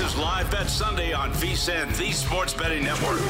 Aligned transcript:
This 0.00 0.14
is 0.14 0.18
Live 0.18 0.50
Bet 0.50 0.66
Sunday 0.66 1.12
on 1.12 1.30
VSIN, 1.32 1.94
the 1.98 2.10
Sports 2.10 2.54
Betting 2.54 2.82
Network. 2.82 3.20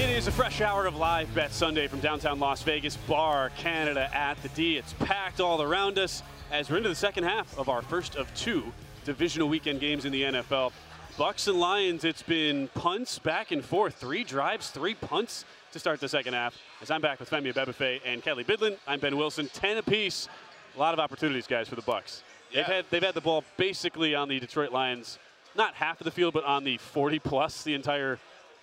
It 0.00 0.10
is 0.10 0.26
a 0.26 0.32
fresh 0.32 0.60
hour 0.60 0.84
of 0.84 0.96
live 0.96 1.32
bet 1.32 1.52
Sunday 1.52 1.86
from 1.86 2.00
downtown 2.00 2.40
Las 2.40 2.64
Vegas, 2.64 2.96
Bar 2.96 3.50
Canada 3.50 4.12
at 4.12 4.42
the 4.42 4.48
D. 4.48 4.78
It's 4.78 4.94
packed 4.94 5.40
all 5.40 5.62
around 5.62 5.96
us 5.96 6.24
as 6.50 6.68
we're 6.68 6.78
into 6.78 6.88
the 6.88 6.96
second 6.96 7.22
half 7.22 7.56
of 7.56 7.68
our 7.68 7.82
first 7.82 8.16
of 8.16 8.34
two 8.34 8.64
divisional 9.04 9.48
weekend 9.48 9.78
games 9.78 10.04
in 10.04 10.10
the 10.10 10.22
NFL. 10.22 10.72
Bucks 11.16 11.46
and 11.46 11.60
Lions, 11.60 12.02
it's 12.02 12.24
been 12.24 12.66
punts 12.74 13.20
back 13.20 13.52
and 13.52 13.64
forth. 13.64 13.94
Three 13.94 14.24
drives, 14.24 14.70
three 14.70 14.96
punts 14.96 15.44
to 15.70 15.78
start 15.78 16.00
the 16.00 16.08
second 16.08 16.34
half. 16.34 16.58
As 16.82 16.90
I'm 16.90 17.00
back 17.00 17.20
with 17.20 17.30
Femi 17.30 17.52
Abebefe 17.52 18.00
and 18.04 18.24
Kelley 18.24 18.42
Bydlon, 18.42 18.76
I'm 18.88 18.98
Ben 18.98 19.16
Wilson. 19.16 19.48
Ten 19.52 19.76
apiece. 19.76 20.28
A 20.74 20.80
lot 20.80 20.94
of 20.94 20.98
opportunities, 20.98 21.46
guys, 21.46 21.68
for 21.68 21.76
the 21.76 21.82
Bucks. 21.82 22.24
Yeah. 22.50 22.62
They've 22.62 22.66
had 22.66 22.84
they've 22.90 23.02
had 23.02 23.14
the 23.14 23.20
ball 23.20 23.44
basically 23.56 24.14
on 24.14 24.28
the 24.28 24.38
Detroit 24.38 24.72
Lions, 24.72 25.18
not 25.56 25.74
half 25.74 26.00
of 26.00 26.04
the 26.04 26.10
field, 26.10 26.34
but 26.34 26.44
on 26.44 26.64
the 26.64 26.78
40 26.78 27.18
plus 27.18 27.62
the 27.62 27.74
entire 27.74 28.18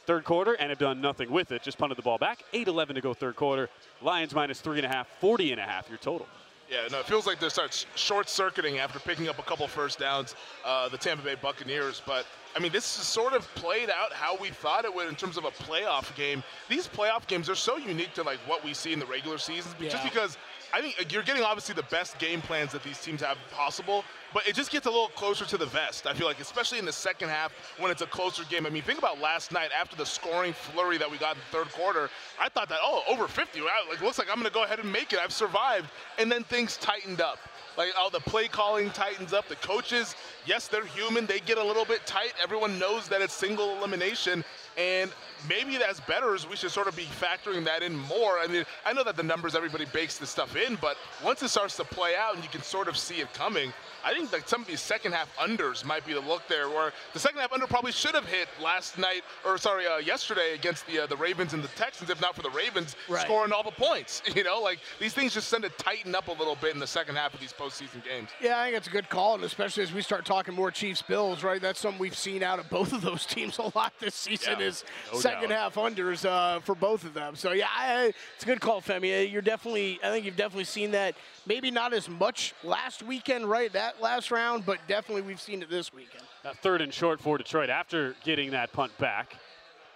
third 0.05 0.23
quarter, 0.23 0.53
and 0.53 0.69
have 0.69 0.79
done 0.79 1.01
nothing 1.01 1.31
with 1.31 1.51
it. 1.51 1.63
Just 1.63 1.77
punted 1.77 1.97
the 1.97 2.01
ball 2.01 2.17
back. 2.17 2.43
8-11 2.53 2.95
to 2.95 3.01
go 3.01 3.13
third 3.13 3.35
quarter. 3.35 3.69
Lions 4.01 4.35
minus 4.35 4.59
three 4.59 4.77
and 4.77 4.85
a 4.85 4.89
half, 4.89 5.07
40 5.19 5.51
and 5.51 5.61
a 5.61 5.63
half 5.63 5.87
your 5.89 5.97
total. 5.97 6.27
Yeah, 6.69 6.87
no, 6.91 6.99
it 6.99 7.05
feels 7.05 7.27
like 7.27 7.39
they 7.39 7.49
start 7.49 7.85
short 7.95 8.27
circuiting 8.29 8.79
after 8.79 8.97
picking 8.97 9.27
up 9.29 9.37
a 9.37 9.43
couple 9.43 9.67
first 9.67 9.99
downs, 9.99 10.33
uh, 10.65 10.89
the 10.89 10.97
Tampa 10.97 11.23
Bay 11.23 11.35
Buccaneers. 11.39 12.01
But 12.05 12.25
I 12.55 12.59
mean, 12.59 12.71
this 12.71 12.97
is 12.97 13.05
sort 13.05 13.33
of 13.33 13.43
played 13.55 13.89
out 13.89 14.11
how 14.13 14.37
we 14.37 14.49
thought 14.49 14.85
it 14.85 14.93
would 14.93 15.07
in 15.07 15.15
terms 15.15 15.37
of 15.37 15.45
a 15.45 15.51
playoff 15.51 16.15
game. 16.15 16.41
These 16.69 16.87
playoff 16.87 17.27
games 17.27 17.49
are 17.49 17.55
so 17.55 17.77
unique 17.77 18.13
to 18.15 18.23
like 18.23 18.39
what 18.47 18.63
we 18.63 18.73
see 18.73 18.91
in 18.93 18.99
the 18.99 19.05
regular 19.05 19.37
seasons, 19.37 19.75
just 19.79 20.03
because 20.03 20.37
I 20.73 20.81
think 20.81 21.13
you're 21.13 21.21
getting 21.21 21.43
obviously 21.43 21.75
the 21.75 21.83
best 21.83 22.17
game 22.17 22.41
plans 22.41 22.71
that 22.71 22.81
these 22.81 22.99
teams 22.99 23.21
have 23.21 23.37
possible, 23.51 24.03
but 24.33 24.47
it 24.47 24.55
just 24.55 24.71
gets 24.71 24.87
a 24.87 24.89
little 24.89 25.09
closer 25.09 25.45
to 25.45 25.55
the 25.55 25.67
vest. 25.67 26.07
I 26.07 26.15
feel 26.15 26.25
like, 26.25 26.39
especially 26.39 26.79
in 26.79 26.85
the 26.85 26.91
second 26.91 27.29
half 27.29 27.53
when 27.77 27.91
it's 27.91 28.01
a 28.01 28.07
closer 28.07 28.43
game. 28.45 28.65
I 28.65 28.71
mean, 28.71 28.81
think 28.81 28.97
about 28.97 29.19
last 29.19 29.51
night 29.51 29.69
after 29.79 29.95
the 29.95 30.05
scoring 30.05 30.51
flurry 30.51 30.97
that 30.97 31.09
we 31.09 31.19
got 31.19 31.35
in 31.35 31.41
the 31.51 31.57
third 31.57 31.71
quarter. 31.73 32.09
I 32.41 32.49
thought 32.49 32.69
that 32.69 32.79
oh, 32.81 33.03
over 33.07 33.27
50, 33.27 33.61
wow, 33.61 33.67
like 33.87 34.01
looks 34.01 34.17
like 34.17 34.29
I'm 34.29 34.37
going 34.37 34.47
to 34.47 34.53
go 34.53 34.63
ahead 34.63 34.79
and 34.79 34.91
make 34.91 35.13
it. 35.13 35.19
I've 35.19 35.31
survived, 35.31 35.91
and 36.17 36.31
then 36.31 36.43
things 36.43 36.77
tightened 36.77 37.21
up. 37.21 37.37
Like 37.77 37.89
all 37.97 38.09
the 38.09 38.19
play 38.19 38.47
calling 38.47 38.89
tightens 38.91 39.31
up. 39.31 39.47
The 39.47 39.55
coaches, 39.57 40.15
yes, 40.47 40.67
they're 40.67 40.85
human. 40.85 41.27
They 41.27 41.39
get 41.39 41.59
a 41.59 41.63
little 41.63 41.85
bit 41.85 42.05
tight. 42.07 42.33
Everyone 42.41 42.79
knows 42.79 43.07
that 43.09 43.21
it's 43.21 43.33
single 43.33 43.77
elimination, 43.77 44.43
and 44.77 45.11
maybe 45.47 45.77
that's 45.77 45.99
better 46.01 46.33
as 46.33 46.47
we 46.47 46.55
should 46.55 46.71
sort 46.71 46.87
of 46.87 46.95
be 46.95 47.03
factoring 47.03 47.63
that 47.65 47.83
in 47.83 47.95
more. 47.95 48.39
I 48.39 48.47
mean, 48.47 48.65
I 48.85 48.93
know 48.93 49.03
that 49.03 49.15
the 49.15 49.23
numbers 49.23 49.55
everybody 49.55 49.85
bakes 49.85 50.17
this 50.17 50.29
stuff 50.29 50.55
in, 50.55 50.77
but 50.81 50.97
once 51.23 51.41
it 51.43 51.49
starts 51.49 51.75
to 51.77 51.83
play 51.83 52.15
out 52.15 52.35
and 52.35 52.43
you 52.43 52.49
can 52.49 52.61
sort 52.61 52.87
of 52.87 52.97
see 52.97 53.15
it 53.15 53.33
coming, 53.33 53.73
I 54.05 54.13
think 54.13 54.31
like 54.31 54.47
some 54.47 54.61
of 54.61 54.67
these 54.67 54.81
second 54.81 55.13
half 55.13 55.33
unders 55.37 55.85
might 55.85 56.05
be 56.05 56.13
the 56.13 56.19
look 56.19 56.47
there. 56.47 56.69
Where 56.69 56.91
the 57.13 57.19
second 57.19 57.39
half 57.39 57.53
under 57.53 57.67
probably 57.67 57.91
should 57.91 58.15
have 58.15 58.25
hit 58.25 58.47
last 58.61 58.97
night, 58.97 59.21
or 59.45 59.57
sorry, 59.57 59.87
uh, 59.87 59.97
yesterday 59.97 60.53
against 60.53 60.85
the 60.87 60.99
uh, 61.03 61.07
the 61.07 61.15
Ravens 61.17 61.53
and 61.53 61.63
the 61.63 61.67
Texans. 61.69 62.09
If 62.09 62.19
not 62.21 62.35
for 62.35 62.41
the 62.41 62.49
Ravens 62.49 62.95
Right. 63.09 63.21
scoring 63.25 63.51
all 63.51 63.63
the 63.63 63.71
points, 63.71 64.21
you 64.35 64.43
know, 64.43 64.59
like 64.61 64.79
these 64.99 65.13
things 65.13 65.33
just 65.33 65.49
tend 65.49 65.63
to 65.63 65.69
tighten 65.69 66.15
up 66.15 66.27
a 66.27 66.31
little 66.31 66.55
bit 66.55 66.73
in 66.73 66.79
the 66.79 66.87
second 66.87 67.15
half 67.15 67.33
of 67.33 67.39
these 67.39 67.53
postseason 67.53 68.03
games. 68.03 68.29
Yeah, 68.41 68.59
I 68.59 68.65
think 68.65 68.77
it's 68.77 68.87
a 68.87 68.91
good 68.91 69.09
call, 69.09 69.35
and 69.35 69.43
especially 69.43 69.83
as 69.83 69.93
we 69.93 70.01
start 70.01 70.25
talking 70.25 70.53
more 70.53 70.71
Chiefs 70.71 71.01
Bills, 71.01 71.43
right? 71.43 71.61
That's 71.61 71.79
something 71.79 71.99
we've 71.99 72.17
seen 72.17 72.43
out 72.43 72.59
of 72.59 72.69
both 72.69 72.93
of 72.93 73.01
those 73.01 73.25
teams 73.33 73.57
a 73.57 73.71
lot 73.75 73.93
this 73.99 74.15
season. 74.15 74.55
Yeah, 74.59 74.65
is 74.67 74.83
no 75.13 75.19
second 75.19 75.49
doubt. 75.49 75.73
half 75.73 75.75
unders 75.75 76.25
uh, 76.25 76.59
for 76.61 76.75
both 76.75 77.03
of 77.05 77.13
them. 77.13 77.35
So 77.35 77.51
yeah, 77.51 77.67
I, 77.75 78.13
it's 78.35 78.43
a 78.43 78.45
good 78.45 78.59
call, 78.61 78.81
Femi. 78.81 79.19
Uh, 79.19 79.21
You're 79.29 79.41
definitely, 79.41 79.99
I 80.03 80.09
think 80.09 80.25
you've 80.25 80.35
definitely 80.35 80.63
seen 80.65 80.91
that. 80.91 81.15
Maybe 81.45 81.71
not 81.71 81.93
as 81.93 82.07
much 82.07 82.53
last 82.63 83.03
weekend, 83.03 83.49
right? 83.49 83.71
That 83.73 84.01
last 84.01 84.31
round, 84.31 84.65
but 84.65 84.79
definitely 84.87 85.23
we've 85.23 85.41
seen 85.41 85.61
it 85.61 85.69
this 85.69 85.93
weekend. 85.93 86.23
Third 86.61 86.81
and 86.81 86.93
short 86.93 87.19
for 87.19 87.37
Detroit 87.37 87.69
after 87.69 88.15
getting 88.23 88.51
that 88.51 88.71
punt 88.71 88.97
back. 88.97 89.37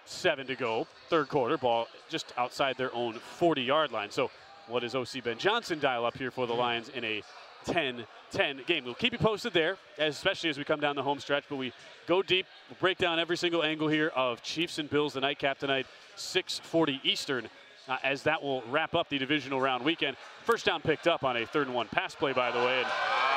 Seven 0.04 0.46
to 0.46 0.54
go, 0.54 0.86
third 1.10 1.28
quarter, 1.28 1.58
ball 1.58 1.86
just 2.08 2.32
outside 2.38 2.76
their 2.76 2.94
own 2.94 3.14
40 3.14 3.62
yard 3.62 3.92
line. 3.92 4.10
So, 4.10 4.30
what 4.66 4.80
does 4.80 4.94
OC 4.94 5.24
Ben 5.24 5.38
Johnson 5.38 5.78
dial 5.78 6.04
up 6.04 6.16
here 6.16 6.30
for 6.30 6.46
the 6.46 6.54
Lions 6.54 6.90
in 6.90 7.04
a 7.04 7.22
10 7.64 8.04
10 8.30 8.62
game? 8.66 8.84
We'll 8.84 8.94
keep 8.94 9.12
you 9.12 9.18
posted 9.18 9.52
there, 9.52 9.76
especially 9.98 10.50
as 10.50 10.58
we 10.58 10.64
come 10.64 10.80
down 10.80 10.96
the 10.96 11.02
home 11.02 11.18
stretch, 11.18 11.44
but 11.48 11.56
we 11.56 11.72
go 12.06 12.22
deep. 12.22 12.46
We'll 12.68 12.78
break 12.80 12.98
down 12.98 13.18
every 13.18 13.36
single 13.36 13.62
angle 13.62 13.88
here 13.88 14.08
of 14.08 14.42
Chiefs 14.42 14.78
and 14.78 14.88
Bills, 14.88 15.14
the 15.14 15.20
nightcap 15.20 15.58
tonight, 15.58 15.86
640 16.16 17.00
Eastern. 17.04 17.48
Uh, 17.88 17.96
as 18.04 18.22
that 18.24 18.42
will 18.42 18.62
wrap 18.68 18.94
up 18.94 19.08
the 19.08 19.16
divisional 19.18 19.58
round 19.60 19.82
weekend. 19.82 20.14
First 20.44 20.66
down 20.66 20.82
picked 20.82 21.06
up 21.08 21.24
on 21.24 21.38
a 21.38 21.46
third 21.46 21.68
and 21.68 21.74
one 21.74 21.88
pass 21.88 22.14
play, 22.14 22.34
by 22.34 22.50
the 22.50 22.58
way, 22.58 22.80
and 22.82 22.86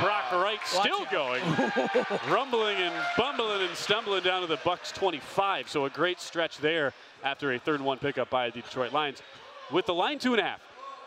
Brock 0.01 0.29
Wright 0.33 0.59
still 0.65 1.05
going 1.09 1.41
rumbling 2.29 2.75
and 2.77 2.93
bumbling 3.17 3.61
and 3.61 3.75
stumbling 3.77 4.23
down 4.23 4.41
to 4.41 4.47
the 4.47 4.57
Bucks 4.65 4.91
25. 4.91 5.69
So 5.69 5.85
a 5.85 5.89
great 5.89 6.19
stretch 6.19 6.57
there 6.57 6.93
after 7.23 7.53
a 7.53 7.59
third 7.59 7.75
and 7.75 7.85
one 7.85 7.97
pickup 7.97 8.29
by 8.29 8.49
the 8.49 8.61
Detroit 8.61 8.91
Lions. 8.91 9.21
With 9.71 9.85
the 9.85 9.93
line 9.93 10.19
two 10.19 10.33
and 10.33 10.41
a 10.41 10.43
half, 10.43 10.59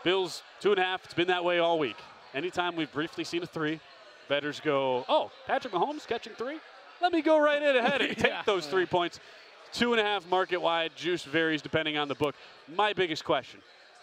Bills 0.03 0.41
two 0.59 0.71
and 0.71 0.79
a 0.79 0.83
half. 0.83 1.05
It's 1.05 1.13
been 1.13 1.27
that 1.27 1.43
way 1.43 1.59
all 1.59 1.77
week. 1.77 1.97
Anytime 2.33 2.75
we've 2.75 2.91
briefly 2.91 3.23
seen 3.23 3.43
a 3.43 3.47
three, 3.47 3.79
betters 4.27 4.59
go, 4.59 5.05
oh, 5.07 5.29
Patrick 5.45 5.71
Mahomes 5.73 6.07
catching 6.07 6.33
three. 6.33 6.57
Let 7.01 7.11
me 7.13 7.21
go 7.21 7.37
right 7.39 7.61
in 7.61 7.75
ahead 7.75 8.01
and 8.01 8.17
take 8.17 8.31
Yeah. 8.31 8.41
those 8.45 8.65
three 8.65 8.85
points. 8.87 9.19
Two 9.75 9.91
and 9.91 9.99
a 9.99 10.05
half 10.05 10.25
market 10.29 10.61
wide. 10.61 10.93
Juice 10.95 11.25
varies 11.25 11.61
depending 11.61 11.97
on 11.97 12.07
the 12.07 12.15
book. 12.15 12.33
My 12.73 12.93
biggest 12.93 13.25
question 13.25 13.59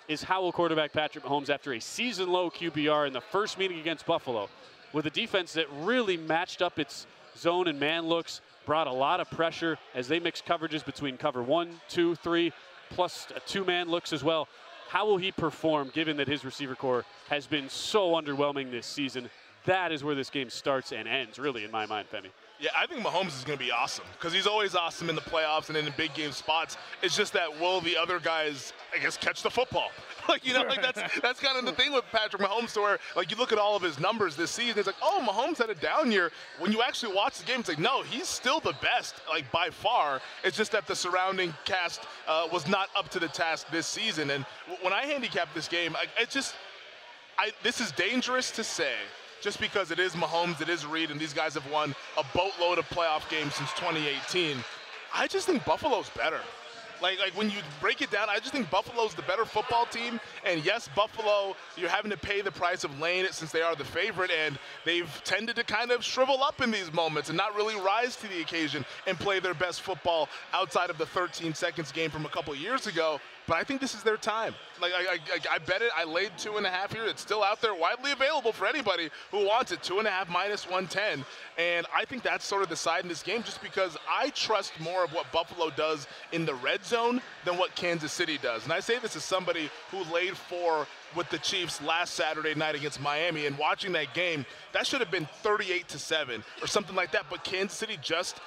is 0.07 0.23
how 0.23 0.43
will 0.43 0.53
quarterback 0.53 0.93
Patrick 0.93 1.25
Mahomes, 1.25 1.49
after 1.49 1.73
a 1.73 1.81
season 1.81 2.29
low 2.29 2.51
QBR 2.51 3.07
in 3.07 3.15
the 3.15 3.23
first 3.23 3.57
meeting 3.57 3.81
against 3.81 4.05
Buffalo, 4.05 4.51
with 4.93 5.07
a 5.07 5.11
defense 5.11 5.55
that 5.55 5.65
really 5.73 6.19
matched 6.19 6.61
up 6.61 6.79
its 6.79 7.07
zone 7.39 7.69
and 7.69 7.81
man 7.81 8.05
looks, 8.05 8.43
brought 8.67 8.87
a 8.87 8.93
lot 8.93 9.19
of 9.19 9.31
pressure 9.31 9.79
as 9.95 10.09
they 10.09 10.21
mixed 10.21 10.45
coverages 10.45 10.85
between 10.85 11.17
cover 11.17 11.43
one, 11.43 11.81
two, 11.89 12.17
three, 12.17 12.53
plus 12.91 13.27
two 13.47 13.65
man 13.65 13.89
looks 13.89 14.13
as 14.13 14.23
well. 14.23 14.49
How 14.91 15.07
will 15.07 15.17
he 15.17 15.33
perform 15.33 15.91
given 15.95 16.19
that 16.19 16.29
his 16.29 16.45
receiver 16.45 16.75
corps 16.75 17.07
has 17.31 17.47
been 17.47 17.71
so 17.71 18.11
underwhelming 18.11 18.71
this 18.71 18.85
season? 18.85 19.31
That 19.65 19.91
is 19.91 20.05
where 20.05 20.15
this 20.15 20.29
game 20.29 20.51
starts 20.51 20.93
and 20.93 21.09
ends, 21.09 21.39
really, 21.39 21.65
in 21.65 21.71
my 21.71 21.87
mind, 21.87 22.09
Femi. 22.13 22.29
Yeah, 22.63 22.71
I 22.79 22.87
think 22.87 23.05
Mahomes 23.05 23.37
is 23.37 23.43
going 23.43 23.59
to 23.59 23.65
be 23.65 23.73
awesome 23.73 24.05
because 24.13 24.33
he's 24.33 24.47
always 24.47 24.77
awesome 24.77 25.11
in 25.11 25.17
the 25.17 25.21
playoffs 25.21 25.69
and 25.69 25.77
in 25.77 25.85
the 25.85 25.91
big 25.91 26.15
game 26.15 26.31
spots. 26.31 26.77
It's 27.03 27.17
just 27.17 27.33
that 27.33 27.51
will 27.61 27.81
the 27.81 27.97
other 27.97 28.21
guys, 28.21 28.73
I 28.95 29.03
guess, 29.03 29.17
catch 29.17 29.43
the 29.43 29.51
football? 29.51 29.91
like 30.29 30.47
you 30.47 30.53
know, 30.55 30.63
like 30.63 30.81
that's 30.81 31.03
that's 31.21 31.41
kind 31.41 31.59
of 31.59 31.65
the 31.65 31.73
thing 31.73 31.93
with 31.93 32.05
Patrick 32.13 32.41
Mahomes, 32.41 32.73
to 32.75 32.81
where 32.81 32.99
like 33.17 33.33
you 33.33 33.37
look 33.37 33.51
at 33.51 33.59
all 33.59 33.75
of 33.75 33.83
his 33.83 33.99
numbers 33.99 34.37
this 34.37 34.53
season, 34.53 34.79
it's 34.79 34.87
like, 34.87 34.95
oh, 35.03 35.27
Mahomes 35.29 35.59
had 35.59 35.71
a 35.71 35.75
down 35.75 36.13
year. 36.13 36.31
When 36.61 36.71
you 36.71 36.83
actually 36.83 37.17
watch 37.17 37.41
the 37.41 37.45
game, 37.45 37.59
it's 37.59 37.69
like, 37.69 37.81
no, 37.81 38.03
he's 38.03 38.29
still 38.29 38.61
the 38.61 38.75
best, 38.81 39.17
like 39.29 39.51
by 39.51 39.69
far. 39.69 40.21
It's 40.45 40.57
just 40.57 40.71
that 40.71 40.87
the 40.87 40.95
surrounding 40.95 41.53
cast 41.65 42.03
uh, 42.29 42.47
was 42.53 42.69
not 42.69 42.91
up 42.95 43.09
to 43.09 43.19
the 43.19 43.27
task 43.27 43.67
this 43.73 43.89
season. 43.89 44.31
And 44.31 44.47
w- 44.69 44.85
when 44.85 44.93
I 44.93 45.05
handicap 45.07 45.53
this 45.53 45.67
game, 45.67 45.97
I, 45.97 46.05
it 46.23 46.31
just, 46.31 46.55
I 47.39 47.51
this 47.65 47.81
is 47.81 47.91
dangerous 47.91 48.53
to 48.53 48.63
say 48.63 48.95
just 49.43 49.61
because 49.61 49.91
it 49.91 49.99
is 49.99 50.13
Mahomes, 50.13 50.61
it 50.61 50.69
is 50.69 50.87
Reid, 50.87 51.11
and 51.11 51.21
these 51.21 51.35
guys 51.35 51.55
have 51.55 51.69
won 51.71 51.95
a 52.17 52.25
boatload 52.35 52.79
of 52.79 52.89
playoff 52.89 53.29
games 53.29 53.55
since 53.55 53.71
2018. 53.73 54.57
I 55.15 55.27
just 55.27 55.47
think 55.47 55.65
Buffalo's 55.65 56.09
better. 56.11 56.41
Like, 57.03 57.19
like 57.19 57.37
when 57.37 57.51
you 57.51 57.57
break 57.81 58.01
it 58.01 58.13
down, 58.13 58.29
I 58.31 58.39
just 58.39 58.53
think 58.53 58.71
Buffalo's 58.71 59.13
the 59.15 59.23
better 59.23 59.45
football 59.45 59.87
team. 59.87 60.21
And 60.47 60.65
yes, 60.65 60.89
Buffalo, 60.95 61.57
you're 61.77 61.91
having 61.91 62.13
to 62.13 62.17
pay 62.17 62.41
the 62.43 62.53
price 62.53 62.85
of 62.85 63.01
laying 63.01 63.25
it 63.25 63.35
since 63.35 63.51
they 63.51 63.61
are 63.61 63.75
the 63.75 63.85
favorite, 63.85 64.31
and 64.31 64.57
they've 64.85 65.11
tended 65.25 65.57
to 65.57 65.65
kind 65.65 65.91
of 65.91 66.05
shrivel 66.05 66.45
up 66.45 66.63
in 66.63 66.71
these 66.71 66.93
moments 66.93 67.29
and 67.29 67.37
not 67.37 67.57
really 67.57 67.75
rise 67.81 68.15
to 68.17 68.29
the 68.29 68.41
occasion 68.41 68.85
and 69.09 69.19
play 69.19 69.41
their 69.41 69.55
best 69.55 69.83
football 69.83 70.29
outside 70.53 70.91
of 70.91 70.99
the 70.99 71.07
13 71.07 71.53
seconds 71.55 71.91
game 71.91 72.11
from 72.11 72.25
a 72.25 72.29
couple 72.29 72.55
years 72.55 72.87
ago. 72.87 73.21
But 73.47 73.57
I 73.57 73.65
think 73.65 73.81
this 73.81 73.95
is 73.95 74.03
their 74.03 74.17
time. 74.17 74.55
Like 74.81 74.93
I, 74.93 75.15
I, 75.15 75.55
I 75.55 75.59
bet 75.59 75.83
it. 75.83 75.91
I 75.97 76.05
laid 76.05 76.31
two 76.39 76.57
and 76.57 76.67
a 76.67 76.71
half 76.71 76.93
here. 76.93 77.05
It's 77.07 77.21
still 77.23 77.43
out 77.43 77.61
there, 77.61 77.75
widely 77.75 78.13
available 78.13 78.53
for 78.53 78.67
anybody 78.67 79.11
who 79.31 79.45
wants 79.47 79.73
it. 79.73 79.83
Two 79.83 79.99
and 79.99 80.07
a 80.07 80.11
half 80.11 80.29
minus 80.29 80.65
110, 80.65 81.25
and 81.59 81.87
I 81.95 82.05
think 82.05 82.23
that's 82.23 82.45
sort 82.45 82.63
of 82.63 82.69
the 82.69 82.77
side 82.77 83.03
in 83.03 83.09
this 83.09 83.23
game, 83.23 83.43
just 83.43 83.63
because 83.63 83.97
I 84.09 84.31
trust 84.31 84.79
more 84.81 85.05
of 85.05 85.13
what 85.13 85.31
Buffalo 85.33 85.71
does 85.71 86.07
in 86.33 86.47
the 86.47 86.55
red 86.55 86.85
zone 86.85 87.21
than 87.45 87.59
what 87.59 87.75
Kansas 87.75 88.13
City 88.13 88.39
does. 88.39 88.65
And 88.65 88.73
I 88.73 88.81
say 88.81 88.99
this 88.99 89.17
as 89.17 89.25
somebody 89.25 89.71
who 89.91 90.05
laid 90.13 90.37
four 90.37 90.87
with 91.17 91.29
the 91.31 91.39
Chiefs 91.39 91.83
last 91.83 92.15
Saturday 92.15 92.55
night 92.55 92.75
against 92.75 93.01
Miami, 93.01 93.47
and 93.47 93.59
watching 93.59 93.93
that 93.93 94.15
game, 94.15 94.47
that 94.73 94.87
should 94.87 95.01
have 95.01 95.11
been 95.11 95.29
38 95.43 95.89
to 95.89 95.99
seven 95.99 96.45
or 96.61 96.67
something 96.67 96.97
like 96.97 97.13
that. 97.13 97.27
But 97.29 97.45
Kansas 97.45 97.77
City 97.77 97.99
just 98.01 98.39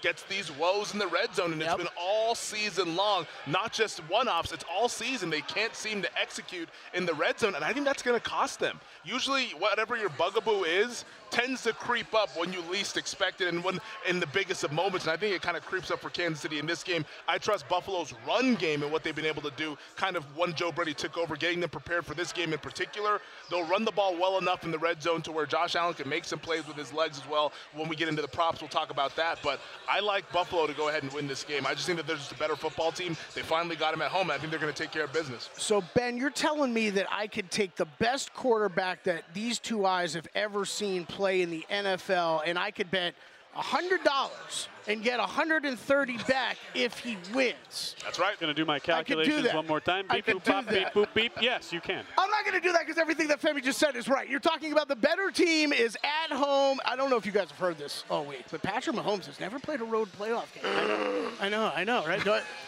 gets 0.00 0.22
these 0.24 0.50
woes 0.50 0.92
in 0.92 0.98
the 0.98 1.06
red 1.06 1.34
zone, 1.34 1.52
and 1.52 1.60
Yep. 1.60 1.68
it's 1.80 1.84
been 1.88 1.92
all 1.98 2.34
season 2.34 2.96
long, 2.96 3.26
not 3.46 3.72
just 3.72 3.98
one-offs. 4.08 4.52
It's 4.52 4.64
all 4.70 4.88
season. 4.88 5.30
They 5.30 5.40
can't 5.40 5.74
seem 5.74 6.02
to 6.02 6.18
execute 6.18 6.68
in 6.94 7.06
the 7.06 7.14
red 7.14 7.38
zone, 7.38 7.54
and 7.54 7.64
I 7.64 7.72
think 7.72 7.84
that's 7.84 8.02
going 8.02 8.18
to 8.18 8.24
cost 8.28 8.60
them. 8.60 8.80
Usually, 9.08 9.46
whatever 9.58 9.96
your 9.96 10.10
bugaboo 10.10 10.64
is 10.64 11.06
tends 11.30 11.62
to 11.62 11.72
creep 11.72 12.14
up 12.14 12.30
when 12.36 12.52
you 12.52 12.60
least 12.70 12.96
expect 12.96 13.40
it, 13.40 13.48
and 13.48 13.62
when 13.62 13.78
in 14.08 14.20
the 14.20 14.26
biggest 14.28 14.64
of 14.64 14.72
moments. 14.72 15.06
And 15.06 15.12
I 15.12 15.16
think 15.16 15.34
it 15.34 15.42
kind 15.42 15.56
of 15.56 15.64
creeps 15.64 15.90
up 15.90 16.00
for 16.00 16.10
Kansas 16.10 16.40
City 16.40 16.58
in 16.58 16.66
this 16.66 16.82
game. 16.82 17.04
I 17.26 17.38
trust 17.38 17.68
Buffalo's 17.68 18.14
run 18.26 18.54
game 18.54 18.82
and 18.82 18.92
what 18.92 19.04
they've 19.04 19.14
been 19.14 19.26
able 19.26 19.42
to 19.42 19.52
do. 19.56 19.76
Kind 19.96 20.16
of 20.16 20.24
when 20.36 20.54
Joe 20.54 20.72
Brady 20.72 20.94
took 20.94 21.16
over, 21.16 21.36
getting 21.36 21.60
them 21.60 21.70
prepared 21.70 22.04
for 22.06 22.14
this 22.14 22.32
game 22.32 22.52
in 22.52 22.58
particular. 22.58 23.20
They'll 23.50 23.66
run 23.66 23.84
the 23.84 23.92
ball 23.92 24.16
well 24.18 24.38
enough 24.38 24.64
in 24.64 24.70
the 24.70 24.78
red 24.78 25.02
zone 25.02 25.22
to 25.22 25.32
where 25.32 25.46
Josh 25.46 25.74
Allen 25.74 25.94
can 25.94 26.08
make 26.08 26.24
some 26.24 26.38
plays 26.38 26.66
with 26.66 26.76
his 26.76 26.92
legs 26.92 27.18
as 27.18 27.28
well. 27.28 27.52
When 27.74 27.88
we 27.88 27.96
get 27.96 28.08
into 28.08 28.22
the 28.22 28.28
props, 28.28 28.60
we'll 28.60 28.68
talk 28.68 28.90
about 28.90 29.16
that. 29.16 29.38
But 29.42 29.60
I 29.88 30.00
like 30.00 30.30
Buffalo 30.32 30.66
to 30.66 30.74
go 30.74 30.88
ahead 30.88 31.02
and 31.02 31.12
win 31.12 31.26
this 31.26 31.44
game. 31.44 31.66
I 31.66 31.74
just 31.74 31.86
think 31.86 31.98
that 31.98 32.06
they're 32.06 32.16
just 32.16 32.32
a 32.32 32.38
better 32.38 32.56
football 32.56 32.92
team. 32.92 33.16
They 33.34 33.42
finally 33.42 33.76
got 33.76 33.94
him 33.94 34.02
at 34.02 34.10
home. 34.10 34.30
And 34.30 34.32
I 34.32 34.38
think 34.38 34.50
they're 34.50 34.60
going 34.60 34.72
to 34.72 34.82
take 34.82 34.92
care 34.92 35.04
of 35.04 35.12
business. 35.12 35.50
So, 35.56 35.82
Ben, 35.94 36.16
you're 36.16 36.30
telling 36.30 36.72
me 36.72 36.90
that 36.90 37.06
I 37.10 37.26
could 37.26 37.50
take 37.50 37.76
the 37.76 37.86
best 37.98 38.32
quarterback 38.34 38.97
that 39.04 39.22
these 39.34 39.58
two 39.58 39.84
eyes 39.84 40.14
have 40.14 40.28
ever 40.34 40.64
seen 40.64 41.04
play 41.04 41.42
in 41.42 41.50
the 41.50 41.66
NFL, 41.70 42.42
and 42.46 42.58
I 42.58 42.70
could 42.70 42.90
bet 42.90 43.14
$100 43.56 44.68
and 44.88 45.02
get 45.02 45.18
130 45.18 46.18
back 46.26 46.56
if 46.74 46.98
he 46.98 47.16
wins. 47.34 47.94
That's 48.02 48.18
right. 48.18 48.38
Going 48.40 48.52
to 48.52 48.54
do 48.54 48.64
my 48.64 48.78
could 48.78 48.86
do 48.86 48.92
calculations 48.92 49.54
one 49.54 49.66
more 49.66 49.80
time. 49.80 50.06
Beep, 50.10 50.26
boop, 50.26 50.44
pop, 50.44 50.68
beep, 50.68 50.88
boop, 50.88 51.08
beep. 51.14 51.32
Yes, 51.40 51.72
you 51.72 51.80
can. 51.80 52.04
I'm 52.16 52.30
not 52.30 52.44
going 52.44 52.60
to 52.60 52.66
do 52.66 52.72
that 52.72 52.86
because 52.86 52.98
everything 52.98 53.28
that 53.28 53.40
Femi 53.40 53.62
just 53.62 53.78
said 53.78 53.94
is 53.96 54.08
right. 54.08 54.28
You're 54.28 54.40
talking 54.40 54.72
about 54.72 54.88
the 54.88 54.96
better 54.96 55.30
team 55.30 55.72
is 55.72 55.96
at 56.02 56.34
home. 56.34 56.80
I 56.86 56.96
don't 56.96 57.10
know 57.10 57.16
if 57.16 57.26
you 57.26 57.32
guys 57.32 57.50
have 57.50 57.58
heard 57.58 57.78
this 57.78 58.04
all 58.10 58.24
week, 58.24 58.44
but 58.50 58.62
Patrick 58.62 58.96
Mahomes 58.96 59.26
has 59.26 59.38
never 59.38 59.58
played 59.58 59.82
a 59.82 59.84
road 59.84 60.08
playoff 60.18 60.52
game. 60.54 61.32
I 61.40 61.48
know, 61.48 61.70
I 61.74 61.84
know, 61.84 62.04
right? 62.06 62.20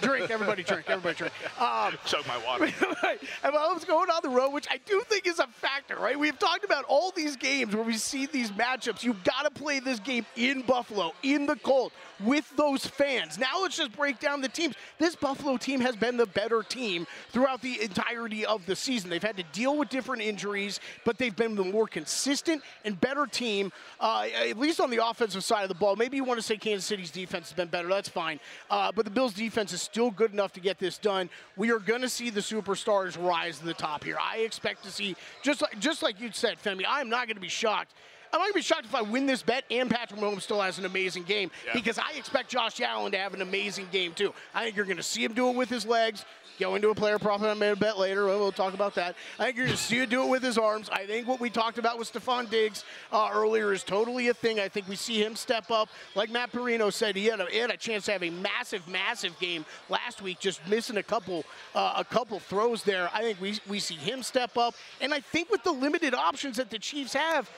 Drink, 0.03 0.31
everybody 0.31 0.63
drink, 0.63 0.85
everybody 0.89 1.17
drink. 1.17 1.33
Um, 1.61 1.95
Chug 2.05 2.27
my 2.27 2.39
water. 2.45 2.65
and 3.45 3.55
Mahomes 3.55 3.87
going 3.87 4.11
on 4.11 4.21
the 4.23 4.29
road, 4.29 4.51
which 4.51 4.67
I 4.71 4.79
do 4.85 5.03
think 5.09 5.27
is 5.27 5.39
a 5.39 5.47
factor, 5.47 5.97
right? 5.97 6.19
We've 6.19 6.39
talked 6.39 6.65
about 6.65 6.85
all 6.85 7.13
these 7.13 7.37
games 7.37 7.75
where 7.75 7.85
we 7.85 7.97
see 7.97 8.27
these 8.27 8.51
matchups. 8.51 9.03
You've 9.03 9.25
got 9.25 9.43
to 9.43 9.51
play 9.51 9.81
this 9.81 10.01
game 10.01 10.27
in 10.37 10.63
Buffalo, 10.63 11.13
in 11.23 11.47
the 11.47 11.57
cold, 11.57 11.93
with 12.25 12.51
those 12.57 12.87
fans. 12.87 13.39
Now 13.39 13.63
let's 13.63 13.77
just 13.77 13.93
break 13.97 14.19
down 14.19 14.41
the 14.41 14.49
teams. 14.49 14.75
This 14.99 15.17
Buffalo 15.17 15.57
team 15.57 15.81
has 15.81 15.97
been 15.97 16.17
the 16.17 16.27
better 16.27 16.63
team 16.63 17.07
throughout 17.31 17.63
the 17.63 17.81
entirety 17.83 18.45
of 18.47 18.65
the 18.67 18.77
season. 18.77 19.11
They've 19.11 19.23
had 19.23 19.37
to 19.37 19.45
deal 19.53 19.77
with 19.77 19.89
different 19.89 20.23
injuries, 20.23 20.81
but 21.05 21.19
they've 21.19 21.35
been 21.35 21.55
the 21.55 21.65
more 21.65 21.87
consistent 21.87 22.63
and 22.85 23.01
better 23.01 23.27
team, 23.27 23.73
uh, 24.01 24.27
at 24.49 24.59
least 24.59 24.81
on 24.81 24.91
the 24.91 25.05
offensive 25.05 25.45
side 25.45 25.63
of 25.63 25.69
the 25.69 25.75
ball. 25.75 25.97
Maybe 25.97 26.17
you 26.17 26.25
want 26.25 26.39
to 26.39 26.47
say 26.47 26.57
Kansas 26.57 26.85
City's 26.85 27.11
defense 27.11 27.49
has 27.49 27.57
been 27.57 27.69
better. 27.69 27.89
That's 27.89 28.09
fine. 28.09 28.41
Uh, 28.71 28.93
but 28.93 29.05
the 29.05 29.11
Bills' 29.11 29.35
defense 29.35 29.73
is 29.73 29.83
still 29.83 30.11
good 30.11 30.33
enough 30.33 30.53
to 30.53 30.61
get 30.61 30.79
this 30.79 30.99
done. 30.99 31.31
We 31.57 31.71
are 31.73 31.79
going 31.79 32.03
to 32.03 32.09
see 32.09 32.31
the 32.31 32.41
superstars 32.41 33.23
rise 33.23 33.59
to 33.59 33.65
the 33.65 33.75
top 33.75 34.05
here. 34.05 34.19
I 34.21 34.39
expect 34.39 34.85
to 34.85 34.91
see, 34.91 35.17
just 35.43 35.63
like, 35.63 35.79
just 35.79 36.03
like 36.03 36.21
you 36.21 36.31
said, 36.33 36.59
Femi, 36.63 36.85
I'm 36.89 37.09
not 37.09 37.27
going 37.27 37.37
to 37.37 37.41
be 37.41 37.49
shocked. 37.49 37.93
I'm 38.33 38.39
not 38.39 38.45
going 38.45 38.53
to 38.53 38.59
be 38.59 38.63
shocked 38.63 38.85
if 38.85 38.95
I 38.95 39.03
win 39.03 39.27
this 39.27 39.43
bet 39.43 39.65
and 39.71 39.91
Patrick 39.91 40.21
Mahomes 40.21 40.43
still 40.43 40.61
has 40.61 40.79
an 40.79 40.85
amazing 40.85 41.25
game 41.25 41.51
Yeah. 41.67 41.73
because 41.75 41.99
I 41.99 42.13
expect 42.17 42.49
Josh 42.51 42.81
Allen 42.81 43.11
to 43.13 43.19
have 43.19 43.35
an 43.35 43.43
amazing 43.43 43.89
game 43.91 44.13
too. 44.13 44.33
I 44.55 44.65
think 44.65 44.77
you're 44.77 44.85
going 44.87 44.97
to 44.99 45.03
see 45.03 45.25
him 45.25 45.33
do 45.35 45.49
it 45.51 45.57
with 45.57 45.69
his 45.69 45.85
legs. 45.85 46.25
Go 46.61 46.75
into 46.75 46.91
a 46.91 46.95
player 46.95 47.19
prop 47.19 47.41
and 47.41 47.49
I 47.49 47.55
made 47.55 47.71
a 47.71 47.77
bet 47.77 47.99
later. 47.99 48.27
We'll, 48.27 48.39
we'll 48.39 48.53
talk 48.53 48.75
about 48.75 48.95
that. 48.97 49.17
I 49.39 49.45
think 49.47 49.57
you're 49.57 49.65
going 49.65 49.79
to 49.79 49.83
see 49.83 49.97
him 49.99 50.11
do 50.11 50.23
it 50.25 50.29
with 50.29 50.43
his 50.43 50.59
arms. 50.59 50.91
I 50.93 51.07
think 51.07 51.27
what 51.27 51.41
we 51.41 51.49
talked 51.49 51.79
about 51.79 51.99
with 51.99 52.13
Stefon 52.13 52.51
Diggs 52.51 52.85
uh, 53.11 53.31
earlier 53.33 53.73
is 53.73 53.83
totally 53.83 54.29
a 54.29 54.35
thing. 54.35 54.61
I 54.61 54.69
think 54.69 54.87
we 54.87 54.95
see 54.95 55.25
him 55.25 55.37
step 55.37 55.71
up. 55.71 55.89
Like 56.15 56.29
Matt 56.31 56.53
Perino 56.53 56.93
said, 56.93 57.17
he 57.17 57.25
had 57.27 57.41
a, 57.41 57.47
he 57.47 57.57
had 57.57 57.71
a 57.71 57.79
chance 57.79 58.05
to 58.05 58.13
have 58.13 58.23
a 58.23 58.29
massive, 58.29 58.87
massive 58.87 59.39
game 59.41 59.65
last 59.89 60.21
week, 60.21 60.39
just 60.39 60.61
missing 60.69 60.99
a 60.99 61.03
couple 61.03 61.47
uh, 61.75 61.95
a 61.97 62.05
couple 62.05 62.39
throws 62.39 62.83
there. 62.83 63.09
I 63.15 63.23
think 63.23 63.41
we, 63.41 63.59
we 63.67 63.79
see 63.81 63.95
him 63.95 64.23
step 64.23 64.59
up. 64.59 64.75
And 65.01 65.15
I 65.15 65.21
think 65.21 65.51
with 65.51 65.63
the 65.65 65.73
limited 65.73 66.13
options 66.13 66.59
that 66.59 66.69
the 66.69 66.79
Chiefs 66.79 67.15
have, 67.15 67.51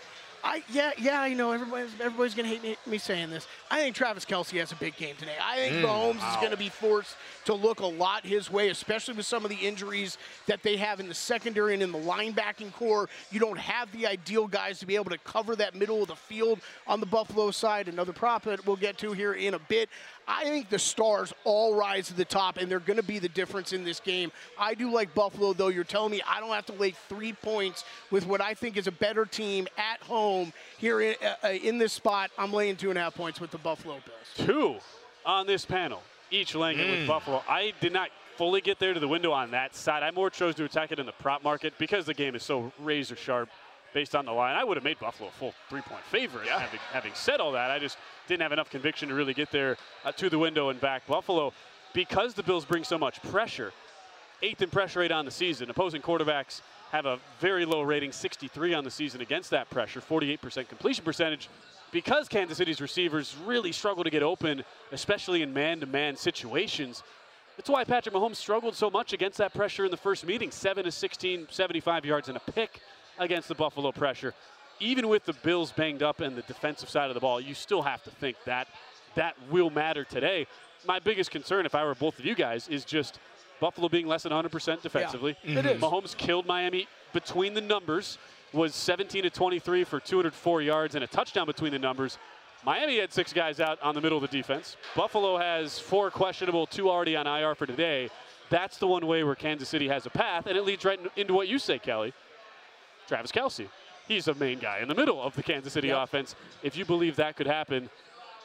I 0.44 0.62
yeah 0.72 0.92
yeah 0.98 1.20
I 1.20 1.34
know 1.34 1.52
everybody's 1.52 1.90
everybody's 2.00 2.34
gonna 2.34 2.48
hate 2.48 2.62
me, 2.62 2.76
me 2.86 2.98
saying 2.98 3.30
this. 3.30 3.46
I 3.70 3.80
think 3.80 3.94
Travis 3.94 4.24
Kelce 4.24 4.58
has 4.58 4.72
a 4.72 4.76
big 4.76 4.96
game 4.96 5.14
today. 5.16 5.36
I 5.40 5.56
think 5.56 5.74
mm, 5.76 5.82
Mahomes 5.82 6.30
is 6.30 6.36
gonna 6.42 6.56
be 6.56 6.68
forced 6.68 7.16
to 7.44 7.54
look 7.54 7.80
a 7.80 7.86
lot 7.86 8.26
his 8.26 8.50
way, 8.50 8.68
especially 8.68 9.14
with 9.14 9.26
some 9.26 9.44
of 9.44 9.50
the 9.50 9.56
injuries 9.56 10.18
that 10.46 10.62
they 10.62 10.76
have 10.76 11.00
in 11.00 11.08
the 11.08 11.14
secondary 11.14 11.74
and 11.74 11.82
in 11.82 11.92
the 11.92 11.98
linebacking 11.98 12.72
corps. 12.72 13.08
You 13.30 13.40
don't 13.40 13.58
have 13.58 13.90
the 13.92 14.06
ideal 14.06 14.46
guys 14.48 14.78
to 14.80 14.86
be 14.86 14.96
able 14.96 15.10
to 15.10 15.18
cover 15.18 15.54
that 15.56 15.74
middle 15.74 16.02
of 16.02 16.08
the 16.08 16.16
field 16.16 16.60
on 16.86 17.00
the 17.00 17.06
Buffalo 17.06 17.50
side. 17.50 17.88
Another 17.88 18.12
prop 18.12 18.44
that 18.44 18.66
we'll 18.66 18.76
get 18.76 18.98
to 18.98 19.12
here 19.12 19.34
in 19.34 19.54
a 19.54 19.58
bit. 19.58 19.88
I 20.28 20.44
think 20.44 20.68
the 20.70 20.78
stars 20.78 21.32
all 21.44 21.74
rise 21.74 22.06
to 22.08 22.14
the 22.14 22.24
top, 22.24 22.56
and 22.56 22.70
they're 22.70 22.78
going 22.80 22.96
to 22.96 23.02
be 23.02 23.18
the 23.18 23.28
difference 23.28 23.72
in 23.72 23.84
this 23.84 24.00
game. 24.00 24.30
I 24.58 24.74
do 24.74 24.90
like 24.90 25.14
Buffalo, 25.14 25.52
though. 25.52 25.68
You're 25.68 25.84
telling 25.84 26.10
me 26.12 26.22
I 26.28 26.40
don't 26.40 26.50
have 26.50 26.66
to 26.66 26.72
lay 26.74 26.92
three 27.08 27.32
points 27.32 27.84
with 28.10 28.26
what 28.26 28.40
I 28.40 28.54
think 28.54 28.76
is 28.76 28.86
a 28.86 28.92
better 28.92 29.24
team 29.26 29.66
at 29.76 30.00
home 30.02 30.52
here 30.78 31.00
in, 31.00 31.14
uh, 31.22 31.34
uh, 31.44 31.48
in 31.48 31.78
this 31.78 31.92
spot. 31.92 32.30
I'm 32.38 32.52
laying 32.52 32.76
two 32.76 32.90
and 32.90 32.98
a 32.98 33.02
half 33.02 33.14
points 33.14 33.40
with 33.40 33.50
the 33.50 33.58
Buffalo 33.58 33.94
Bills. 34.04 34.48
Two 34.48 34.76
on 35.26 35.46
this 35.46 35.64
panel, 35.64 36.02
each 36.30 36.54
laying 36.54 36.78
it 36.78 36.86
Mm. 36.86 36.98
with 37.00 37.06
Buffalo. 37.08 37.42
I 37.48 37.72
did 37.80 37.92
not 37.92 38.10
fully 38.36 38.60
get 38.60 38.78
there 38.78 38.94
to 38.94 39.00
the 39.00 39.08
window 39.08 39.30
on 39.32 39.50
that 39.50 39.76
side. 39.76 40.02
I 40.02 40.10
more 40.10 40.30
chose 40.30 40.54
to 40.56 40.64
attack 40.64 40.90
it 40.90 40.98
in 40.98 41.06
the 41.06 41.12
prop 41.12 41.44
market 41.44 41.74
because 41.78 42.06
the 42.06 42.14
game 42.14 42.34
is 42.34 42.42
so 42.42 42.72
razor 42.78 43.14
sharp 43.16 43.50
based 43.92 44.14
on 44.14 44.24
the 44.24 44.32
line. 44.32 44.56
I 44.56 44.64
would 44.64 44.76
have 44.76 44.84
made 44.84 44.98
Buffalo 44.98 45.28
a 45.28 45.32
full 45.32 45.54
three 45.68 45.82
point 45.82 46.04
favorite. 46.04 46.46
Yeah. 46.46 46.58
Having, 46.58 46.80
having 46.92 47.12
said 47.14 47.40
all 47.40 47.52
that, 47.52 47.70
I 47.70 47.78
just 47.78 47.98
didn't 48.26 48.42
have 48.42 48.52
enough 48.52 48.70
conviction 48.70 49.08
to 49.08 49.14
really 49.14 49.34
get 49.34 49.50
there 49.50 49.76
uh, 50.04 50.12
to 50.12 50.30
the 50.30 50.38
window 50.38 50.70
and 50.70 50.80
back 50.80 51.06
Buffalo 51.06 51.52
because 51.92 52.34
the 52.34 52.42
Bills 52.42 52.64
bring 52.64 52.84
so 52.84 52.98
much 52.98 53.22
pressure. 53.22 53.72
Eighth 54.42 54.62
in 54.62 54.70
pressure 54.70 55.00
rate 55.00 55.12
on 55.12 55.24
the 55.24 55.30
season. 55.30 55.70
Opposing 55.70 56.02
quarterbacks 56.02 56.62
have 56.90 57.06
a 57.06 57.18
very 57.38 57.64
low 57.64 57.82
rating, 57.82 58.12
63 58.12 58.74
on 58.74 58.84
the 58.84 58.90
season 58.90 59.20
against 59.20 59.50
that 59.50 59.70
pressure, 59.70 60.00
48% 60.00 60.68
completion 60.68 61.04
percentage. 61.04 61.48
Because 61.92 62.26
Kansas 62.26 62.58
City's 62.58 62.80
receivers 62.80 63.36
really 63.44 63.70
struggle 63.70 64.02
to 64.02 64.10
get 64.10 64.22
open, 64.22 64.64
especially 64.92 65.42
in 65.42 65.52
man 65.52 65.80
to 65.80 65.86
man 65.86 66.16
situations. 66.16 67.02
That's 67.56 67.68
why 67.68 67.84
Patrick 67.84 68.14
Mahomes 68.14 68.36
struggled 68.36 68.74
so 68.74 68.90
much 68.90 69.12
against 69.12 69.38
that 69.38 69.52
pressure 69.52 69.84
in 69.84 69.90
the 69.90 69.96
first 69.96 70.26
meeting 70.26 70.50
7 70.50 70.84
to 70.84 70.90
16, 70.90 71.48
75 71.50 72.04
yards 72.04 72.28
and 72.28 72.36
a 72.36 72.40
pick 72.40 72.80
against 73.24 73.48
the 73.48 73.54
Buffalo 73.54 73.92
pressure. 73.92 74.34
Even 74.80 75.08
with 75.08 75.24
the 75.24 75.32
Bills 75.32 75.72
banged 75.72 76.02
up 76.02 76.20
and 76.20 76.36
the 76.36 76.42
defensive 76.42 76.88
side 76.88 77.08
of 77.08 77.14
the 77.14 77.20
ball, 77.20 77.40
you 77.40 77.54
still 77.54 77.82
have 77.82 78.02
to 78.04 78.10
think 78.10 78.36
that 78.46 78.68
that 79.14 79.36
will 79.50 79.70
matter 79.70 80.04
today. 80.04 80.46
My 80.86 80.98
biggest 80.98 81.30
concern, 81.30 81.66
if 81.66 81.74
I 81.74 81.84
were 81.84 81.94
both 81.94 82.18
of 82.18 82.24
you 82.24 82.34
guys, 82.34 82.68
is 82.68 82.84
just 82.84 83.20
Buffalo 83.60 83.88
being 83.88 84.06
less 84.06 84.24
than 84.24 84.32
100% 84.32 84.82
defensively. 84.82 85.36
Mm-hmm. 85.46 85.58
it 85.58 85.66
is. 85.66 85.80
Mahomes 85.80 86.16
killed 86.16 86.46
Miami 86.46 86.88
between 87.12 87.54
the 87.54 87.60
numbers, 87.60 88.18
was 88.52 88.74
17 88.74 89.22
to 89.22 89.30
23 89.30 89.84
for 89.84 90.00
204 90.00 90.62
yards 90.62 90.94
and 90.94 91.04
a 91.04 91.06
touchdown 91.06 91.46
between 91.46 91.72
the 91.72 91.78
numbers. 91.78 92.18
Miami 92.64 92.98
had 92.98 93.12
six 93.12 93.32
guys 93.32 93.60
out 93.60 93.80
on 93.82 93.94
the 93.94 94.00
middle 94.00 94.22
of 94.22 94.30
the 94.30 94.36
defense. 94.36 94.76
Buffalo 94.94 95.36
has 95.36 95.78
four 95.78 96.10
questionable, 96.10 96.66
two 96.66 96.90
already 96.90 97.16
on 97.16 97.26
IR 97.26 97.54
for 97.54 97.66
today. 97.66 98.08
That's 98.50 98.76
the 98.76 98.86
one 98.86 99.06
way 99.06 99.24
where 99.24 99.34
Kansas 99.34 99.68
City 99.68 99.88
has 99.88 100.06
a 100.06 100.10
path, 100.10 100.46
and 100.46 100.56
it 100.56 100.64
leads 100.64 100.84
right 100.84 101.00
into 101.16 101.32
what 101.32 101.48
you 101.48 101.58
say, 101.58 101.78
Kelley. 101.78 102.12
Travis 103.06 103.32
Kelce. 103.32 103.68
He's 104.08 104.24
the 104.26 104.34
main 104.34 104.58
guy 104.58 104.80
in 104.80 104.88
the 104.88 104.94
middle 104.94 105.22
of 105.22 105.34
the 105.36 105.42
Kansas 105.42 105.72
City 105.72 105.88
Yep. 105.88 106.04
offense. 106.04 106.34
If 106.62 106.76
you 106.76 106.84
believe 106.84 107.16
that 107.16 107.36
could 107.36 107.46
happen, 107.46 107.88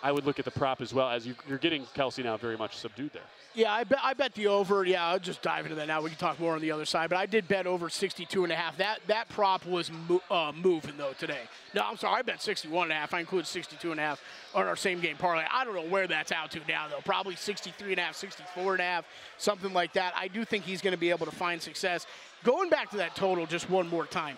I 0.03 0.11
would 0.11 0.25
look 0.25 0.39
at 0.39 0.45
the 0.45 0.51
prop 0.51 0.81
as 0.81 0.93
well, 0.93 1.09
as 1.09 1.25
you, 1.25 1.35
you're 1.47 1.57
getting 1.57 1.83
Kelce 1.95 2.23
now 2.23 2.37
very 2.37 2.57
much 2.57 2.77
subdued 2.77 3.13
there. 3.13 3.23
Yeah, 3.55 3.71
I 3.71 3.83
bet, 3.83 3.99
I 4.03 4.13
bet 4.13 4.35
the 4.35 4.47
over. 4.47 4.85
Yeah, 4.85 5.07
I'll 5.07 5.17
just 5.17 5.41
dive 5.41 5.65
into 5.65 5.75
that 5.77 5.87
now. 5.87 5.99
We 6.01 6.11
can 6.11 6.19
talk 6.19 6.39
more 6.39 6.53
on 6.53 6.61
the 6.61 6.71
other 6.71 6.85
side. 6.85 7.09
But 7.09 7.17
I 7.17 7.25
did 7.25 7.47
bet 7.47 7.65
over 7.65 7.89
62 7.89 8.43
and 8.43 8.53
a 8.53 8.55
half. 8.55 8.77
That 8.77 8.99
that 9.07 9.27
prop 9.29 9.65
was 9.65 9.89
mo- 10.07 10.21
uh, 10.29 10.51
moving 10.55 10.93
though 10.95 11.13
today. 11.17 11.41
No, 11.73 11.81
I'm 11.83 11.97
sorry. 11.97 12.19
I 12.19 12.21
bet 12.21 12.39
61 12.39 12.83
and 12.83 12.91
a 12.91 12.95
half. 12.95 13.15
I 13.15 13.19
included 13.19 13.47
62 13.47 13.89
and 13.89 13.99
a 13.99 14.03
half 14.03 14.21
on 14.53 14.67
our 14.67 14.75
same 14.75 14.99
game 14.99 15.17
parlay. 15.17 15.43
I 15.51 15.65
don't 15.65 15.73
know 15.73 15.89
where 15.89 16.05
that's 16.05 16.31
out 16.31 16.51
to 16.51 16.59
now 16.67 16.87
though. 16.87 17.01
Probably 17.03 17.35
63 17.35 17.93
and 17.93 17.99
a 17.99 18.03
half, 18.03 18.15
64 18.15 18.73
and 18.73 18.81
a 18.81 18.83
half, 18.83 19.05
something 19.39 19.73
like 19.73 19.93
that. 19.93 20.13
I 20.15 20.27
do 20.27 20.45
think 20.45 20.63
he's 20.63 20.81
going 20.81 20.93
to 20.93 20.99
be 20.99 21.09
able 21.09 21.25
to 21.25 21.31
find 21.31 21.59
success. 21.59 22.05
Going 22.43 22.69
back 22.69 22.91
to 22.91 22.97
that 22.97 23.15
total 23.15 23.47
just 23.47 23.71
one 23.71 23.87
more 23.87 24.05
time. 24.05 24.37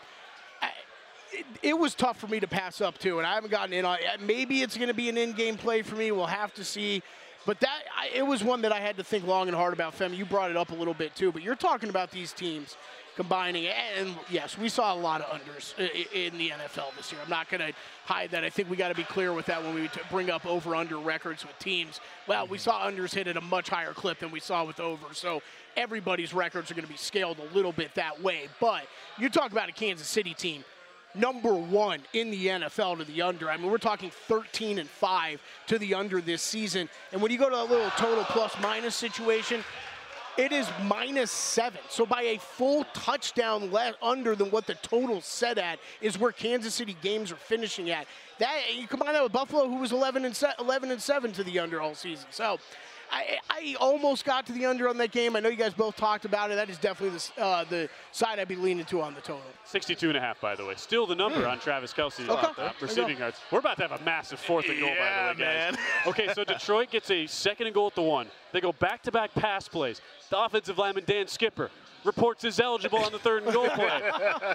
It, 1.31 1.45
it 1.61 1.77
was 1.77 1.95
tough 1.95 2.17
for 2.17 2.27
me 2.27 2.39
to 2.39 2.47
pass 2.47 2.81
up 2.81 2.97
too, 2.97 3.19
and 3.19 3.27
I 3.27 3.35
haven't 3.35 3.51
gotten 3.51 3.73
in 3.73 3.85
on. 3.85 3.97
Maybe 4.21 4.61
it's 4.61 4.75
going 4.75 4.87
to 4.87 4.93
be 4.93 5.09
an 5.09 5.17
in-game 5.17 5.57
play 5.57 5.81
for 5.81 5.95
me. 5.95 6.11
We'll 6.11 6.25
have 6.25 6.53
to 6.55 6.63
see. 6.63 7.01
But 7.45 7.59
that 7.61 7.83
I, 7.97 8.09
it 8.13 8.25
was 8.25 8.43
one 8.43 8.61
that 8.61 8.71
I 8.71 8.79
had 8.79 8.97
to 8.97 9.03
think 9.03 9.25
long 9.25 9.47
and 9.47 9.55
hard 9.55 9.73
about. 9.73 9.97
Femi, 9.97 10.17
you 10.17 10.25
brought 10.25 10.51
it 10.51 10.57
up 10.57 10.71
a 10.71 10.75
little 10.75 10.93
bit 10.93 11.15
too. 11.15 11.31
But 11.31 11.41
you're 11.41 11.55
talking 11.55 11.89
about 11.89 12.11
these 12.11 12.33
teams 12.33 12.77
combining, 13.15 13.67
and 13.67 14.15
yes, 14.29 14.57
we 14.57 14.69
saw 14.69 14.93
a 14.93 14.95
lot 14.95 15.21
of 15.21 15.39
unders 15.39 15.77
in 16.13 16.37
the 16.37 16.49
NFL 16.49 16.95
this 16.95 17.11
year. 17.11 17.19
I'm 17.23 17.29
not 17.29 17.49
going 17.49 17.59
to 17.61 17.73
hide 18.05 18.31
that. 18.31 18.43
I 18.43 18.49
think 18.49 18.69
we 18.69 18.77
got 18.77 18.89
to 18.89 18.95
be 18.95 19.03
clear 19.03 19.33
with 19.33 19.45
that 19.47 19.61
when 19.61 19.73
we 19.73 19.89
bring 20.09 20.29
up 20.29 20.45
over/under 20.45 20.97
records 20.97 21.45
with 21.45 21.57
teams. 21.59 21.99
Well, 22.27 22.47
we 22.47 22.57
mm-hmm. 22.57 22.63
saw 22.63 22.89
unders 22.89 23.13
hit 23.13 23.27
at 23.27 23.37
a 23.37 23.41
much 23.41 23.69
higher 23.69 23.93
clip 23.93 24.19
than 24.19 24.31
we 24.31 24.39
saw 24.39 24.63
with 24.63 24.79
over. 24.79 25.13
So 25.13 25.41
everybody's 25.75 26.33
records 26.33 26.71
are 26.71 26.75
going 26.75 26.85
to 26.85 26.91
be 26.91 26.97
scaled 26.97 27.39
a 27.39 27.55
little 27.55 27.71
bit 27.71 27.95
that 27.95 28.21
way. 28.21 28.47
But 28.59 28.83
you 29.17 29.29
talk 29.29 29.51
about 29.51 29.69
a 29.69 29.73
Kansas 29.73 30.07
City 30.07 30.33
team 30.33 30.63
number 31.15 31.53
one 31.53 32.01
in 32.13 32.31
the 32.31 32.47
NFL 32.47 32.99
to 32.99 33.03
the 33.03 33.21
under. 33.21 33.49
I 33.49 33.57
mean, 33.57 33.69
we're 33.71 33.77
talking 33.77 34.11
13 34.27 34.79
and 34.79 34.89
5 34.89 35.41
to 35.67 35.77
the 35.79 35.93
under 35.95 36.21
this 36.21 36.41
season. 36.41 36.89
And 37.11 37.21
when 37.21 37.31
you 37.31 37.37
go 37.37 37.49
to 37.49 37.55
a 37.55 37.63
little 37.63 37.89
total 37.91 38.23
plus 38.25 38.55
minus 38.61 38.95
situation, 38.95 39.63
it 40.37 40.51
is 40.53 40.69
minus 40.83 41.31
seven. 41.31 41.81
So 41.89 42.05
by 42.05 42.21
a 42.21 42.37
full 42.37 42.85
touchdown 42.93 43.71
le- 43.71 43.95
under 44.01 44.35
than 44.35 44.51
what 44.51 44.67
the 44.67 44.75
total 44.75 45.19
set 45.19 45.57
at 45.57 45.79
is 45.99 46.17
where 46.17 46.31
Kansas 46.31 46.73
City 46.73 46.95
games 47.01 47.31
are 47.31 47.35
finishing 47.35 47.89
at. 47.89 48.07
That 48.37 48.73
you 48.73 48.87
combine 48.87 49.13
that 49.13 49.23
with 49.23 49.33
Buffalo, 49.33 49.67
who 49.67 49.75
was 49.75 49.91
11 49.91 50.23
and 50.23 50.33
se- 50.35 50.53
11 50.59 50.91
and 50.91 51.01
seven 51.01 51.33
to 51.33 51.43
the 51.43 51.59
under 51.59 51.81
all 51.81 51.95
season. 51.95 52.27
So. 52.31 52.59
I, 53.11 53.37
I 53.49 53.75
almost 53.79 54.25
got 54.25 54.45
to 54.47 54.53
the 54.53 54.65
under 54.65 54.87
on 54.87 54.97
that 54.97 55.11
game. 55.11 55.35
I 55.35 55.39
know 55.39 55.49
you 55.49 55.55
guys 55.55 55.73
both 55.73 55.95
talked 55.95 56.25
about 56.25 56.51
it. 56.51 56.55
That 56.55 56.69
is 56.69 56.77
definitely 56.77 57.17
the, 57.35 57.43
uh, 57.43 57.63
the 57.65 57.89
side 58.11 58.39
I'd 58.39 58.47
be 58.47 58.55
leaning 58.55 58.85
to 58.85 59.01
on 59.01 59.13
the 59.15 59.21
total. 59.21 59.41
62 59.65 60.09
and 60.09 60.17
a 60.17 60.21
half, 60.21 60.39
by 60.41 60.55
the 60.55 60.65
way. 60.65 60.73
Still 60.77 61.05
the 61.07 61.15
number 61.15 61.47
on 61.47 61.59
Travis 61.59 61.93
Kelce. 61.93 62.27
Okay. 62.27 62.61
uh, 62.61 62.71
receiving 62.81 63.17
yards. 63.17 63.39
We're 63.51 63.59
about 63.59 63.77
to 63.77 63.87
have 63.87 63.99
a 63.99 64.03
massive 64.03 64.39
fourth 64.39 64.69
and 64.69 64.79
goal, 64.79 64.89
Yeah, 64.89 65.27
by 65.29 65.33
the 65.33 65.39
way, 65.39 65.45
guys. 65.45 65.73
man. 65.75 65.79
okay, 66.07 66.33
so 66.33 66.43
Detroit 66.53 66.91
gets 66.91 67.09
a 67.11 67.25
second 67.27 67.67
and 67.67 67.73
goal 67.73 67.87
at 67.87 67.95
the 67.95 68.01
one. 68.01 68.27
They 68.51 68.61
go 68.61 68.71
back-to-back 68.73 69.33
pass 69.35 69.67
plays. 69.67 70.01
The 70.29 70.39
offensive 70.39 70.77
lineman 70.77 71.03
Dan 71.05 71.27
Skipper 71.27 71.69
reports 72.05 72.43
is 72.45 72.59
eligible 72.59 72.99
on 72.99 73.11
the 73.11 73.19
third 73.19 73.43
and 73.43 73.51
goal 73.53 73.67
play. 73.75 74.01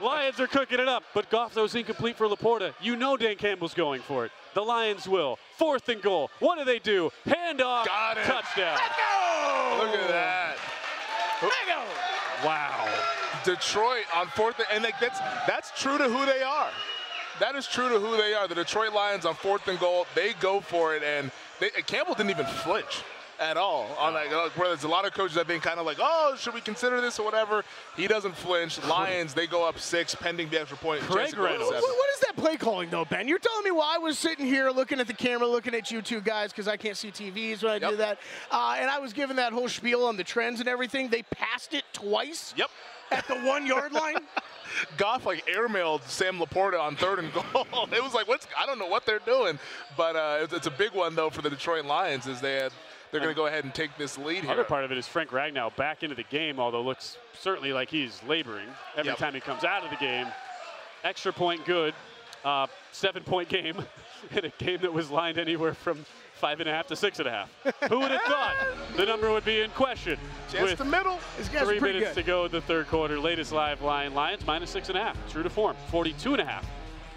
Lions 0.02 0.40
are 0.40 0.46
cooking 0.46 0.80
it 0.80 0.88
up, 0.88 1.02
but 1.12 1.28
Goff 1.30 1.52
throws 1.52 1.74
incomplete 1.74 2.16
for 2.16 2.26
LaPorta. 2.28 2.72
You 2.80 2.96
know 2.96 3.16
Dan 3.16 3.36
Campbell's 3.36 3.74
going 3.74 4.00
for 4.00 4.24
it. 4.24 4.32
The 4.54 4.62
Lions 4.62 5.06
will. 5.08 5.38
Fourth 5.56 5.88
and 5.88 6.02
goal. 6.02 6.30
What 6.40 6.58
do 6.58 6.64
they 6.64 6.78
do? 6.78 7.10
Handoff. 7.26 7.86
Got 7.86 8.18
it. 8.18 8.24
Touchdown. 8.24 8.78
Look 9.78 9.94
at 9.94 10.08
that. 10.08 10.56
Wow. 12.44 12.88
Detroit 13.44 14.04
on 14.14 14.26
fourth, 14.28 14.60
and 14.72 14.84
like 14.84 14.98
that's 15.00 15.18
that's 15.46 15.70
true 15.80 15.98
to 15.98 16.04
who 16.04 16.26
they 16.26 16.42
are. 16.42 16.70
That 17.40 17.56
is 17.56 17.66
true 17.66 17.88
to 17.88 17.98
who 17.98 18.16
they 18.16 18.34
are. 18.34 18.46
The 18.46 18.54
Detroit 18.54 18.92
Lions 18.92 19.26
on 19.26 19.34
fourth 19.34 19.66
and 19.68 19.78
goal, 19.78 20.06
they 20.14 20.34
go 20.34 20.60
for 20.60 20.94
it, 20.94 21.02
and 21.02 21.30
they, 21.58 21.70
Campbell 21.70 22.14
didn't 22.14 22.30
even 22.30 22.46
flinch 22.46 23.02
at 23.40 23.56
all. 23.56 23.86
On 23.98 24.14
like, 24.14 24.30
where 24.56 24.68
there's 24.68 24.84
a 24.84 24.88
lot 24.88 25.06
of 25.06 25.12
coaches 25.12 25.36
that 25.36 25.46
been 25.46 25.60
kind 25.60 25.78
of 25.78 25.86
like, 25.86 25.98
oh, 26.00 26.36
should 26.38 26.54
we 26.54 26.60
consider 26.60 27.00
this 27.00 27.18
or 27.18 27.24
whatever? 27.24 27.64
He 27.96 28.06
doesn't 28.06 28.36
flinch. 28.36 28.82
Lions, 28.88 29.34
they 29.34 29.46
go 29.46 29.66
up 29.66 29.78
six, 29.78 30.14
pending 30.14 30.48
the 30.50 30.60
extra 30.60 30.76
point. 30.78 31.00
Craig 31.02 31.16
Chance 31.16 31.30
to 31.30 31.36
go 31.36 31.44
up 31.44 31.50
Reynolds. 31.50 31.72
What, 31.72 31.82
what 31.82 32.14
is 32.14 32.20
that 32.20 32.36
play 32.36 32.56
calling 32.56 32.90
though, 32.90 33.04
Ben? 33.04 33.28
You're 33.28 33.38
telling 33.38 33.64
me 33.64 33.70
while 33.70 33.90
I 33.92 33.98
was 33.98 34.18
sitting 34.18 34.46
here 34.46 34.70
looking 34.70 35.00
at 35.00 35.06
the 35.06 35.14
camera, 35.14 35.46
looking 35.46 35.74
at 35.74 35.90
you 35.90 36.02
two 36.02 36.20
guys 36.20 36.50
because 36.50 36.68
I 36.68 36.76
can't 36.76 36.96
see 36.96 37.10
TVs 37.10 37.62
when 37.62 37.72
I 37.72 37.78
do 37.78 37.96
that, 37.96 38.18
uh, 38.50 38.76
and 38.78 38.90
I 38.90 38.98
was 38.98 39.12
giving 39.12 39.36
that 39.36 39.52
whole 39.52 39.68
spiel 39.68 40.04
on 40.04 40.16
the 40.16 40.24
trends 40.24 40.60
and 40.60 40.68
everything. 40.68 41.08
They 41.08 41.22
passed 41.22 41.74
it 41.74 41.84
twice 41.92 42.54
Yep. 42.56 42.70
at 43.10 43.26
the 43.26 43.36
one 43.40 43.66
yard 43.66 43.92
line. 43.92 44.16
Goff 44.96 45.24
like 45.24 45.46
airmailed 45.46 46.02
Sam 46.02 46.38
LaPorta 46.38 46.80
on 46.80 46.96
third 46.96 47.20
and 47.20 47.32
goal. 47.32 47.44
it 47.92 48.02
was 48.02 48.14
like, 48.14 48.26
what's 48.26 48.46
I 48.58 48.66
don't 48.66 48.78
know 48.78 48.88
what 48.88 49.06
they're 49.06 49.20
doing, 49.20 49.58
but 49.96 50.16
uh, 50.16 50.38
it's, 50.42 50.52
it's 50.52 50.66
a 50.66 50.70
big 50.70 50.92
one 50.92 51.14
though 51.14 51.30
for 51.30 51.42
the 51.42 51.50
Detroit 51.50 51.84
Lions. 51.84 52.26
Is 52.26 52.40
they 52.40 52.54
had, 52.54 52.72
they're 53.14 53.20
going 53.22 53.34
to 53.34 53.40
go 53.40 53.46
ahead 53.46 53.62
and 53.64 53.72
take 53.72 53.96
this 53.96 54.18
lead 54.18 54.42
here. 54.42 54.50
Other 54.50 54.64
part 54.64 54.84
of 54.84 54.90
it 54.90 54.98
is 54.98 55.06
Frank 55.06 55.30
Ragnow 55.30 55.74
back 55.76 56.02
into 56.02 56.16
the 56.16 56.24
game, 56.24 56.58
although 56.58 56.82
looks 56.82 57.16
certainly 57.38 57.72
like 57.72 57.88
he's 57.88 58.20
laboring 58.26 58.66
every 58.96 59.10
Yep. 59.10 59.18
time 59.18 59.34
he 59.34 59.40
comes 59.40 59.62
out 59.62 59.84
of 59.84 59.90
the 59.90 59.96
game. 59.96 60.26
Extra 61.04 61.32
point 61.32 61.64
good. 61.64 61.94
Uh, 62.44 62.66
seven 62.92 63.22
point 63.22 63.48
game 63.48 63.76
in 64.32 64.44
a 64.44 64.48
game 64.58 64.78
that 64.82 64.92
was 64.92 65.10
lined 65.10 65.38
anywhere 65.38 65.72
from 65.74 66.04
five 66.34 66.58
and 66.60 66.68
a 66.68 66.72
half 66.72 66.86
to 66.88 66.96
six 66.96 67.18
and 67.20 67.28
a 67.28 67.30
half. 67.30 67.50
Who 67.88 68.00
would 68.00 68.10
have 68.10 68.20
thought 68.22 68.54
the 68.96 69.06
number 69.06 69.30
would 69.32 69.44
be 69.44 69.60
in 69.60 69.70
question? 69.70 70.18
Chance 70.50 70.70
with 70.70 70.78
the 70.78 70.84
middle. 70.84 71.18
This 71.38 71.48
guy's 71.48 71.66
three 71.66 71.80
minutes 71.80 72.08
good. 72.08 72.14
to 72.16 72.22
go 72.22 72.44
in 72.46 72.50
the 72.52 72.60
third 72.60 72.88
quarter. 72.88 73.18
Latest 73.18 73.52
live 73.52 73.80
line 73.80 74.12
Lions 74.12 74.44
minus 74.46 74.70
six 74.70 74.88
and 74.90 74.98
a 74.98 75.00
half. 75.00 75.16
True 75.32 75.42
to 75.42 75.48
form. 75.48 75.76
42 75.90 76.32
and 76.32 76.42
a 76.42 76.44
half 76.44 76.66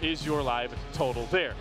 is 0.00 0.24
your 0.24 0.40
live 0.42 0.72
total 0.94 1.26
there. 1.26 1.54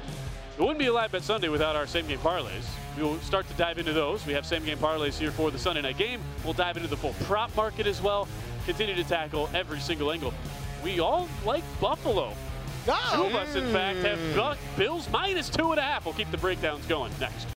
It 0.57 0.61
wouldn't 0.61 0.79
be 0.79 0.87
a 0.87 0.93
live 0.93 1.11
bet 1.11 1.21
Sunday 1.21 1.49
without 1.49 1.75
our 1.75 1.85
same 1.85 2.07
game 2.07 2.17
parlays. 2.17 2.65
We 2.97 3.03
will 3.03 3.19
start 3.19 3.47
to 3.47 3.53
dive 3.53 3.77
into 3.77 3.93
those. 3.93 4.25
We 4.25 4.33
have 4.33 4.43
same 4.43 4.65
game 4.65 4.79
parlays 4.79 5.19
here 5.19 5.29
for 5.29 5.51
the 5.51 5.59
Sunday 5.59 5.83
night 5.83 5.99
game. 5.99 6.19
We'll 6.43 6.53
dive 6.53 6.77
into 6.77 6.89
the 6.89 6.97
full 6.97 7.13
prop 7.25 7.55
market 7.55 7.85
as 7.85 8.01
well. 8.01 8.27
Continue 8.65 8.95
to 8.95 9.03
tackle 9.03 9.51
every 9.53 9.79
single 9.79 10.11
angle. 10.11 10.33
We 10.83 10.99
all 10.99 11.29
like 11.45 11.63
Buffalo. 11.79 12.33
Oh, 12.87 13.11
two 13.13 13.23
of 13.25 13.35
us, 13.35 13.53
in 13.55 13.71
fact, 13.71 13.99
have 13.99 14.17
mm. 14.17 14.35
got 14.35 14.57
Bills 14.77 15.07
minus 15.11 15.47
two 15.47 15.69
and 15.71 15.79
a 15.79 15.83
half. 15.83 16.05
We'll 16.05 16.15
keep 16.15 16.31
the 16.31 16.37
breakdowns 16.37 16.85
going 16.87 17.11
next. 17.19 17.56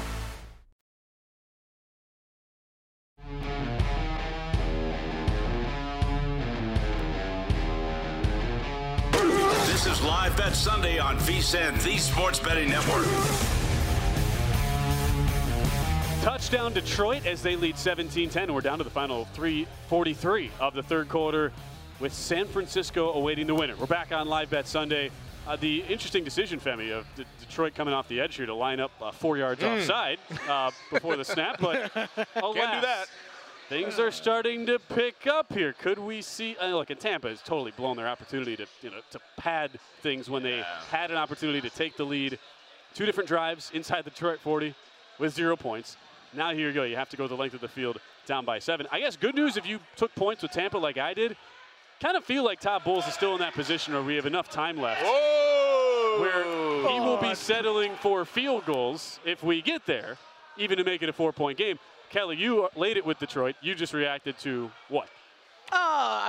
Sunday 10.61 10.99
on 10.99 11.17
VSIN, 11.17 11.81
the 11.81 11.97
Sports 11.97 12.39
Betting 12.39 12.69
Network. 12.69 13.07
Touchdown 16.21 16.71
Detroit 16.71 17.25
as 17.25 17.41
they 17.41 17.55
lead 17.55 17.73
17-10. 17.77 18.51
We're 18.51 18.61
down 18.61 18.77
to 18.77 18.83
the 18.83 18.91
final 18.91 19.25
3:43 19.35 20.51
of 20.59 20.75
the 20.75 20.83
third 20.83 21.09
quarter, 21.09 21.51
with 21.99 22.13
San 22.13 22.45
Francisco 22.45 23.11
awaiting 23.13 23.47
the 23.47 23.55
winner. 23.55 23.75
We're 23.75 23.87
back 23.87 24.11
on 24.11 24.27
Live 24.27 24.51
Bet 24.51 24.67
Sunday. 24.67 25.09
Uh, 25.47 25.55
the 25.55 25.79
interesting 25.89 26.23
decision, 26.23 26.59
Femi, 26.59 26.91
of 26.91 27.07
D- 27.15 27.25
Detroit 27.39 27.73
coming 27.73 27.95
off 27.95 28.07
the 28.07 28.21
edge 28.21 28.35
here 28.35 28.45
to 28.45 28.53
line 28.53 28.79
up 28.79 28.91
uh, 29.01 29.09
four 29.11 29.39
yards 29.39 29.61
Mm. 29.63 29.79
offside 29.79 30.19
uh, 30.47 30.69
before 30.91 31.15
the 31.15 31.25
snap, 31.25 31.59
but 31.59 31.89
alas, 32.35 32.83
that. 32.83 33.05
Things 33.71 33.99
are 33.99 34.11
starting 34.11 34.65
to 34.65 34.79
pick 34.79 35.27
up 35.27 35.53
here. 35.53 35.71
Could 35.71 35.97
we 35.97 36.21
see? 36.21 36.57
Uh, 36.57 36.75
look, 36.75 36.89
and 36.89 36.99
Tampa 36.99 37.29
has 37.29 37.41
totally 37.41 37.71
blown 37.71 37.95
their 37.95 38.09
opportunity 38.09 38.57
to, 38.57 38.65
you 38.81 38.89
know, 38.89 38.97
to 39.11 39.19
pad 39.37 39.71
things 40.01 40.29
when 40.29 40.43
they 40.43 40.61
had 40.89 41.09
an 41.09 41.15
opportunity 41.15 41.61
to 41.61 41.69
take 41.69 41.95
the 41.95 42.03
lead. 42.03 42.37
Two 42.93 43.05
different 43.05 43.29
drives 43.29 43.71
inside 43.73 44.03
the 44.03 44.09
Detroit 44.09 44.41
40 44.41 44.75
with 45.19 45.33
zero 45.33 45.55
points. 45.55 45.95
Now 46.33 46.51
here 46.51 46.67
you 46.67 46.73
go. 46.73 46.83
You 46.83 46.97
have 46.97 47.07
to 47.11 47.15
go 47.15 47.29
the 47.29 47.35
length 47.35 47.53
of 47.53 47.61
the 47.61 47.69
field 47.69 48.01
down 48.25 48.43
by 48.43 48.59
seven. 48.59 48.87
I 48.91 48.99
guess 48.99 49.15
good 49.15 49.35
news 49.35 49.55
if 49.55 49.65
you 49.65 49.79
took 49.95 50.13
points 50.15 50.43
with 50.43 50.51
Tampa 50.51 50.77
like 50.77 50.97
I 50.97 51.13
did. 51.13 51.37
Kind 52.01 52.17
of 52.17 52.25
feel 52.25 52.43
like 52.43 52.59
Todd 52.59 52.83
Bowles 52.83 53.07
is 53.07 53.13
still 53.13 53.35
in 53.35 53.39
that 53.39 53.53
position 53.53 53.93
where 53.93 54.03
we 54.03 54.17
have 54.17 54.25
enough 54.25 54.49
time 54.49 54.75
left 54.75 55.01
Whoa! 55.01 56.19
where 56.19 56.43
he 56.91 56.99
will 56.99 57.21
be 57.21 57.33
settling 57.35 57.93
for 58.01 58.25
field 58.25 58.65
goals 58.65 59.21
if 59.23 59.45
we 59.45 59.61
get 59.61 59.85
there, 59.85 60.17
even 60.57 60.77
to 60.77 60.83
make 60.83 61.01
it 61.01 61.07
a 61.07 61.13
four-point 61.13 61.57
game. 61.57 61.79
Kelley, 62.11 62.35
you 62.37 62.69
laid 62.75 62.97
it 62.97 63.05
with 63.05 63.17
Detroit. 63.19 63.55
You 63.61 63.73
just 63.73 63.93
reacted 63.93 64.37
to 64.39 64.69
what? 64.89 65.07
Uh, 65.71 65.75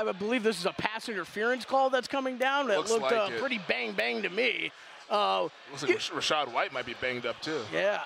I 0.07 0.13
believe 0.19 0.45
this 0.45 0.59
is 0.59 0.67
a 0.67 0.73
pass 0.73 1.09
interference 1.09 1.65
call 1.65 1.91
that's 1.91 2.07
coming 2.09 2.39
down. 2.39 2.69
That 2.69 2.79
Looks 2.79 2.91
looked 2.91 3.03
like 3.03 3.13
uh, 3.13 3.29
it. 3.35 3.41
pretty 3.41 3.61
bang 3.69 3.93
bang 3.93 4.23
to 4.23 4.29
me. 4.31 4.71
Uh, 5.11 5.43
Looks 5.73 5.83
like 5.83 5.95
Rash- 5.95 6.11
Rachaad 6.13 6.53
White 6.55 6.73
might 6.73 6.87
be 6.87 6.95
banged 7.01 7.27
up 7.27 7.41
too. 7.43 7.61
yeah. 7.73 8.01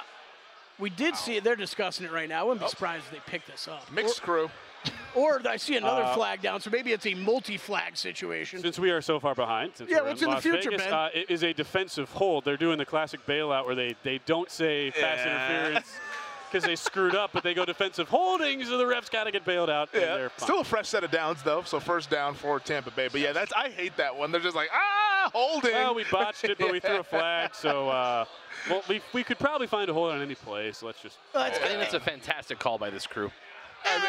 We 0.78 0.90
did 0.90 1.16
see 1.16 1.36
it. 1.36 1.44
They're 1.44 1.56
discussing 1.56 2.04
it 2.04 2.12
right 2.12 2.28
now. 2.28 2.40
I 2.40 2.42
wouldn't 2.44 2.60
be 2.60 2.68
surprised 2.68 3.04
if 3.06 3.12
they 3.12 3.30
pick 3.30 3.46
this 3.46 3.66
up. 3.66 3.90
Mixed 3.92 4.20
crew. 4.22 4.50
Or, 5.14 5.36
or 5.36 5.48
I 5.48 5.56
see 5.56 5.74
another 5.76 6.02
Uh, 6.02 6.14
flag 6.14 6.42
down, 6.42 6.60
so 6.60 6.68
maybe 6.70 6.92
it's 6.92 7.06
a 7.06 7.14
multi-flag 7.14 7.96
situation. 7.96 8.60
Since 8.60 8.78
we 8.78 8.90
are 8.90 9.00
so 9.00 9.18
far 9.18 9.34
behind, 9.34 9.72
since 9.74 9.90
Yeah, 9.90 10.02
what's 10.02 10.20
in 10.20 10.26
in 10.28 10.30
the 10.30 10.34
Las 10.34 10.42
future, 10.42 10.70
Vegas, 10.70 10.84
Ben? 10.84 10.92
uh, 10.92 11.08
it 11.14 11.30
is 11.30 11.42
a 11.44 11.54
defensive 11.54 12.10
hold. 12.10 12.44
They're 12.44 12.58
doing 12.58 12.76
the 12.76 12.84
classic 12.84 13.24
bailout 13.26 13.64
where 13.64 13.74
they, 13.74 13.96
they 14.02 14.20
don't 14.26 14.50
say 14.50 14.90
pass 14.90 15.18
Yeah. 15.24 15.58
interference 15.66 15.92
because 16.50 16.64
they 16.64 16.76
screwed 16.76 17.14
up, 17.14 17.30
but 17.32 17.42
they 17.42 17.54
go 17.54 17.64
defensive 17.64 18.08
holding, 18.08 18.64
so 18.64 18.78
the 18.78 18.84
refs 18.84 19.10
got 19.10 19.24
to 19.24 19.30
get 19.30 19.44
bailed 19.44 19.68
out. 19.70 19.88
and 19.92 20.02
Yeah, 20.02 20.16
they're 20.16 20.30
still 20.38 20.60
a 20.60 20.64
fresh 20.64 20.88
set 20.88 21.04
of 21.04 21.10
downs 21.10 21.42
though. 21.42 21.62
So 21.62 21.80
first 21.80 22.10
down 22.10 22.34
for 22.34 22.58
Tampa 22.60 22.90
Bay. 22.90 23.08
But 23.10 23.20
yeah, 23.20 23.32
that's 23.32 23.52
I 23.52 23.70
hate 23.70 23.96
that 23.96 24.16
one. 24.16 24.32
They're 24.32 24.40
just 24.40 24.56
like 24.56 24.68
ah 24.72 25.30
holding. 25.32 25.72
Well, 25.72 25.94
we 25.94 26.04
botched 26.10 26.44
it, 26.44 26.58
but 26.58 26.70
we 26.72 26.80
threw 26.80 26.98
a 26.98 27.04
flag, 27.04 27.54
so 27.54 27.88
uh, 27.88 28.24
well, 28.70 28.82
we, 28.88 29.00
we 29.12 29.22
could 29.24 29.38
probably 29.38 29.66
find 29.66 29.88
a 29.90 29.92
hold 29.92 30.12
on 30.12 30.22
any 30.22 30.34
play. 30.34 30.72
So 30.72 30.86
let's 30.86 31.00
just. 31.02 31.18
It's- 31.34 31.58
I 31.62 31.66
think 31.68 31.80
that's 31.80 31.94
a 31.94 32.00
fantastic 32.00 32.58
call 32.58 32.78
by 32.78 32.90
this 32.90 33.06
crew. 33.06 33.30
I 33.84 33.98
mean, 33.98 34.04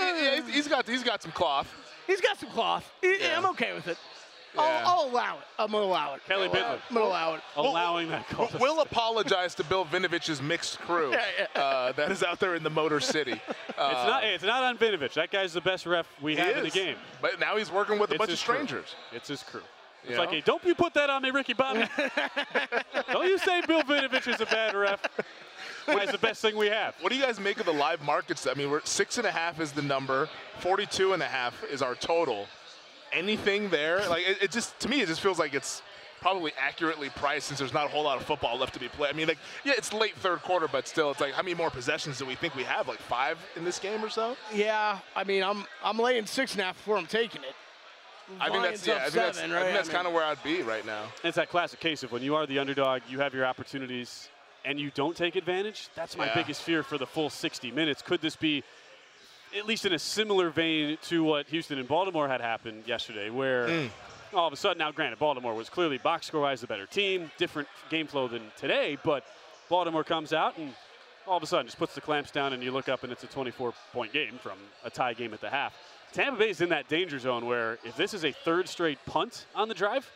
yeah, 0.00 0.22
yeah, 0.22 0.34
he's- 0.42 0.54
he's 0.54 0.68
got 0.68 0.86
he's 0.88 1.02
got 1.02 1.22
some 1.22 1.32
cloth. 1.32 1.72
He's 2.06 2.20
got 2.20 2.38
some 2.38 2.50
cloth. 2.50 2.90
He- 3.02 3.18
Yeah. 3.20 3.36
I'm 3.38 3.46
okay 3.46 3.74
with 3.74 3.88
it. 3.88 3.98
Yeah. 4.54 4.62
I'll, 4.84 5.00
I'll 5.04 5.10
allow 5.10 5.34
it. 5.38 5.44
I'm 5.58 5.70
gonna 5.70 5.84
allow 5.84 6.14
it. 6.14 6.20
Kelley 6.26 6.48
Bydlon. 6.48 6.54
I'm 6.64 6.78
Bydlon 6.78 6.94
gonna 6.94 7.04
allow 7.06 7.34
it. 7.34 7.40
allowing 7.56 8.08
that 8.08 8.28
call. 8.28 8.48
We'll, 8.58 8.74
we'll 8.76 8.80
apologize 8.82 9.54
to 9.56 9.64
Bill 9.64 9.84
Vinovich's 9.84 10.40
mixed 10.42 10.78
crew 10.80 11.12
Yeah, 11.54 11.60
uh, 11.62 11.92
that 11.92 12.10
is 12.10 12.22
out 12.22 12.40
there 12.40 12.54
in 12.54 12.62
the 12.62 12.70
Motor 12.70 13.00
City. 13.00 13.40
Uh, 13.78 13.90
It's 13.94 14.06
not. 14.08 14.22
Hey, 14.24 14.34
it's 14.34 14.42
not 14.42 14.64
on 14.64 14.76
Vinovich. 14.76 15.14
That 15.14 15.30
guy's 15.30 15.52
the 15.52 15.60
best 15.60 15.86
ref 15.86 16.08
we 16.20 16.32
he 16.34 16.40
have 16.40 16.56
in 16.56 16.60
the 16.62 16.66
is. 16.66 16.74
game. 16.74 16.96
But 17.22 17.38
now 17.38 17.56
he's 17.56 17.70
working 17.70 17.96
with 18.00 18.10
a 18.10 18.14
It's 18.14 18.18
bunch 18.18 18.30
of 18.30 18.32
his 18.32 18.42
crew. 18.42 18.54
strangers. 18.56 18.96
It's 19.12 19.28
his 19.28 19.44
crew. 19.44 19.60
It's 20.02 20.10
You 20.12 20.18
like, 20.18 20.30
hey, 20.30 20.40
don't 20.44 20.64
you 20.64 20.74
put 20.74 20.94
that 20.94 21.08
on 21.10 21.22
me, 21.22 21.30
Ricky 21.30 21.52
Bobby. 21.52 21.84
don't 23.12 23.26
you 23.28 23.38
say 23.38 23.60
Bill 23.68 23.82
Vinovich 23.82 24.26
is 24.32 24.40
a 24.40 24.46
bad 24.46 24.74
ref. 24.74 25.00
Why 25.86 25.98
is 26.02 26.10
the 26.10 26.18
best 26.18 26.42
thing 26.42 26.56
we 26.56 26.66
have? 26.66 26.96
What 27.00 27.10
do 27.12 27.16
you 27.16 27.22
guys 27.24 27.38
make 27.38 27.60
of 27.60 27.66
the 27.66 27.72
live 27.72 28.02
markets? 28.02 28.48
I 28.48 28.54
mean, 28.54 28.68
we're 28.68 28.80
six 28.82 29.16
and 29.18 29.26
a 29.26 29.30
half 29.30 29.60
is 29.60 29.70
the 29.70 29.82
number, 29.82 30.28
42 30.58 31.12
and 31.12 31.22
a 31.22 31.26
half 31.26 31.62
is 31.70 31.80
our 31.82 31.94
total. 31.94 32.46
Anything 33.12 33.70
there? 33.70 34.06
Like, 34.08 34.26
it, 34.28 34.42
it 34.42 34.50
just, 34.50 34.78
to 34.80 34.88
me, 34.88 35.00
it 35.00 35.06
just 35.08 35.20
feels 35.20 35.38
like 35.38 35.54
it's 35.54 35.82
probably 36.20 36.52
accurately 36.58 37.08
priced 37.10 37.46
since 37.46 37.58
there's 37.60 37.72
not 37.72 37.86
a 37.86 37.88
whole 37.88 38.02
lot 38.02 38.18
of 38.18 38.24
football 38.24 38.58
left 38.58 38.74
to 38.74 38.80
be 38.80 38.88
played. 38.88 39.10
I 39.10 39.16
mean, 39.16 39.28
like, 39.28 39.38
yeah, 39.64 39.74
it's 39.76 39.92
late 39.92 40.16
third 40.16 40.42
quarter, 40.42 40.66
but 40.66 40.88
still, 40.88 41.10
it's 41.12 41.20
like, 41.20 41.32
how 41.32 41.42
many 41.42 41.54
more 41.54 41.70
possessions 41.70 42.18
do 42.18 42.26
we 42.26 42.34
think 42.34 42.54
we 42.56 42.64
have? 42.64 42.88
Like 42.88 42.98
five 42.98 43.38
in 43.56 43.64
this 43.64 43.78
game 43.78 44.04
or 44.04 44.08
so? 44.08 44.36
Yeah, 44.52 44.98
I 45.14 45.22
mean, 45.24 45.42
I'm 45.44 45.64
I'm 45.84 45.96
laying 45.98 46.26
six 46.26 46.52
and 46.52 46.60
a 46.60 46.64
half 46.64 46.76
before 46.76 46.96
I'm 46.98 47.06
taking 47.06 47.42
it. 47.42 47.54
I 48.40 48.50
think 48.50 48.62
that's, 48.64 48.86
yeah, 48.86 48.96
I 48.96 49.00
think 49.04 49.14
that's, 49.14 49.38
seven, 49.38 49.52
I 49.52 49.54
right? 49.56 49.62
think 49.64 49.76
that's 49.76 49.88
I 49.88 49.92
mean- 49.92 49.96
kind 49.96 50.06
of 50.08 50.12
where 50.12 50.24
I'd 50.24 50.42
be 50.42 50.62
right 50.62 50.84
now. 50.84 51.04
It's 51.24 51.36
that 51.36 51.48
classic 51.50 51.80
case 51.80 52.02
of 52.02 52.12
when 52.12 52.22
you 52.22 52.34
are 52.34 52.46
the 52.46 52.58
underdog, 52.58 53.02
you 53.08 53.20
have 53.20 53.32
your 53.32 53.46
opportunities, 53.46 54.28
and 54.66 54.78
you 54.78 54.90
don't 54.94 55.16
take 55.16 55.34
advantage. 55.36 55.88
That's 55.94 56.14
my 56.16 56.26
Yeah. 56.26 56.34
biggest 56.34 56.62
fear 56.62 56.82
for 56.82 56.98
the 56.98 57.06
full 57.06 57.30
60 57.30 57.70
minutes. 57.70 58.02
Could 58.02 58.20
this 58.20 58.36
be, 58.36 58.64
at 59.56 59.66
least 59.66 59.84
in 59.86 59.92
a 59.92 59.98
similar 59.98 60.50
vein 60.50 60.98
to 61.02 61.22
what 61.24 61.46
Houston 61.48 61.78
and 61.78 61.88
Baltimore 61.88 62.28
had 62.28 62.40
happened 62.40 62.84
yesterday, 62.86 63.30
where 63.30 63.68
Mm. 63.68 63.90
all 64.34 64.46
of 64.46 64.52
a 64.52 64.56
sudden, 64.56 64.78
now 64.78 64.90
granted, 64.92 65.18
Baltimore 65.18 65.54
was 65.54 65.68
clearly 65.70 65.98
box 65.98 66.26
score 66.26 66.40
wise 66.42 66.60
the 66.60 66.66
better 66.66 66.86
team, 66.86 67.30
different 67.38 67.68
game 67.90 68.06
flow 68.06 68.28
than 68.28 68.50
today, 68.56 68.98
but 69.04 69.24
Baltimore 69.68 70.04
comes 70.04 70.32
out 70.32 70.56
and 70.58 70.74
all 71.26 71.36
of 71.36 71.42
a 71.42 71.46
sudden 71.46 71.66
just 71.66 71.78
puts 71.78 71.94
the 71.94 72.00
clamps 72.00 72.30
down, 72.30 72.52
and 72.52 72.62
you 72.62 72.70
look 72.72 72.88
up 72.88 73.02
and 73.04 73.12
it's 73.12 73.22
a 73.24 73.26
24 73.26 73.72
point 73.92 74.12
game 74.12 74.38
from 74.42 74.58
a 74.84 74.90
tie 74.90 75.12
game 75.14 75.32
at 75.34 75.40
the 75.40 75.50
half. 75.50 75.74
Tampa 76.12 76.38
Bay 76.38 76.48
is 76.50 76.60
in 76.62 76.70
that 76.70 76.88
danger 76.88 77.18
zone 77.18 77.44
where 77.46 77.78
if 77.84 77.94
this 77.96 78.14
is 78.14 78.24
a 78.24 78.32
third 78.32 78.66
straight 78.68 78.98
punt 79.04 79.44
on 79.54 79.68
the 79.68 79.74
drive, 79.74 80.10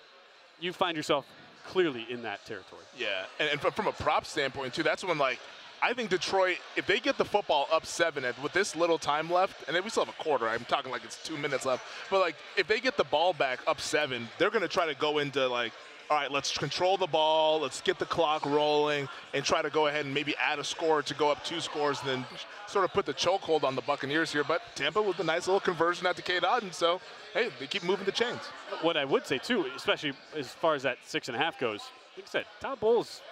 you 0.58 0.72
find 0.72 0.96
yourself 0.96 1.26
clearly 1.66 2.06
in 2.08 2.22
that 2.22 2.44
territory. 2.46 2.82
Yeah, 2.98 3.24
and, 3.38 3.48
and 3.50 3.60
from- 3.60 3.72
from 3.72 3.86
a 3.88 3.92
prop 3.92 4.24
standpoint 4.24 4.72
too, 4.74 4.82
that's 4.82 5.04
when 5.04 5.18
like 5.18 5.38
I 5.82 5.94
think 5.94 6.10
Detroit, 6.10 6.58
if 6.76 6.86
they 6.86 7.00
get 7.00 7.18
the 7.18 7.24
football 7.24 7.66
up 7.72 7.84
seven 7.84 8.24
and 8.24 8.36
with 8.38 8.52
this 8.52 8.76
little 8.76 8.98
time 8.98 9.28
left, 9.28 9.66
and 9.66 9.74
then 9.74 9.82
we 9.82 9.90
still 9.90 10.04
have 10.04 10.14
a 10.14 10.22
quarter. 10.22 10.48
I'm 10.48 10.64
talking 10.64 10.92
like 10.92 11.04
it's 11.04 11.20
two 11.20 11.36
minutes 11.36 11.66
left, 11.66 11.84
but 12.08 12.20
like 12.20 12.36
if 12.56 12.68
they 12.68 12.78
get 12.78 12.96
the 12.96 13.04
ball 13.04 13.32
back 13.32 13.58
up 13.66 13.80
seven, 13.80 14.28
they're 14.38 14.50
gonna 14.50 14.68
try 14.68 14.86
to 14.86 14.94
go 14.94 15.18
into 15.18 15.46
like. 15.48 15.72
All 16.10 16.18
right, 16.18 16.30
let's 16.30 16.58
control 16.58 16.98
the 16.98 17.06
ball. 17.06 17.60
Let's 17.60 17.80
get 17.80 17.98
the 17.98 18.04
clock 18.04 18.44
rolling 18.44 19.08
and 19.32 19.42
try 19.42 19.62
to 19.62 19.70
go 19.70 19.86
ahead 19.86 20.04
and 20.04 20.12
maybe 20.12 20.34
add 20.36 20.58
a 20.58 20.64
score 20.64 21.00
to 21.00 21.14
go 21.14 21.30
up 21.30 21.42
two 21.42 21.58
scores, 21.58 22.00
and 22.00 22.08
then 22.08 22.26
sort 22.66 22.84
of 22.84 22.92
put 22.92 23.06
the 23.06 23.14
chokehold 23.14 23.64
on 23.64 23.74
the 23.74 23.80
Buccaneers 23.80 24.30
here. 24.30 24.44
But 24.44 24.60
Tampa 24.74 25.00
with 25.00 25.18
a 25.20 25.24
nice 25.24 25.46
little 25.46 25.60
conversion 25.60 26.06
out 26.06 26.16
to 26.16 26.22
Cade 26.22 26.42
Otton, 26.42 26.74
so 26.74 27.00
hey, 27.32 27.48
they 27.58 27.66
keep 27.66 27.82
moving 27.82 28.04
the 28.04 28.12
chains. 28.12 28.40
What 28.82 28.98
I 28.98 29.06
would 29.06 29.26
say 29.26 29.38
too, 29.38 29.64
especially 29.74 30.12
as 30.36 30.48
far 30.48 30.74
as 30.74 30.82
that 30.82 30.98
six 31.06 31.28
and 31.28 31.36
a 31.36 31.40
half 31.40 31.58
goes, 31.58 31.80
like 32.16 32.26
I 32.26 32.30
said, 32.30 32.44
Todd 32.60 32.78
Bowles 32.78 33.22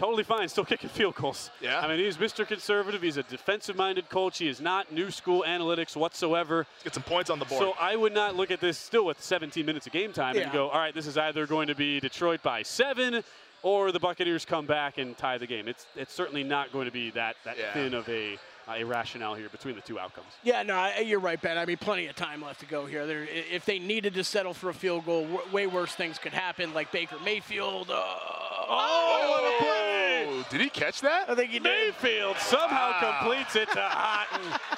totally 0.00 0.24
fine, 0.24 0.48
still 0.48 0.64
kicking 0.64 0.88
field 0.88 1.14
goals. 1.14 1.50
Yeah. 1.60 1.78
I 1.80 1.86
mean, 1.86 1.98
he's 1.98 2.16
Mr. 2.16 2.46
Conservative. 2.48 3.02
He's 3.02 3.18
a 3.18 3.22
defensive-minded 3.22 4.08
coach. 4.08 4.38
He 4.38 4.48
is 4.48 4.58
not 4.60 4.90
new 4.90 5.10
school 5.10 5.44
analytics 5.46 5.94
whatsoever. 5.94 6.66
Get 6.84 6.94
some 6.94 7.02
points 7.02 7.28
on 7.28 7.38
the 7.38 7.44
board. 7.44 7.60
So 7.60 7.74
I 7.78 7.96
would 7.96 8.14
not 8.14 8.34
look 8.34 8.50
at 8.50 8.60
this 8.60 8.78
still 8.78 9.04
with 9.04 9.22
17 9.22 9.66
minutes 9.66 9.86
of 9.86 9.92
game 9.92 10.12
time 10.14 10.36
Yeah. 10.36 10.44
and 10.44 10.52
go, 10.52 10.70
all 10.70 10.78
right, 10.80 10.94
this 10.94 11.06
is 11.06 11.18
either 11.18 11.46
going 11.46 11.68
to 11.68 11.74
be 11.74 12.00
Detroit 12.00 12.42
by 12.42 12.62
seven 12.62 13.22
or 13.62 13.92
the 13.92 14.00
Buccaneers 14.00 14.46
come 14.46 14.64
back 14.64 14.96
and 14.96 15.18
tie 15.18 15.36
the 15.36 15.46
game. 15.46 15.68
It's 15.68 15.86
it's 15.94 16.14
certainly 16.14 16.42
not 16.42 16.72
going 16.72 16.86
to 16.86 16.90
be 16.92 17.10
that 17.10 17.36
that 17.44 17.58
Yeah. 17.58 17.72
thin 17.74 17.92
of 17.92 18.08
a 18.08 18.38
uh, 18.68 18.72
a 18.78 18.84
rationale 18.84 19.34
here 19.34 19.48
between 19.50 19.74
the 19.74 19.80
two 19.82 19.98
outcomes. 19.98 20.28
Yeah, 20.42 20.62
no, 20.62 20.92
you're 21.04 21.18
right, 21.20 21.40
Ben. 21.40 21.58
I 21.58 21.66
mean, 21.66 21.76
plenty 21.76 22.06
of 22.06 22.16
time 22.16 22.40
left 22.42 22.60
to 22.60 22.66
go 22.66 22.86
here. 22.86 23.06
There, 23.06 23.22
i- 23.22 23.26
if 23.52 23.64
they 23.66 23.78
needed 23.78 24.14
to 24.14 24.24
settle 24.24 24.54
for 24.54 24.70
a 24.70 24.74
field 24.74 25.04
goal, 25.04 25.22
w- 25.26 25.52
way 25.52 25.66
worse 25.66 25.94
things 25.94 26.18
could 26.18 26.32
happen, 26.32 26.72
like 26.72 26.90
Baker 26.92 27.16
Mayfield. 27.24 27.90
Uh, 27.90 27.94
oh, 27.96 29.26
what 29.30 29.44
a 29.44 29.64
play! 29.64 29.79
Oh, 30.28 30.44
did 30.50 30.60
he 30.60 30.68
catch 30.68 31.00
that? 31.02 31.28
I 31.30 31.34
think 31.34 31.50
he 31.50 31.58
did. 31.58 31.64
Mayfield 31.64 32.36
somehow 32.38 32.90
Wow. 33.00 33.18
completes 33.20 33.56
it 33.56 33.68
to 33.72 33.78
Otton. 33.80 34.60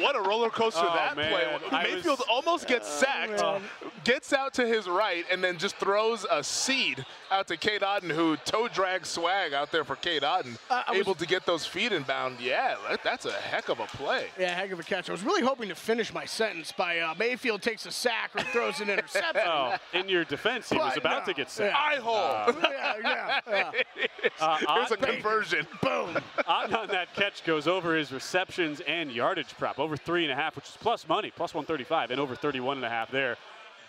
What 0.00 0.16
a 0.16 0.20
roller 0.20 0.50
coaster 0.50 0.84
Oh, 0.84 0.94
that 0.94 1.16
man. 1.16 1.30
play. 1.60 1.68
I 1.78 1.82
Mayfield 1.84 2.18
was- 2.18 2.28
almost 2.28 2.66
gets 2.66 2.88
sacked, 2.88 3.40
man. 3.40 3.62
gets 4.04 4.32
out 4.32 4.52
to 4.54 4.66
his 4.66 4.88
right, 4.88 5.24
and 5.30 5.42
then 5.42 5.58
just 5.58 5.76
throws 5.76 6.26
a 6.30 6.42
seed 6.42 7.04
out 7.30 7.46
to 7.48 7.56
Cade 7.56 7.80
Otton, 7.82 8.10
who 8.10 8.36
toe 8.38 8.68
drag 8.68 9.06
swag 9.06 9.52
out 9.54 9.70
there 9.72 9.84
for 9.84 9.96
Cade 9.96 10.22
Otton, 10.22 10.58
Uh, 10.70 10.82
I 10.86 10.90
was- 10.92 11.00
able 11.00 11.14
to 11.14 11.26
get 11.26 11.46
those 11.46 11.64
feet 11.66 11.92
inbound. 11.92 12.40
Yeah, 12.40 12.76
that, 12.88 13.02
that's 13.04 13.24
a 13.26 13.32
heck 13.32 13.68
of 13.68 13.80
a 13.80 13.86
play. 13.86 14.26
Yeah, 14.38 14.54
heck 14.54 14.70
of 14.70 14.80
a 14.80 14.82
catch. 14.82 15.08
I 15.08 15.12
was 15.12 15.22
really 15.22 15.42
hoping 15.42 15.68
to 15.68 15.74
finish 15.74 16.12
my 16.12 16.24
sentence 16.24 16.72
by 16.72 16.98
uh, 16.98 17.14
Mayfield 17.18 17.62
takes 17.62 17.86
a 17.86 17.90
sack 17.90 18.30
or 18.34 18.42
throws 18.44 18.80
an 18.80 18.90
interception. 18.90 19.42
Oh, 19.46 19.76
in 19.92 20.08
your 20.08 20.24
defense, 20.24 20.68
he 20.68 20.76
was 20.78 20.96
about 20.96 21.26
no. 21.26 21.32
to 21.32 21.36
get 21.36 21.50
sacked. 21.50 21.74
Eye 21.76 21.96
hole. 21.96 22.54
yeah, 22.62 22.94
yeah, 23.02 23.40
yeah. 23.48 24.30
Uh, 24.40 24.58
Here's 24.88 25.00
a 25.00 25.02
odd 25.02 25.12
conversion. 25.12 25.66
Boom. 25.82 26.16
Otton 26.48 26.76
on 26.76 26.88
that 26.88 27.14
catch 27.14 27.44
goes 27.44 27.66
over 27.66 27.96
his 27.96 28.12
receptions 28.12 28.80
and 28.86 29.10
yardage 29.10 29.56
prop, 29.58 29.78
over 29.78 29.96
three 29.96 30.24
and 30.24 30.32
a 30.32 30.36
half, 30.36 30.56
which 30.56 30.66
is 30.66 30.76
plus 30.80 31.08
money, 31.08 31.30
plus 31.34 31.54
135, 31.54 32.10
and 32.10 32.20
over 32.20 32.34
31 32.34 32.78
and 32.78 32.86
a 32.86 32.90
half 32.90 33.10
there. 33.10 33.36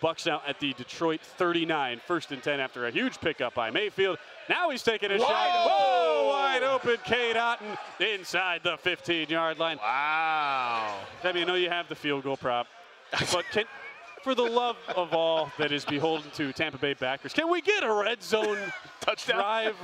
Bucks 0.00 0.28
out 0.28 0.42
at 0.46 0.60
the 0.60 0.72
Detroit 0.74 1.20
39, 1.20 2.00
first 2.06 2.30
and 2.30 2.40
10 2.40 2.60
after 2.60 2.86
a 2.86 2.90
huge 2.90 3.20
pickup 3.20 3.54
by 3.54 3.70
Mayfield. 3.70 4.18
Now 4.48 4.70
he's 4.70 4.82
taking 4.84 5.10
a 5.10 5.18
shot. 5.18 5.66
Whoa, 5.68 6.28
wide 6.28 6.62
open, 6.62 6.98
Cade 7.04 7.34
Otton 7.34 7.76
inside 7.98 8.60
the 8.62 8.76
15-yard 8.76 9.58
line. 9.58 9.78
Wow. 9.78 11.00
I 11.24 11.32
mean, 11.32 11.42
I 11.42 11.46
know 11.46 11.54
you 11.56 11.68
have 11.68 11.88
the 11.88 11.96
field 11.96 12.22
goal 12.22 12.36
prop, 12.36 12.68
but 13.32 13.44
can, 13.50 13.64
for 14.22 14.36
the 14.36 14.42
love 14.44 14.76
of 14.96 15.12
all 15.12 15.50
that 15.58 15.72
is 15.72 15.84
beholden 15.84 16.30
to 16.32 16.52
Tampa 16.52 16.78
Bay 16.78 16.94
backers, 16.94 17.32
can 17.32 17.50
we 17.50 17.60
get 17.60 17.82
a 17.82 17.92
red 17.92 18.22
zone 18.22 18.58
Touchdown. 19.00 19.36
drive 19.38 19.76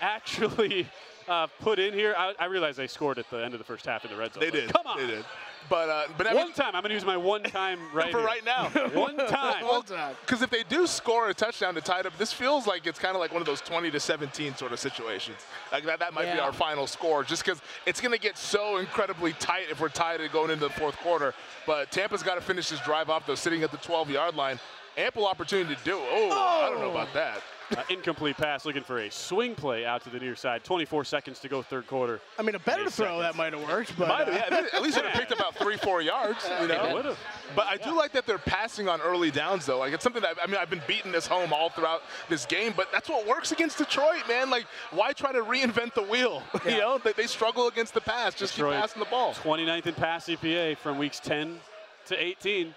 actually 0.00 0.86
uh, 1.28 1.46
put 1.60 1.78
in 1.78 1.94
here? 1.94 2.14
I, 2.16 2.34
I 2.38 2.46
realize 2.46 2.76
they 2.76 2.86
scored 2.86 3.18
at 3.18 3.28
the 3.30 3.44
end 3.44 3.54
of 3.54 3.58
the 3.58 3.64
first 3.64 3.86
half 3.86 4.04
in 4.04 4.10
the 4.10 4.16
red 4.16 4.34
zone. 4.34 4.40
They 4.40 4.50
but 4.50 4.60
did. 4.60 4.72
Come 4.72 4.86
on. 4.86 4.98
They 4.98 5.06
did. 5.06 5.24
But 5.68 5.88
uh, 5.88 6.04
but 6.18 6.26
I 6.26 6.34
One 6.34 6.46
mean, 6.46 6.52
time. 6.52 6.74
I'm 6.74 6.82
going 6.82 6.90
to 6.90 6.94
use 6.94 7.06
my 7.06 7.16
one 7.16 7.42
time 7.42 7.78
right 7.94 8.12
for 8.12 8.18
here. 8.18 8.26
right 8.26 8.44
now. 8.44 8.68
One 8.94 9.16
time. 9.16 9.64
One 9.64 9.82
time. 9.82 10.14
Because 10.20 10.42
if 10.42 10.50
they 10.50 10.62
do 10.62 10.86
score 10.86 11.30
a 11.30 11.34
touchdown 11.34 11.74
to 11.74 11.80
tie 11.80 12.00
it 12.00 12.06
up, 12.06 12.16
this 12.18 12.32
feels 12.32 12.66
like 12.66 12.86
it's 12.86 12.98
kind 12.98 13.14
of 13.16 13.20
like 13.20 13.32
one 13.32 13.40
of 13.40 13.46
those 13.46 13.62
20 13.62 13.90
to 13.90 13.98
17 13.98 14.56
sort 14.56 14.72
of 14.72 14.78
situations. 14.78 15.38
Like 15.72 15.84
that, 15.86 16.00
that 16.00 16.12
might 16.12 16.30
be 16.32 16.38
our 16.38 16.52
final 16.52 16.86
score, 16.86 17.24
just 17.24 17.44
because 17.44 17.62
it's 17.86 18.00
going 18.00 18.12
to 18.12 18.20
get 18.20 18.36
so 18.36 18.76
incredibly 18.76 19.32
tight 19.34 19.66
if 19.70 19.80
we're 19.80 19.88
tied 19.88 20.20
and 20.20 20.30
going 20.30 20.50
into 20.50 20.66
the 20.66 20.72
fourth 20.74 20.96
quarter. 20.98 21.32
But 21.66 21.90
Tampa's 21.90 22.22
got 22.22 22.34
to 22.34 22.40
finish 22.42 22.68
this 22.68 22.80
drive 22.80 23.08
off, 23.08 23.26
though, 23.26 23.34
sitting 23.34 23.62
at 23.62 23.70
the 23.70 23.78
12-yard 23.78 24.34
line. 24.36 24.60
Ample 24.96 25.26
opportunity 25.26 25.74
to 25.74 25.84
do. 25.84 25.98
Oh, 25.98 26.62
I 26.64 26.70
don't 26.70 26.80
know 26.80 26.90
about 26.90 27.12
that. 27.14 27.42
Uh, 27.74 27.82
incomplete 27.88 28.36
pass 28.36 28.66
looking 28.66 28.82
for 28.82 28.98
a 28.98 29.10
swing 29.10 29.54
play 29.54 29.86
out 29.86 30.02
to 30.04 30.10
the 30.10 30.18
near 30.18 30.36
side. 30.36 30.62
24 30.64 31.02
seconds 31.02 31.40
to 31.40 31.48
go 31.48 31.62
third 31.62 31.86
quarter. 31.86 32.20
I 32.38 32.42
mean, 32.42 32.54
a 32.54 32.58
better 32.58 32.90
throw 32.90 33.06
seconds. 33.06 33.22
that 33.22 33.36
might 33.36 33.54
have 33.54 33.66
worked, 33.66 33.98
but 33.98 34.06
Might 34.08 34.28
have, 34.28 34.52
uh, 34.52 34.56
yeah, 34.62 34.68
at 34.76 34.82
least 34.82 34.98
it 34.98 35.04
picked 35.14 35.32
about 35.32 35.56
three, 35.56 35.78
four 35.78 36.02
yards. 36.02 36.46
You 36.60 36.68
know, 36.68 36.84
It 36.88 36.94
would've. 36.94 37.18
But 37.56 37.66
I 37.66 37.78
do 37.78 37.96
like 37.96 38.12
that 38.12 38.26
they're 38.26 38.36
passing 38.38 38.86
on 38.86 39.00
early 39.00 39.30
downs, 39.30 39.64
though. 39.64 39.78
Like 39.78 39.94
it's 39.94 40.04
something 40.04 40.22
that 40.22 40.36
I 40.42 40.46
mean, 40.46 40.56
I've 40.56 40.68
been 40.68 40.82
beating 40.86 41.10
this 41.10 41.26
home 41.26 41.54
all 41.54 41.70
throughout 41.70 42.02
this 42.28 42.44
game, 42.44 42.74
but 42.76 42.92
that's 42.92 43.08
what 43.08 43.26
works 43.26 43.50
against 43.50 43.78
Detroit, 43.78 44.28
man. 44.28 44.50
Like, 44.50 44.66
why 44.90 45.12
try 45.12 45.32
to 45.32 45.42
reinvent 45.42 45.94
the 45.94 46.02
wheel? 46.02 46.42
you 46.66 46.78
know, 46.78 46.98
they, 47.02 47.12
they 47.14 47.26
struggle 47.26 47.66
against 47.68 47.94
the 47.94 48.00
pass. 48.02 48.34
Just 48.34 48.56
Detroit, 48.56 48.74
keep 48.74 48.80
passing 48.82 49.00
the 49.00 49.08
ball. 49.08 49.32
29th 49.32 49.86
in 49.86 49.94
pass 49.94 50.26
EPA 50.26 50.76
from 50.76 50.98
weeks 50.98 51.18
10 51.18 51.58
to 52.06 52.22
18. 52.22 52.74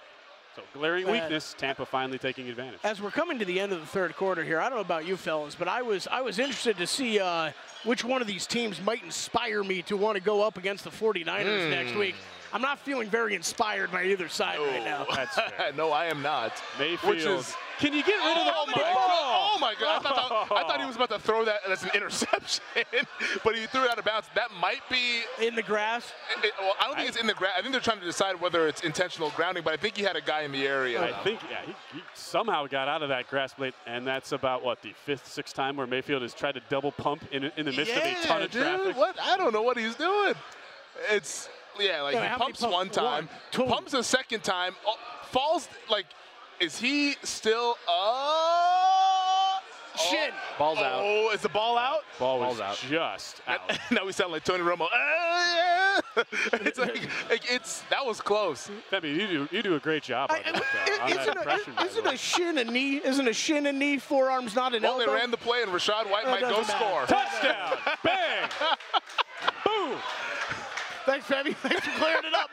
So 0.58 0.64
glaring 0.74 1.08
Uh, 1.08 1.12
weakness. 1.12 1.54
Tampa 1.58 1.86
finally 1.86 2.18
taking 2.18 2.50
advantage. 2.50 2.80
as 2.84 3.00
we're 3.00 3.12
coming 3.12 3.38
to 3.38 3.46
the 3.46 3.60
end 3.60 3.72
of 3.72 3.80
the 3.80 3.86
third 3.86 4.16
quarter 4.16 4.44
here, 4.44 4.60
I 4.60 4.64
don't 4.70 4.80
know 4.80 4.82
about 4.82 5.06
you 5.06 5.16
fellas, 5.16 5.54
but 5.54 5.68
I 5.68 5.84
was 5.84 6.08
I 6.08 6.22
was 6.22 6.40
interested 6.40 6.78
to 6.78 6.88
see 6.88 7.20
uh, 7.20 7.52
which 7.84 8.04
one 8.04 8.22
of 8.22 8.28
these 8.28 8.48
teams 8.48 8.82
might 8.82 9.04
inspire 9.04 9.64
me 9.64 9.84
to 9.84 9.96
want 9.96 10.16
to 10.18 10.22
go 10.24 10.42
up 10.42 10.58
against 10.58 10.84
the 10.84 10.90
49ers 10.90 11.70
next 11.70 11.96
week. 11.96 12.16
I'm 12.52 12.62
not 12.62 12.80
feeling 12.80 13.08
very 13.08 13.36
inspired 13.36 13.92
by 13.92 14.06
either 14.06 14.28
side 14.30 14.58
right 14.60 14.84
now. 14.84 15.06
That's 15.14 15.36
fair. 15.36 15.74
no, 15.76 15.92
I 15.92 16.06
am 16.06 16.24
not. 16.24 16.54
Mayfield. 16.80 17.16
Which 17.16 17.26
is. 17.26 17.56
Can 17.80 17.94
you 17.94 18.04
get 18.04 18.18
rid 18.18 18.38
of 18.38 18.46
the 18.46 18.52
Oh 18.56 18.66
my 18.68 18.74
ball? 18.74 18.94
god! 18.94 19.52
Oh 19.54 19.58
my 19.60 19.74
god! 19.80 20.00
I 20.00 20.10
thought, 20.10 20.50
that, 20.50 20.56
I 20.58 20.68
thought 20.68 20.80
he 20.80 20.86
was 20.86 20.96
about 20.96 21.10
to 21.12 21.20
throw 21.20 21.46
that 21.46 21.60
as 21.70 21.84
an 21.84 21.90
interception, 21.96 22.64
but 23.44 23.56
he 23.56 23.66
threw 23.68 23.84
it 23.84 23.92
out 23.92 24.00
of 24.00 24.06
bounds. 24.06 24.28
That 24.36 24.50
might 24.60 24.82
be 24.90 25.22
In 25.46 25.56
the 25.56 25.62
grass. 25.64 26.12
It, 26.44 26.54
well, 26.60 26.74
I 26.80 26.88
don't 26.88 26.96
think 26.96 27.10
it's 27.10 27.18
in 27.18 27.28
the 27.28 27.34
grass. 27.34 27.54
I 27.58 27.62
think 27.62 27.72
they're 27.74 27.82
trying 27.82 28.00
to 28.00 28.06
decide 28.06 28.40
whether 28.42 28.68
it's 28.68 28.82
intentional 28.82 29.32
grounding, 29.36 29.64
but 29.64 29.74
I 29.74 29.78
think 29.78 29.96
he 29.96 30.04
had 30.04 30.16
a 30.16 30.22
guy 30.22 30.42
in 30.42 30.52
the 30.52 30.66
area. 30.66 31.02
I 31.04 31.24
think 31.24 31.40
yeah, 31.50 31.58
he, 31.66 31.98
he 31.98 32.04
somehow 32.14 32.66
got 32.68 32.88
out 32.88 33.04
of 33.04 33.10
that 33.10 33.28
grass 33.28 33.54
blade, 33.54 33.74
and 33.86 34.06
that's 34.08 34.32
about 34.32 34.64
what 34.64 34.82
the 34.82 34.94
fifth, 35.06 35.28
sixth 35.28 35.56
time 35.56 35.76
where 35.78 35.88
Mayfield 35.88 36.22
has 36.24 36.34
tried 36.34 36.54
to 36.54 36.62
double 36.70 36.92
pump 36.92 37.26
in, 37.32 37.46
in 37.58 37.66
the 37.66 37.72
midst 37.72 37.94
yeah, 37.94 38.00
of 38.00 38.24
a 38.24 38.28
ton 38.28 38.42
of 38.42 38.52
dude, 38.52 38.62
traffic. 38.64 38.98
What? 38.98 39.20
I 39.20 39.38
don't 39.38 39.54
know 39.54 39.62
what 39.62 39.78
he's 39.78 39.96
doing. 39.96 40.34
It's 41.12 41.48
yeah, 41.80 42.02
like 42.02 42.16
Yeah, 42.16 42.32
he 42.34 42.38
pumps 42.38 42.62
pumps? 42.62 42.74
one 42.74 42.90
time, 42.90 43.30
One, 43.56 43.68
pumps 43.68 43.94
a 43.94 44.04
second 44.04 44.44
time, 44.44 44.74
oh, 44.86 44.96
falls 45.30 45.70
like. 45.90 46.06
Is 46.60 46.80
he 46.80 47.16
still 47.24 47.78
up? 47.88 49.64
Shin. 50.10 50.30
Oh, 50.32 50.56
Ball's 50.60 50.78
out. 50.80 51.02
Oh, 51.04 51.32
is 51.34 51.42
the 51.42 51.50
ball 51.50 51.78
out? 51.78 52.02
Ball 52.20 52.40
was 52.40 52.58
Ball's 52.58 52.62
out. 52.62 52.78
just 52.90 53.42
out. 53.48 53.62
now 53.92 54.06
we 54.06 54.12
sound 54.12 54.32
like 54.32 54.44
Tony 54.44 54.64
Romo. 54.64 54.84
Eh, 54.84 54.88
yeah. 54.96 56.00
it's 56.54 56.78
like, 56.78 57.02
like 57.30 57.42
it's 57.52 57.82
that 57.90 58.06
was 58.06 58.22
close. 58.22 58.70
Femi, 58.92 59.16
you 59.16 59.28
do 59.28 59.48
you 59.52 59.64
do 59.64 59.76
a 59.76 59.80
great 59.80 60.04
job 60.04 60.30
on 60.32 60.38
I- 60.38 60.52
that, 60.52 60.56
on 61.02 61.10
that 61.10 61.60
isn't, 61.60 61.78
a, 61.80 61.84
isn't 61.86 62.08
a 62.08 62.18
shin 62.18 62.58
a 62.60 62.64
knee? 62.64 63.02
Isn't 63.04 63.28
a 63.28 63.34
shin 63.34 63.66
a 63.66 63.74
knee? 63.74 63.98
Forearms 63.98 64.56
not 64.56 64.76
an 64.76 64.84
Well, 64.84 65.00
they 65.00 65.08
ran 65.08 65.32
the 65.32 65.38
play, 65.38 65.64
and 65.64 65.72
Rachaad 65.72 66.10
White 66.12 66.26
Oh, 66.28 66.32
might 66.32 66.42
go 66.42 66.62
matter. 66.62 66.64
score. 66.66 67.06
Touchdown! 67.08 67.78
Bang! 68.04 68.50
Boom! 69.66 69.98
Thanks, 71.06 71.26
Fabby. 71.28 71.56
Thanks 71.56 71.88
for 71.88 72.00
clearing 72.00 72.26
it 72.26 72.34
up. 72.34 72.50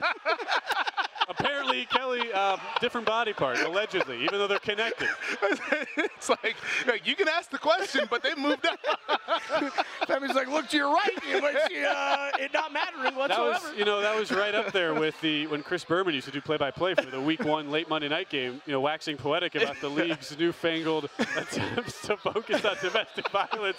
Apparently, 1.28 1.87
Kelley, 1.87 2.32
uh, 2.32 2.56
different 2.80 3.06
body 3.06 3.32
part, 3.32 3.58
allegedly, 3.60 4.22
even 4.24 4.38
though 4.38 4.46
they're 4.46 4.58
connected. 4.58 5.08
it's 5.96 6.28
like, 6.28 6.56
like, 6.87 7.06
you 7.06 7.16
can 7.16 7.28
ask 7.28 7.50
the 7.50 7.58
question, 7.58 8.06
but 8.10 8.22
they 8.22 8.34
moved 8.34 8.66
up. 8.66 8.78
Fabby's 10.06 10.34
like, 10.34 10.48
look 10.48 10.68
to 10.68 10.76
your 10.76 10.92
right. 10.92 11.18
You 11.28 11.40
might 11.40 11.56
see 11.68 11.84
uh, 11.84 12.30
it 12.38 12.52
not 12.52 12.72
mattering 12.72 13.04
That 13.04 13.16
whatsoever. 13.16 13.68
was, 13.68 13.78
you 13.78 13.84
know, 13.84 14.00
that 14.00 14.16
was 14.16 14.30
right 14.30 14.54
up 14.54 14.72
there 14.72 14.94
with 14.94 15.18
the 15.20 15.46
when 15.46 15.62
Chris 15.62 15.84
Berman 15.84 16.14
used 16.14 16.26
to 16.26 16.32
do 16.32 16.40
play-by-play 16.40 16.94
for 16.96 17.10
the 17.10 17.20
Week 17.20 17.44
One 17.44 17.70
late 17.70 17.88
Monday 17.88 18.08
night 18.08 18.28
game. 18.28 18.60
You 18.66 18.72
know, 18.72 18.80
waxing 18.80 19.16
poetic 19.16 19.54
about 19.54 19.80
the 19.80 19.88
league's 19.90 20.37
newfangled 20.38 21.08
attempts 21.37 22.02
to 22.02 22.16
focus 22.16 22.64
on 22.64 22.76
domestic 22.82 23.30
violence. 23.30 23.78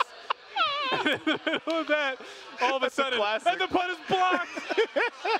that, 1.87 2.17
all 2.61 2.75
of 2.77 2.83
a 2.83 2.85
That's 2.85 2.97
a 2.97 3.01
sudden, 3.03 3.19
classic. 3.19 3.51
and 3.51 3.61
the 3.61 3.67
punt 3.67 3.91
is 3.91 3.97
blocked. 4.07 4.49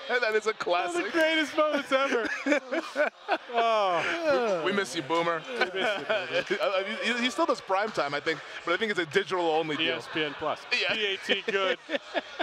that 0.22 0.36
is 0.36 0.48
a 0.48 0.54
One 0.68 0.86
of 0.88 0.94
the 0.94 1.04
classic. 1.04 1.12
greatest 1.12 1.58
moments 1.58 1.92
ever. 1.92 2.28
Oh, 3.58 4.62
We 4.66 4.72
miss 4.74 4.96
you, 4.96 5.02
Boomer. 5.04 5.42
we 5.50 5.56
missed 5.80 6.00
it, 6.00 6.08
baby. 6.50 6.62
Uh, 6.62 6.84
he, 7.04 7.24
he 7.24 7.30
still 7.30 7.46
does 7.46 7.62
prime 7.62 7.90
time, 7.92 8.14
I 8.14 8.20
think, 8.20 8.40
but 8.66 8.74
I 8.74 8.78
think 8.78 8.92
it's 8.92 9.00
a 9.00 9.06
digital 9.06 9.46
only 9.50 9.78
deal. 9.78 9.98
ESPN 9.98 10.34
Plus. 10.34 10.60
Yeah. 10.80 11.16
PAT 11.26 11.42
good. 11.48 11.78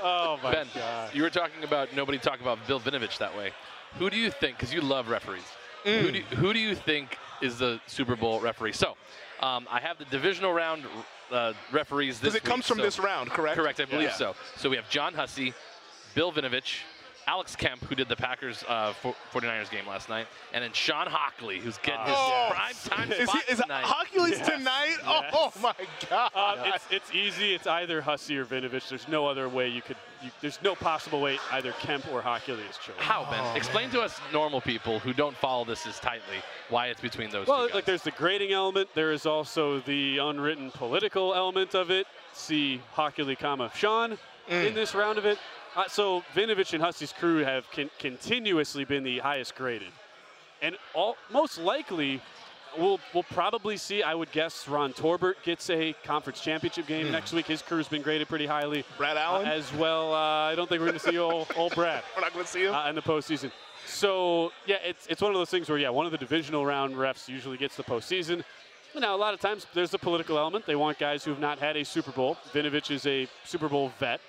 Oh 0.03 0.38
my 0.43 0.53
Ben, 0.53 0.67
God. 0.75 1.11
you 1.15 1.23
were 1.23 1.31
talking 1.31 1.65
about 1.65 1.95
nobody 1.95 2.19
talk 2.19 2.41
about 2.41 2.59
Bill 2.67 2.81
Vinovich 2.81 3.19
that 3.19 3.37
way. 3.37 3.53
Who 3.99 4.09
do 4.11 4.17
you 4.17 4.31
think? 4.31 4.57
Because 4.57 4.73
you 4.73 4.81
love 4.81 5.09
referees. 5.09 5.43
Who, 5.85 6.12
do, 6.12 6.21
who 6.37 6.53
do 6.53 6.59
you 6.59 6.75
think 6.75 7.19
is 7.43 7.59
the 7.59 7.79
Super 7.87 8.17
Bowl 8.17 8.41
referee? 8.41 8.73
So, 8.73 8.97
um, 9.42 9.66
I 9.70 9.81
have 9.81 9.98
the 9.98 10.05
divisional 10.07 10.52
round 10.52 10.85
uh, 11.31 11.52
referees 11.72 12.20
this 12.20 12.33
Because 12.33 12.37
it 12.37 12.44
comes 12.44 12.59
week, 12.64 12.66
from 12.66 12.78
so- 12.78 12.83
this 12.85 12.98
round, 12.98 13.31
correct? 13.31 13.57
Correct, 13.57 13.81
I 13.81 13.85
believe 13.87 14.09
Yeah. 14.09 14.14
so. 14.14 14.35
So 14.57 14.70
we 14.70 14.76
have 14.76 14.88
John 14.88 15.14
Hussey, 15.14 15.52
Bill 16.14 16.31
Vinovich, 16.33 16.81
Alex 17.26 17.55
Kemp, 17.55 17.83
who 17.85 17.94
did 17.94 18.09
the 18.09 18.16
Packers 18.16 18.64
uh, 18.68 18.92
49ers 19.33 19.70
game 19.70 19.87
last 19.87 20.09
night, 20.09 20.26
and 20.52 20.62
then 20.64 20.72
Shawn 20.72 21.07
Hochuli, 21.07 21.59
who's 21.59 21.78
getting 21.78 22.00
his 22.07 22.14
Oh. 22.16 22.48
prime 22.50 22.74
time 22.85 23.12
Is, 23.12 23.28
spot 23.28 23.42
he, 23.46 23.52
is 23.52 23.61
tonight. 23.61 23.85
Hercules 23.85 24.38
Yes. 24.38 24.48
tonight? 24.48 24.96
Yes. 25.05 25.31
Oh, 25.35 25.52
my 25.62 25.74
God. 26.11 26.31
Uh, 26.35 26.72
it's, 26.74 26.85
it's 26.90 27.14
easy. 27.14 27.55
It's 27.55 27.66
either 27.68 28.00
Hussey 28.02 28.37
or 28.37 28.44
Vinovich. 28.44 28.88
There's 28.88 29.07
no 29.09 29.26
other 29.26 29.48
way 29.48 29.68
you 29.68 29.83
could. 29.83 29.96
You, 30.23 30.31
there's 30.41 30.61
no 30.63 30.75
possible 30.75 31.21
way 31.21 31.39
either 31.51 31.73
Kemp 31.81 32.07
or 32.13 32.23
Hochuli 32.23 32.69
is 32.71 32.77
chosen. 32.79 32.95
How, 32.99 33.29
Ben? 33.31 33.41
Oh, 33.43 33.55
Explain 33.57 33.91
to 33.91 34.01
us 34.01 34.21
normal 34.33 34.61
people 34.61 34.99
who 35.01 35.13
don't 35.13 35.37
follow 35.37 35.65
this 35.65 35.87
as 35.87 35.99
tightly 35.99 36.37
why 36.69 36.87
it's 36.89 37.01
between 37.01 37.31
those 37.31 37.47
Well, 37.49 37.63
two 37.63 37.69
guys. 37.69 37.75
like 37.75 37.85
there's 37.87 38.03
the 38.03 38.13
grading 38.13 38.53
element. 38.53 38.89
There 38.95 39.11
is 39.13 39.27
also 39.27 39.81
the 39.81 40.19
unwritten 40.19 40.71
political 40.71 41.35
element 41.35 41.75
of 41.75 41.91
it. 41.91 42.07
See 42.33 42.81
Hochuli, 42.97 43.39
comma 43.39 43.71
Shawn 43.75 44.19
Mm. 44.51 44.67
in 44.67 44.75
this 44.75 44.93
round 44.93 45.19
of 45.19 45.25
it. 45.25 45.39
Uh, 45.77 45.85
so 45.87 46.25
Vinovich 46.35 46.73
and 46.75 46.83
Hussey's 46.83 47.13
crew 47.13 47.39
have 47.45 47.65
con- 47.71 47.91
continuously 48.01 48.85
been 48.85 49.05
the 49.05 49.21
highest 49.21 49.55
graded, 49.55 49.93
and 50.61 50.77
all 50.95 51.17
most 51.31 51.59
likely. 51.59 52.21
We'll, 52.79 52.99
we'll 53.13 53.23
probably 53.25 53.77
see, 53.77 54.03
I 54.03 54.15
would 54.15 54.33
guess, 54.33 54.67
Ron 54.67 54.93
Torbert 54.93 55.37
gets 55.45 55.69
a 55.71 55.95
conference 56.05 56.41
championship 56.41 56.87
game 56.87 57.11
next 57.13 57.33
week. 57.33 57.47
His 57.47 57.61
crew's 57.63 57.89
been 57.89 58.03
graded 58.03 58.29
pretty 58.29 58.47
highly. 58.47 58.85
Brad 58.97 59.17
Uh, 59.17 59.21
Allen? 59.21 59.47
as 59.47 59.73
well, 59.75 60.15
uh, 60.15 60.17
I 60.51 60.55
don't 60.55 60.69
think 60.69 60.81
we're 60.81 60.87
going 60.89 60.99
to 60.99 61.05
see 61.11 61.19
old, 61.19 61.49
old 61.57 61.75
Brad. 61.75 62.03
We're 62.17 62.23
not 62.23 62.33
going 62.33 62.45
to 62.45 62.51
see 62.51 62.65
him? 62.65 62.75
uh, 62.75 62.89
in 62.89 62.95
the 62.95 63.03
postseason. 63.03 63.51
So 63.85 64.53
yeah, 64.67 64.77
it's 64.85 65.07
it's 65.09 65.21
one 65.21 65.33
of 65.33 65.37
those 65.37 65.51
things 65.51 65.69
where 65.69 65.77
yeah, 65.77 65.91
one 65.91 66.07
of 66.07 66.13
the 66.13 66.19
divisional 66.19 66.65
round 66.65 66.95
refs 66.95 67.29
usually 67.29 67.57
gets 67.59 67.77
the 67.77 67.83
postseason. 67.83 68.45
Now 68.95 69.15
a 69.15 69.17
lot 69.17 69.35
of 69.35 69.41
times 69.41 69.67
there's 69.75 69.93
a 69.93 69.99
political 69.99 70.39
element. 70.39 70.67
They 70.67 70.77
want 70.77 70.99
guys 70.99 71.25
who 71.25 71.31
have 71.33 71.41
not 71.41 71.59
had 71.59 71.77
a 71.77 71.85
Super 71.85 72.13
Bowl. 72.13 72.37
Vinovich 72.53 72.91
is 72.91 73.07
a 73.07 73.27
Super 73.45 73.69
Bowl 73.69 73.91
vet, 73.99 74.21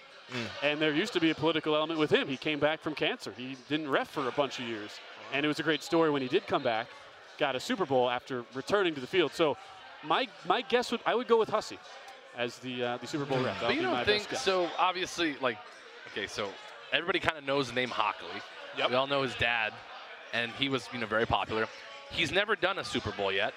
and 0.63 0.81
there 0.81 0.91
used 0.93 1.13
to 1.13 1.19
be 1.19 1.29
a 1.29 1.35
political 1.35 1.75
element 1.75 1.99
with 1.99 2.09
him. 2.11 2.27
He 2.27 2.35
came 2.37 2.59
back 2.59 2.81
from 2.81 2.95
cancer. 2.95 3.31
He 3.37 3.55
didn't 3.69 3.89
ref 3.89 4.09
for 4.09 4.27
a 4.27 4.31
bunch 4.31 4.57
of 4.59 4.65
years, 4.65 4.91
and 5.33 5.45
it 5.45 5.47
was 5.47 5.59
a 5.59 5.63
great 5.63 5.83
story 5.83 6.09
when 6.09 6.21
he 6.23 6.27
did 6.27 6.47
come 6.47 6.63
back, 6.63 6.87
got 7.37 7.55
a 7.55 7.59
Super 7.59 7.85
Bowl 7.85 8.09
after 8.09 8.45
returning 8.53 8.95
to 8.95 9.01
the 9.01 9.07
field. 9.07 9.33
So 9.33 9.57
my 10.03 10.27
my 10.47 10.61
guess 10.61 10.91
would 10.91 11.01
I 11.05 11.15
would 11.15 11.27
go 11.27 11.37
with 11.37 11.49
Hussey 11.49 11.79
as 12.37 12.57
the 12.59 12.83
uh, 12.83 12.97
the 12.97 13.07
Super 13.07 13.25
Bowl 13.25 13.39
ref. 13.43 13.59
But 13.61 13.75
you 13.75 13.81
don't 13.81 14.05
think 14.05 14.23
so? 14.33 14.69
Obviously, 14.77 15.35
like, 15.41 15.57
okay, 16.11 16.27
so 16.27 16.49
everybody 16.91 17.19
kind 17.19 17.37
of 17.37 17.45
knows 17.45 17.67
the 17.67 17.73
name 17.73 17.89
Hochuli. 17.89 18.41
Yep. 18.77 18.89
We 18.89 18.95
all 18.95 19.07
know 19.07 19.21
his 19.21 19.35
dad, 19.35 19.73
and 20.33 20.51
he 20.53 20.69
was, 20.69 20.87
you 20.91 20.99
know, 20.99 21.05
very 21.05 21.27
popular. 21.27 21.67
He's 22.09 22.31
never 22.31 22.55
done 22.55 22.79
a 22.79 22.83
Super 22.83 23.11
Bowl 23.11 23.31
yet. 23.31 23.53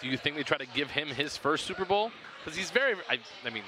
Do 0.00 0.08
you 0.08 0.16
think 0.16 0.36
they 0.36 0.42
try 0.42 0.58
to 0.58 0.66
give 0.66 0.90
him 0.90 1.08
his 1.08 1.36
first 1.36 1.66
Super 1.66 1.84
Bowl? 1.84 2.10
Because 2.38 2.56
he's 2.56 2.70
very, 2.70 2.94
I, 3.08 3.18
I 3.44 3.50
mean, 3.50 3.64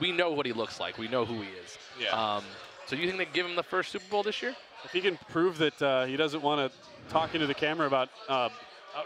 we 0.00 0.12
know 0.12 0.30
what 0.30 0.46
he 0.46 0.52
looks 0.52 0.80
like. 0.80 0.98
We 0.98 1.08
know 1.08 1.24
who 1.24 1.42
he 1.42 1.48
is. 1.48 1.78
Yeah. 2.00 2.36
Um, 2.36 2.44
so 2.86 2.96
do 2.96 3.02
you 3.02 3.08
think 3.08 3.18
they 3.18 3.32
give 3.32 3.46
him 3.46 3.56
the 3.56 3.62
first 3.62 3.90
Super 3.90 4.08
Bowl 4.08 4.22
this 4.22 4.40
year? 4.40 4.54
If 4.84 4.92
he 4.92 5.00
can 5.00 5.18
prove 5.30 5.58
that 5.58 5.82
uh, 5.82 6.04
he 6.06 6.16
doesn't 6.16 6.42
want 6.42 6.72
to 6.72 6.78
talk 7.12 7.34
into 7.34 7.46
the 7.46 7.54
camera 7.54 7.86
about 7.86 8.08
uh, 8.28 8.48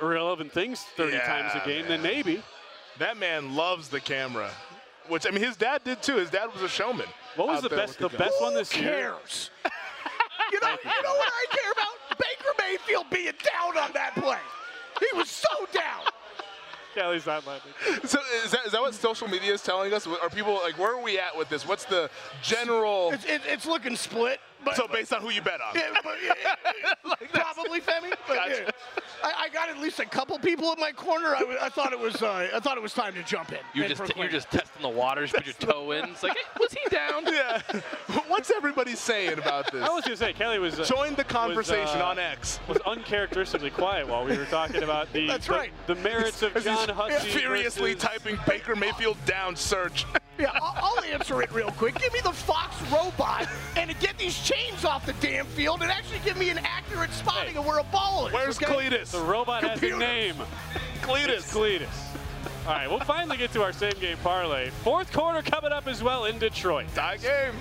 irrelevant 0.00 0.52
things 0.52 0.82
30 0.96 1.12
Yeah, 1.16 1.26
times 1.26 1.52
a 1.62 1.66
game, 1.66 1.86
then 1.88 2.02
maybe. 2.02 2.42
That 2.98 3.16
man 3.16 3.54
loves 3.54 3.88
the 3.88 4.00
camera, 4.00 4.50
which 5.08 5.26
I 5.26 5.30
mean, 5.30 5.42
his 5.42 5.56
dad 5.56 5.82
did 5.84 6.02
too. 6.02 6.16
His 6.16 6.28
dad 6.30 6.52
was 6.52 6.62
a 6.62 6.68
showman. 6.68 7.06
What 7.36 7.48
was 7.48 7.62
the 7.62 7.70
best? 7.70 7.98
The 7.98 8.04
with 8.08 8.12
gun. 8.12 8.18
best 8.28 8.40
one 8.40 8.54
this 8.54 8.72
Who 8.72 8.82
year. 8.82 8.90
cares? 8.92 9.50
you 10.52 10.60
know, 10.60 10.68
you 10.84 11.02
know 11.02 11.14
what 11.14 11.32
I 11.32 11.46
care 11.56 11.72
about? 11.72 12.18
Baker 12.18 12.52
Mayfield 12.58 13.06
being 13.10 13.32
down 13.42 13.78
on 13.82 13.92
that 13.94 14.14
play. 14.16 14.38
He 14.98 15.16
was 15.16 15.30
so 15.30 15.48
down. 15.72 16.02
Kelley's 16.94 17.24
not 17.24 17.46
laughing. 17.46 17.72
So 18.04 18.18
is 18.44 18.50
that, 18.50 18.66
is 18.66 18.72
that 18.72 18.80
what 18.80 18.92
social 18.94 19.28
media 19.28 19.52
is 19.52 19.62
telling 19.62 19.92
us? 19.94 20.06
Are 20.06 20.28
people 20.28 20.54
like 20.62 20.76
where 20.78 20.92
are 20.94 21.00
we 21.02 21.18
at 21.18 21.36
with 21.38 21.48
this? 21.48 21.66
What's 21.66 21.84
the 21.84 22.10
general? 22.42 23.12
It's, 23.12 23.24
it, 23.24 23.42
it's 23.46 23.64
looking 23.64 23.96
split. 23.96 24.40
But, 24.64 24.76
so 24.76 24.86
based 24.88 25.12
on 25.12 25.20
who 25.22 25.30
you 25.30 25.40
bet 25.42 25.60
on. 25.60 25.74
Yeah, 25.74 25.90
but, 26.02 26.16
yeah, 26.24 27.14
probably 27.32 27.80
Femi. 27.80 28.12
But 28.28 28.34
Gotcha. 28.36 28.62
yeah. 28.64 28.70
I, 29.22 29.44
I 29.44 29.48
got 29.50 29.68
at 29.68 29.78
least 29.78 30.00
a 30.00 30.04
couple 30.06 30.38
people 30.38 30.72
in 30.72 30.80
my 30.80 30.92
corner. 30.92 31.34
I, 31.34 31.40
w- 31.40 31.58
I 31.60 31.68
thought 31.68 31.92
it 31.92 31.98
was. 31.98 32.22
Uh, 32.22 32.48
I 32.54 32.60
thought 32.60 32.76
it 32.76 32.82
was 32.82 32.94
time 32.94 33.14
to 33.14 33.22
jump 33.22 33.52
in. 33.52 33.58
You're 33.74 33.88
just 33.88 33.98
proclaim. 33.98 34.22
you're 34.22 34.32
just 34.32 34.50
testing 34.50 34.82
the 34.82 34.88
waters. 34.88 35.30
Put 35.32 35.44
your 35.44 35.54
toe 35.54 35.92
in. 35.92 36.04
It's 36.10 36.22
like, 36.22 36.36
hey, 36.36 36.42
was 36.58 36.72
he 36.72 36.88
down? 36.90 37.26
yeah. 37.26 37.60
What's 38.28 38.50
everybody 38.50 38.94
saying 38.94 39.38
about 39.38 39.70
this? 39.72 39.82
I 39.82 39.88
was 39.92 40.04
going 40.04 40.16
to 40.16 40.24
say, 40.24 40.32
Kelley 40.32 40.58
was. 40.58 40.78
Uh, 40.80 40.84
Join 40.84 41.14
the 41.14 41.24
conversation 41.24 41.84
was, 41.84 41.94
uh, 41.96 42.04
on 42.06 42.18
X. 42.18 42.60
Was 42.68 42.78
uncharacteristically 42.86 43.70
quiet 43.70 44.08
while 44.08 44.24
we 44.24 44.36
were 44.36 44.46
talking 44.46 44.82
about 44.82 45.12
the 45.12 45.26
That's 45.26 45.46
the, 45.46 45.52
right. 45.52 45.72
the 45.86 45.96
merits 45.96 46.42
of 46.42 46.54
John 46.62 46.88
Hussey 46.88 47.28
furiously 47.28 47.94
versus- 47.94 48.08
typing 48.08 48.38
Baker 48.46 48.74
Mayfield 48.76 49.16
down 49.26 49.56
search. 49.56 50.06
Yeah, 50.40 50.52
I'll, 50.54 50.94
I'll 50.96 51.04
answer 51.04 51.42
it 51.42 51.52
real 51.52 51.70
quick. 51.72 51.98
Give 51.98 52.12
me 52.14 52.20
the 52.22 52.32
Fox 52.32 52.80
robot 52.90 53.46
and 53.76 53.94
get 54.00 54.16
these 54.16 54.38
chains 54.42 54.86
off 54.86 55.04
the 55.04 55.12
damn 55.14 55.44
field 55.44 55.82
and 55.82 55.90
actually 55.90 56.20
give 56.24 56.38
me 56.38 56.48
an 56.48 56.58
accurate 56.58 57.12
spotting 57.12 57.58
of 57.58 57.66
where 57.66 57.78
a 57.78 57.84
ball 57.84 58.26
is. 58.26 58.32
Where's 58.32 58.56
okay? 58.56 58.88
Cletus? 58.88 59.10
The 59.10 59.20
robot 59.20 59.62
Computer. 59.62 59.96
has 59.96 60.02
a 60.02 60.06
name. 60.06 60.34
Cletus. 61.02 61.28
It's 61.28 61.52
Cletus. 61.54 62.10
All 62.66 62.72
right, 62.72 62.88
we'll 62.88 63.00
finally 63.00 63.36
get 63.36 63.52
to 63.52 63.62
our 63.62 63.72
same 63.72 63.92
game 64.00 64.16
parlay. 64.22 64.70
Fourth 64.70 65.12
quarter 65.12 65.42
coming 65.42 65.72
up 65.72 65.86
as 65.86 66.02
well 66.02 66.24
in 66.24 66.38
Detroit. 66.38 66.86
Tie 66.94 67.18
game. 67.18 67.54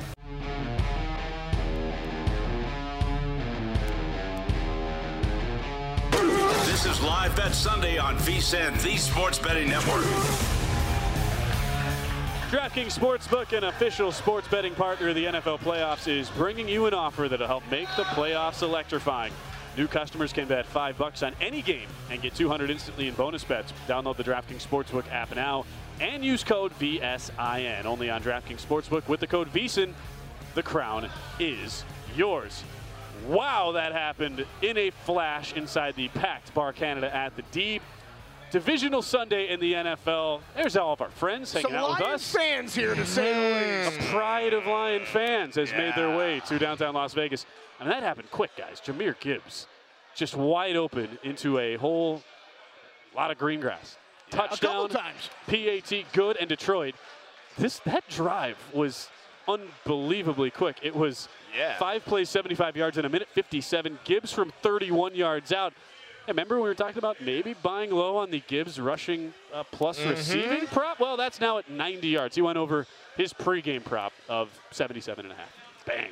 This 6.65 6.85
is 6.85 7.01
Live 7.01 7.35
Bet 7.35 7.53
Sunday 7.53 7.97
on 7.97 8.15
VSIN, 8.19 8.81
the 8.81 8.95
Sports 8.95 9.37
Betting 9.37 9.67
Network. 9.67 10.58
DraftKings 12.49 12.97
Sportsbook, 12.97 13.55
an 13.55 13.65
official 13.65 14.11
sports 14.11 14.47
betting 14.47 14.73
partner 14.73 15.09
of 15.09 15.15
the 15.15 15.25
NFL 15.25 15.59
playoffs, 15.59 16.07
is 16.07 16.31
bringing 16.31 16.67
you 16.67 16.87
an 16.87 16.95
offer 16.95 17.27
that'll 17.27 17.45
help 17.45 17.61
make 17.69 17.87
the 17.95 18.01
playoffs 18.05 18.63
electrifying. 18.63 19.31
New 19.77 19.85
customers 19.85 20.33
can 20.33 20.47
bet 20.47 20.65
five 20.65 20.97
bucks 20.97 21.21
on 21.21 21.35
any 21.39 21.61
game 21.61 21.87
and 22.09 22.23
get 22.23 22.33
200 22.33 22.71
instantly 22.71 23.07
in 23.07 23.13
bonus 23.13 23.43
bets. 23.43 23.71
Download 23.87 24.17
the 24.17 24.23
DraftKings 24.23 24.67
Sportsbook 24.67 25.07
app 25.11 25.35
now 25.35 25.63
and 26.01 26.25
use 26.25 26.43
code 26.43 26.71
VSIN. 26.79 27.85
Only 27.85 28.09
on 28.09 28.23
DraftKings 28.23 28.65
Sportsbook 28.65 29.07
with 29.07 29.19
the 29.19 29.27
code 29.27 29.53
VSIN. 29.53 29.93
The 30.55 30.63
crown 30.63 31.07
is 31.39 31.83
yours. 32.15 32.63
Wow, 33.27 33.73
that 33.73 33.91
happened 33.91 34.43
in 34.63 34.75
a 34.75 34.89
flash 34.89 35.53
inside 35.53 35.95
the 35.95 36.07
packed 36.07 36.51
Bar 36.55 36.73
Canada 36.73 37.15
at 37.15 37.35
the 37.35 37.43
Deep. 37.51 37.83
Divisional 38.51 39.01
Sunday 39.01 39.49
in 39.49 39.59
the 39.59 39.73
NFL. 39.73 40.41
There's 40.55 40.75
all 40.75 40.93
of 40.93 41.01
our 41.01 41.09
friends 41.09 41.53
hanging 41.53 41.69
Some 41.69 41.75
out 41.75 41.91
with 41.91 41.99
Lions 41.99 42.21
us. 42.21 42.31
fans 42.35 42.75
here 42.75 42.95
to 42.95 43.05
say 43.05 43.33
the 43.33 43.39
mm. 43.39 43.95
least. 43.95 43.99
A 43.99 44.11
pride 44.11 44.53
of 44.53 44.65
Lion 44.65 45.05
fans 45.05 45.55
has 45.55 45.71
made 45.71 45.93
their 45.95 46.17
way 46.17 46.41
to 46.47 46.57
downtown 46.57 46.95
Las 46.95 47.13
Vegas. 47.13 47.45
And 47.79 47.89
that 47.89 48.01
happened 48.01 48.31
quick, 48.31 48.51
guys. 48.57 48.81
Jahmyr 48.81 49.19
Gibbs 49.19 49.67
just 50.15 50.35
wide 50.35 50.75
open 50.75 51.19
into 51.23 51.59
a 51.59 51.75
whole 51.77 52.23
lot 53.15 53.29
of 53.29 53.37
green 53.37 53.59
grass. 53.59 53.97
A 54.31 54.35
couple 54.35 54.57
Touchdown, 54.57 54.89
times. 54.89 55.29
PAT, 55.47 56.05
good, 56.13 56.37
and 56.37 56.49
Detroit. 56.49 56.95
This 57.57 57.79
that 57.85 58.07
drive 58.09 58.57
was 58.73 59.09
unbelievably 59.47 60.51
quick. 60.51 60.77
It 60.81 60.95
was 60.95 61.27
Yeah. 61.55 61.77
five 61.77 62.05
plays, 62.05 62.29
75 62.29 62.77
yards 62.77 62.97
in 62.97 63.05
a 63.05 63.09
minute 63.09 63.27
57. 63.29 63.99
Gibbs 64.03 64.31
from 64.31 64.51
31 64.61 65.15
yards 65.15 65.51
out. 65.51 65.73
Hey, 66.29 66.33
remember 66.33 66.57
we 66.57 66.61
were 66.69 66.75
talking 66.75 66.99
about 66.99 67.19
maybe 67.21 67.55
buying 67.55 67.89
low 67.89 68.15
on 68.17 68.29
the 68.29 68.39
Gibbs 68.47 68.79
rushing 68.79 69.33
uh, 69.51 69.63
plus 69.71 69.97
Mm-hmm. 69.97 70.09
receiving 70.11 70.67
prop? 70.67 70.99
Well, 70.99 71.17
that's 71.17 71.41
now 71.41 71.57
at 71.57 71.71
90 71.71 72.07
yards. 72.07 72.35
He 72.35 72.43
went 72.43 72.55
over 72.55 72.85
his 73.17 73.33
pregame 73.33 73.83
prop 73.83 74.13
of 74.29 74.49
77 74.69 75.25
and 75.25 75.31
a 75.33 75.35
half. 75.35 75.51
Bang. 75.87 76.11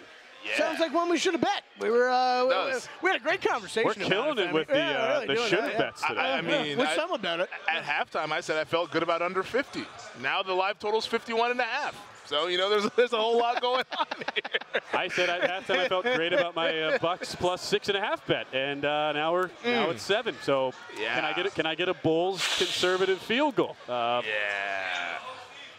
Sounds 0.58 0.80
like 0.80 0.92
one 0.92 1.08
we 1.12 1.20
should 1.20 1.34
have 1.34 1.42
bet. 1.42 1.62
We 1.80 1.92
were 1.92 2.10
uh, 2.10 2.46
we, 2.46 2.74
we 3.04 3.10
had 3.12 3.22
a 3.22 3.24
great 3.24 3.42
conversation. 3.44 3.86
We're 3.88 3.94
killing 4.08 4.40
it 4.40 4.48
Femi. 4.50 4.54
with 4.54 4.68
the, 4.70 4.76
Yeah, 4.78 4.90
uh, 4.92 5.14
really 5.14 5.28
the 5.28 5.34
doing 5.36 5.50
should 5.50 5.60
that, 5.60 5.72
yeah. 5.74 5.78
bets 5.78 6.02
today. 6.08 6.20
I, 6.20 6.38
I 6.40 6.42
mean, 6.42 6.78
With 6.80 6.88
I- 6.88 6.96
some 6.96 7.12
about 7.12 7.40
it. 7.42 7.50
at 7.72 7.84
halftime, 7.84 8.32
I 8.32 8.42
said 8.42 8.58
I 8.58 8.64
felt 8.64 8.90
good 8.90 9.04
about 9.04 9.22
under 9.22 9.44
50. 9.44 9.84
Now 10.24 10.42
the 10.42 10.54
live 10.54 10.80
total's 10.80 11.06
51 11.06 11.52
and 11.52 11.60
a 11.60 11.64
half. 11.64 11.94
So, 12.28 12.48
you 12.48 12.58
know, 12.58 12.70
there's, 12.70 12.90
there's 12.96 13.14
a 13.14 13.18
whole 13.18 13.38
lot 13.38 13.62
going 13.62 13.84
on 13.98 14.06
here. 14.36 14.82
I 14.94 15.08
said 15.08 15.30
at 15.30 15.42
halftime 15.66 15.80
I 15.80 15.88
felt 15.88 16.04
great 16.04 16.34
about 16.34 16.56
my 16.56 16.78
uh, 16.82 16.98
Bucks 17.00 17.36
plus 17.36 17.62
six 17.62 17.88
and 17.88 17.98
a 17.98 18.02
half 18.02 18.26
bet, 18.28 18.48
and 18.54 18.84
uh, 18.86 19.14
now 19.14 19.32
we're 19.34 19.50
now 19.66 19.90
it's 19.90 20.04
seven. 20.04 20.36
So 20.42 20.74
can 20.98 21.24
I 21.26 21.34
get 21.34 21.46
it? 21.46 21.56
Can 21.56 21.66
I 21.66 21.76
get 21.76 21.88
a 21.90 21.94
Bowles 21.94 22.40
conservative 22.58 23.20
field 23.20 23.56
goal? 23.56 23.76
Uh, 23.88 24.22
Yeah. 24.26 25.18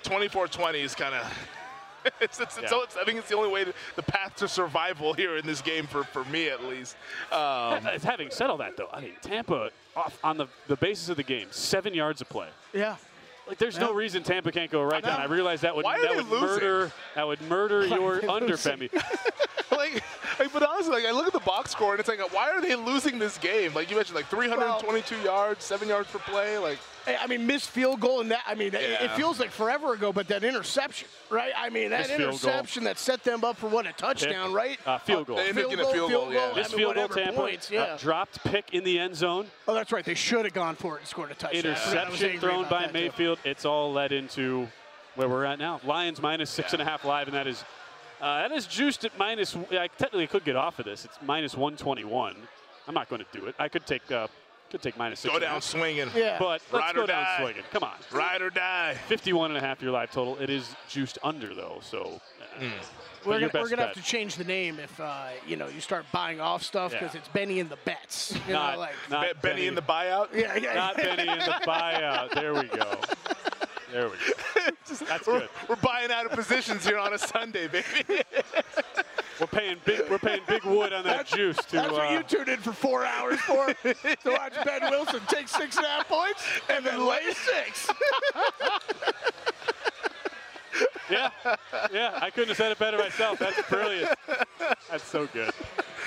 24-20 0.04 0.74
is 0.76 0.94
kind 0.94 1.14
of. 1.14 1.26
It's, 2.22 2.40
it's, 2.40 2.56
it's, 2.56 2.70
Yeah. 2.72 2.78
it's- 2.78 2.96
I 2.98 3.04
think 3.04 3.18
it's 3.18 3.28
the 3.28 3.34
only 3.36 3.50
way, 3.50 3.64
to, 3.64 3.74
the 3.96 4.02
path 4.02 4.34
to 4.36 4.48
survival 4.48 5.12
here 5.12 5.36
in 5.36 5.44
this 5.44 5.60
game 5.60 5.86
for, 5.86 6.04
for 6.04 6.24
me 6.26 6.48
at 6.48 6.64
least. 6.64 6.96
Um, 7.30 7.82
Having 7.82 8.30
said 8.30 8.48
all 8.48 8.56
that, 8.58 8.78
though, 8.78 8.88
I 8.92 9.00
mean 9.02 9.12
Tampa 9.20 9.70
off 9.94 10.16
on 10.24 10.38
the 10.38 10.46
the 10.68 10.76
basis 10.76 11.10
of 11.10 11.16
the 11.18 11.22
game, 11.22 11.48
seven 11.50 11.92
yards 11.92 12.20
of 12.22 12.28
play. 12.30 12.48
Yeah. 12.72 12.96
Like, 13.48 13.58
there's 13.58 13.78
no 13.78 13.94
reason 13.94 14.22
Tampa 14.22 14.52
can't 14.52 14.70
go 14.70 14.82
right 14.82 15.02
down. 15.02 15.20
I 15.20 15.24
realize 15.24 15.62
that 15.62 15.74
would 15.74 15.84
that 15.84 16.14
would 16.14 16.28
losing? 16.28 16.40
murder 16.48 16.92
that 17.14 17.26
would 17.26 17.40
murder 17.42 17.86
your 17.86 18.30
under? 18.30 18.54
Femi. 18.54 18.92
like, 19.70 20.02
like, 20.38 20.52
but 20.52 20.62
honestly, 20.62 20.92
like 20.92 21.06
I 21.06 21.12
look 21.12 21.26
at 21.26 21.32
the 21.32 21.40
box 21.40 21.70
score 21.70 21.92
and 21.92 22.00
it's 22.00 22.08
like, 22.08 22.32
why 22.32 22.50
are 22.50 22.60
they 22.60 22.74
losing 22.74 23.18
this 23.18 23.38
game? 23.38 23.72
Like 23.72 23.90
you 23.90 23.96
mentioned, 23.96 24.16
like 24.16 24.26
322 24.26 25.16
yards, 25.22 25.64
seven 25.64 25.88
yards 25.88 26.10
per 26.10 26.18
play. 26.18 26.58
Like, 26.58 26.78
I 27.06 27.26
mean, 27.26 27.46
missed 27.46 27.70
field 27.70 28.00
goal 28.00 28.20
and 28.20 28.30
that. 28.30 28.42
I 28.46 28.54
mean, 28.54 28.74
it- 28.74 29.00
it 29.00 29.10
feels 29.12 29.40
like 29.40 29.50
forever 29.50 29.94
ago, 29.94 30.12
but 30.12 30.28
that 30.28 30.44
interception, 30.44 31.08
right? 31.30 31.52
I 31.56 31.70
mean, 31.70 31.90
that 31.90 32.08
Missed 32.08 32.10
interception 32.20 32.84
that 32.84 32.98
set 32.98 33.24
them 33.24 33.44
up 33.44 33.56
for 33.56 33.68
what 33.68 33.86
a 33.86 33.92
touchdown, 33.92 34.52
right? 34.52 34.78
Uh, 34.84 34.98
field 34.98 35.26
goal. 35.26 35.36
they 35.36 35.48
ended 35.48 35.64
up 35.64 35.70
getting 35.70 35.86
a 35.86 35.92
field 35.92 36.10
goal, 36.10 36.32
yeah. 36.32 36.50
I 36.52 36.54
mean, 36.56 36.64
field 36.64 36.78
goal, 36.80 36.86
whatever 36.88 37.14
Tampa 37.14 37.40
points, 37.40 37.72
uh, 37.72 37.96
dropped 37.98 38.42
pick 38.44 38.74
in 38.74 38.84
the 38.84 38.98
end 38.98 39.16
zone. 39.16 39.46
oh, 39.66 39.74
that's 39.74 39.92
right. 39.92 40.04
They 40.04 40.14
should 40.14 40.44
have 40.44 40.54
gone 40.54 40.74
for 40.76 40.96
it 40.96 41.00
and 41.00 41.08
scored 41.08 41.30
a 41.30 41.34
touchdown. 41.34 41.58
Interception 41.64 42.40
thrown 42.40 42.64
by 42.68 42.80
that, 42.82 42.86
too. 42.88 42.92
Mayfield. 42.92 43.38
It's 43.44 43.64
all 43.64 43.92
led 43.92 44.12
into 44.12 44.68
where 45.14 45.28
we're 45.28 45.44
at 45.44 45.58
now. 45.58 45.80
Lions 45.84 46.20
minus 46.20 46.50
six 46.50 46.72
and 46.72 46.82
a 46.82 46.84
half 46.84 47.04
live, 47.04 47.26
and 47.28 47.36
that 47.36 47.46
is 47.46 47.64
uh, 48.20 48.42
that 48.48 48.52
is 48.52 48.66
juiced 48.66 49.04
at 49.04 49.16
minus. 49.16 49.56
I 49.70 49.86
technically 49.86 50.26
could 50.26 50.44
get 50.44 50.56
off 50.56 50.78
of 50.78 50.84
this. 50.84 51.04
It's 51.04 51.18
minus 51.22 51.54
121. 51.56 52.36
I'm 52.86 52.94
not 52.94 53.08
going 53.08 53.24
to 53.24 53.38
do 53.38 53.46
it. 53.46 53.54
I 53.58 53.68
could 53.68 53.86
take 53.86 54.10
uh, 54.10 54.26
could 54.70 54.82
take 54.82 54.96
minus 54.96 55.20
six. 55.20 55.32
go 55.32 55.38
down 55.40 55.54
half. 55.54 55.62
swinging. 55.64 56.08
Yeah. 56.14 56.36
But 56.38 56.60
let's 56.72 56.72
Ride 56.72 56.94
go 56.94 57.02
or 57.04 57.06
down 57.06 57.24
die. 57.24 57.36
swinging. 57.40 57.62
Come 57.72 57.84
on. 57.84 57.94
Ride 58.12 58.42
or 58.42 58.50
die. 58.50 58.94
51 59.08 59.50
and 59.50 59.58
a 59.58 59.60
half 59.60 59.80
your 59.82 59.92
live 59.92 60.10
total. 60.10 60.36
It 60.38 60.50
is 60.50 60.74
juiced 60.88 61.18
under 61.22 61.54
though, 61.54 61.78
so. 61.82 62.20
Uh, 62.58 62.64
but 63.24 63.26
We're 63.26 63.40
gonna, 63.40 63.50
we're 63.54 63.68
gonna 63.68 63.76
bet. 63.78 63.86
have 63.88 63.94
to 63.96 64.02
change 64.02 64.36
the 64.36 64.44
name 64.44 64.78
if 64.78 64.98
uh, 65.00 65.26
you 65.46 65.56
know 65.56 65.66
you 65.68 65.80
start 65.80 66.06
buying 66.12 66.40
off 66.40 66.62
stuff 66.62 66.92
because 66.92 67.14
Yeah. 67.14 67.18
it's 67.20 67.28
Benny 67.28 67.58
and 67.60 67.68
the 67.68 67.78
Bets. 67.84 68.32
You 68.46 68.52
Not, 68.54 68.74
know, 68.74 68.78
like 68.80 68.94
not 69.10 69.26
Be- 69.42 69.48
Benny 69.48 69.66
in 69.66 69.74
the 69.74 69.82
buyout. 69.82 70.28
yeah, 70.32 70.56
yeah. 70.56 70.74
Not 70.74 70.96
Benny 70.96 71.22
in 71.28 71.38
the 71.38 71.60
buyout. 71.66 72.32
There 72.34 72.54
we 72.54 72.64
go. 72.68 72.94
There 73.92 74.04
we 74.08 74.16
go. 74.16 74.70
That's 75.06 75.26
We're, 75.26 75.40
good. 75.40 75.48
we're 75.68 75.76
buying 75.76 76.10
out 76.10 76.26
of 76.26 76.32
positions 76.32 76.84
here 76.86 76.98
on 76.98 77.12
a 77.14 77.18
Sunday, 77.18 77.68
baby. 77.68 77.86
We're 79.40 79.46
paying 79.46 79.76
big. 79.84 80.08
We're 80.10 80.18
paying 80.18 80.40
big 80.48 80.64
wood 80.64 80.92
on 80.92 81.04
that 81.04 81.26
juice 81.26 81.56
to. 81.56 81.76
That's 81.76 81.92
what 81.92 82.08
uh, 82.08 82.10
you 82.10 82.22
tuned 82.24 82.48
in 82.48 82.58
for 82.58 82.72
four 82.72 83.04
hours 83.04 83.38
for. 83.40 83.66
to 83.66 84.16
watch 84.26 84.54
Ben 84.64 84.90
Wilson 84.90 85.20
take 85.28 85.48
six 85.48 85.76
and 85.76 85.86
a 85.86 85.88
half 85.88 86.08
points 86.08 86.42
and 86.68 86.84
then 86.84 87.06
lay 87.06 87.22
six. 87.32 87.88
Yeah, 91.10 91.30
yeah, 91.92 92.18
I 92.20 92.30
couldn't 92.30 92.48
have 92.48 92.56
said 92.56 92.70
it 92.70 92.78
better 92.78 92.98
myself. 92.98 93.38
That's 93.38 93.60
brilliant. 93.68 94.10
That's 94.90 95.04
so 95.04 95.26
good. 95.26 95.50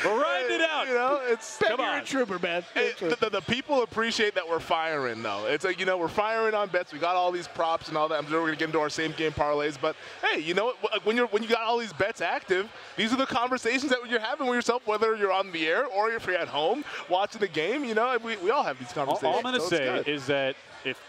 We're 0.03 0.21
riding 0.21 0.51
it 0.55 0.61
out. 0.61 0.87
You 0.87 0.93
know, 0.93 1.21
it's 1.23 1.57
Ben, 1.57 1.69
Come 1.71 1.81
on. 1.81 1.99
a 1.99 2.03
trooper, 2.03 2.39
man. 2.39 2.63
It- 2.75 2.97
trooper. 2.97 3.15
the, 3.15 3.29
the 3.29 3.41
people 3.41 3.83
appreciate 3.83 4.35
that 4.35 4.47
we're 4.47 4.59
firing, 4.59 5.21
though. 5.21 5.45
It's 5.47 5.63
like, 5.65 5.79
you 5.79 5.85
know, 5.85 5.97
we're 5.97 6.07
firing 6.07 6.53
on 6.53 6.69
bets. 6.69 6.91
We 6.91 6.99
got 6.99 7.15
all 7.15 7.31
these 7.31 7.47
props 7.47 7.87
and 7.87 7.97
all 7.97 8.07
that. 8.09 8.17
I'm 8.17 8.27
sure 8.27 8.39
we're 8.41 8.47
going 8.47 8.57
to 8.57 8.59
get 8.59 8.65
into 8.69 8.79
our 8.79 8.89
same 8.89 9.11
game 9.13 9.31
parlays. 9.31 9.77
But, 9.79 9.95
hey, 10.23 10.39
you 10.39 10.53
know 10.53 10.73
what? 10.81 11.05
When, 11.05 11.15
you're, 11.15 11.27
when 11.27 11.43
you 11.43 11.49
got 11.49 11.61
all 11.61 11.77
these 11.77 11.93
bets 11.93 12.21
active, 12.21 12.69
these 12.97 13.13
are 13.13 13.17
the 13.17 13.25
conversations 13.25 13.89
that 13.91 13.99
you're 14.09 14.19
having 14.19 14.47
with 14.47 14.55
yourself, 14.55 14.85
whether 14.87 15.15
you're 15.15 15.31
on 15.31 15.51
the 15.51 15.67
air 15.67 15.85
or 15.85 16.11
if 16.11 16.25
you're 16.25 16.35
at 16.37 16.47
home 16.47 16.83
watching 17.09 17.39
the 17.39 17.47
game. 17.47 17.83
You 17.83 17.95
know, 17.95 18.17
we, 18.23 18.37
we 18.37 18.49
all 18.51 18.63
have 18.63 18.79
these 18.79 18.91
conversations. 18.93 19.23
all 19.23 19.37
I'm 19.37 19.43
going 19.43 19.55
to 19.55 19.61
so 19.61 19.69
say 19.69 20.03
is 20.07 20.25
that 20.27 20.55
if 20.85 20.99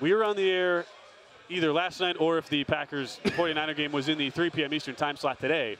we 0.00 0.12
were 0.12 0.24
on 0.24 0.36
the 0.36 0.50
air 0.50 0.86
either 1.48 1.72
last 1.72 2.00
night 2.00 2.16
or 2.20 2.38
if 2.38 2.48
the 2.48 2.64
Packers 2.64 3.20
49er 3.24 3.76
game 3.76 3.92
was 3.92 4.08
in 4.08 4.18
the 4.18 4.30
3 4.30 4.50
p.m. 4.50 4.72
Eastern 4.72 4.94
time 4.94 5.16
slot 5.16 5.40
today, 5.40 5.76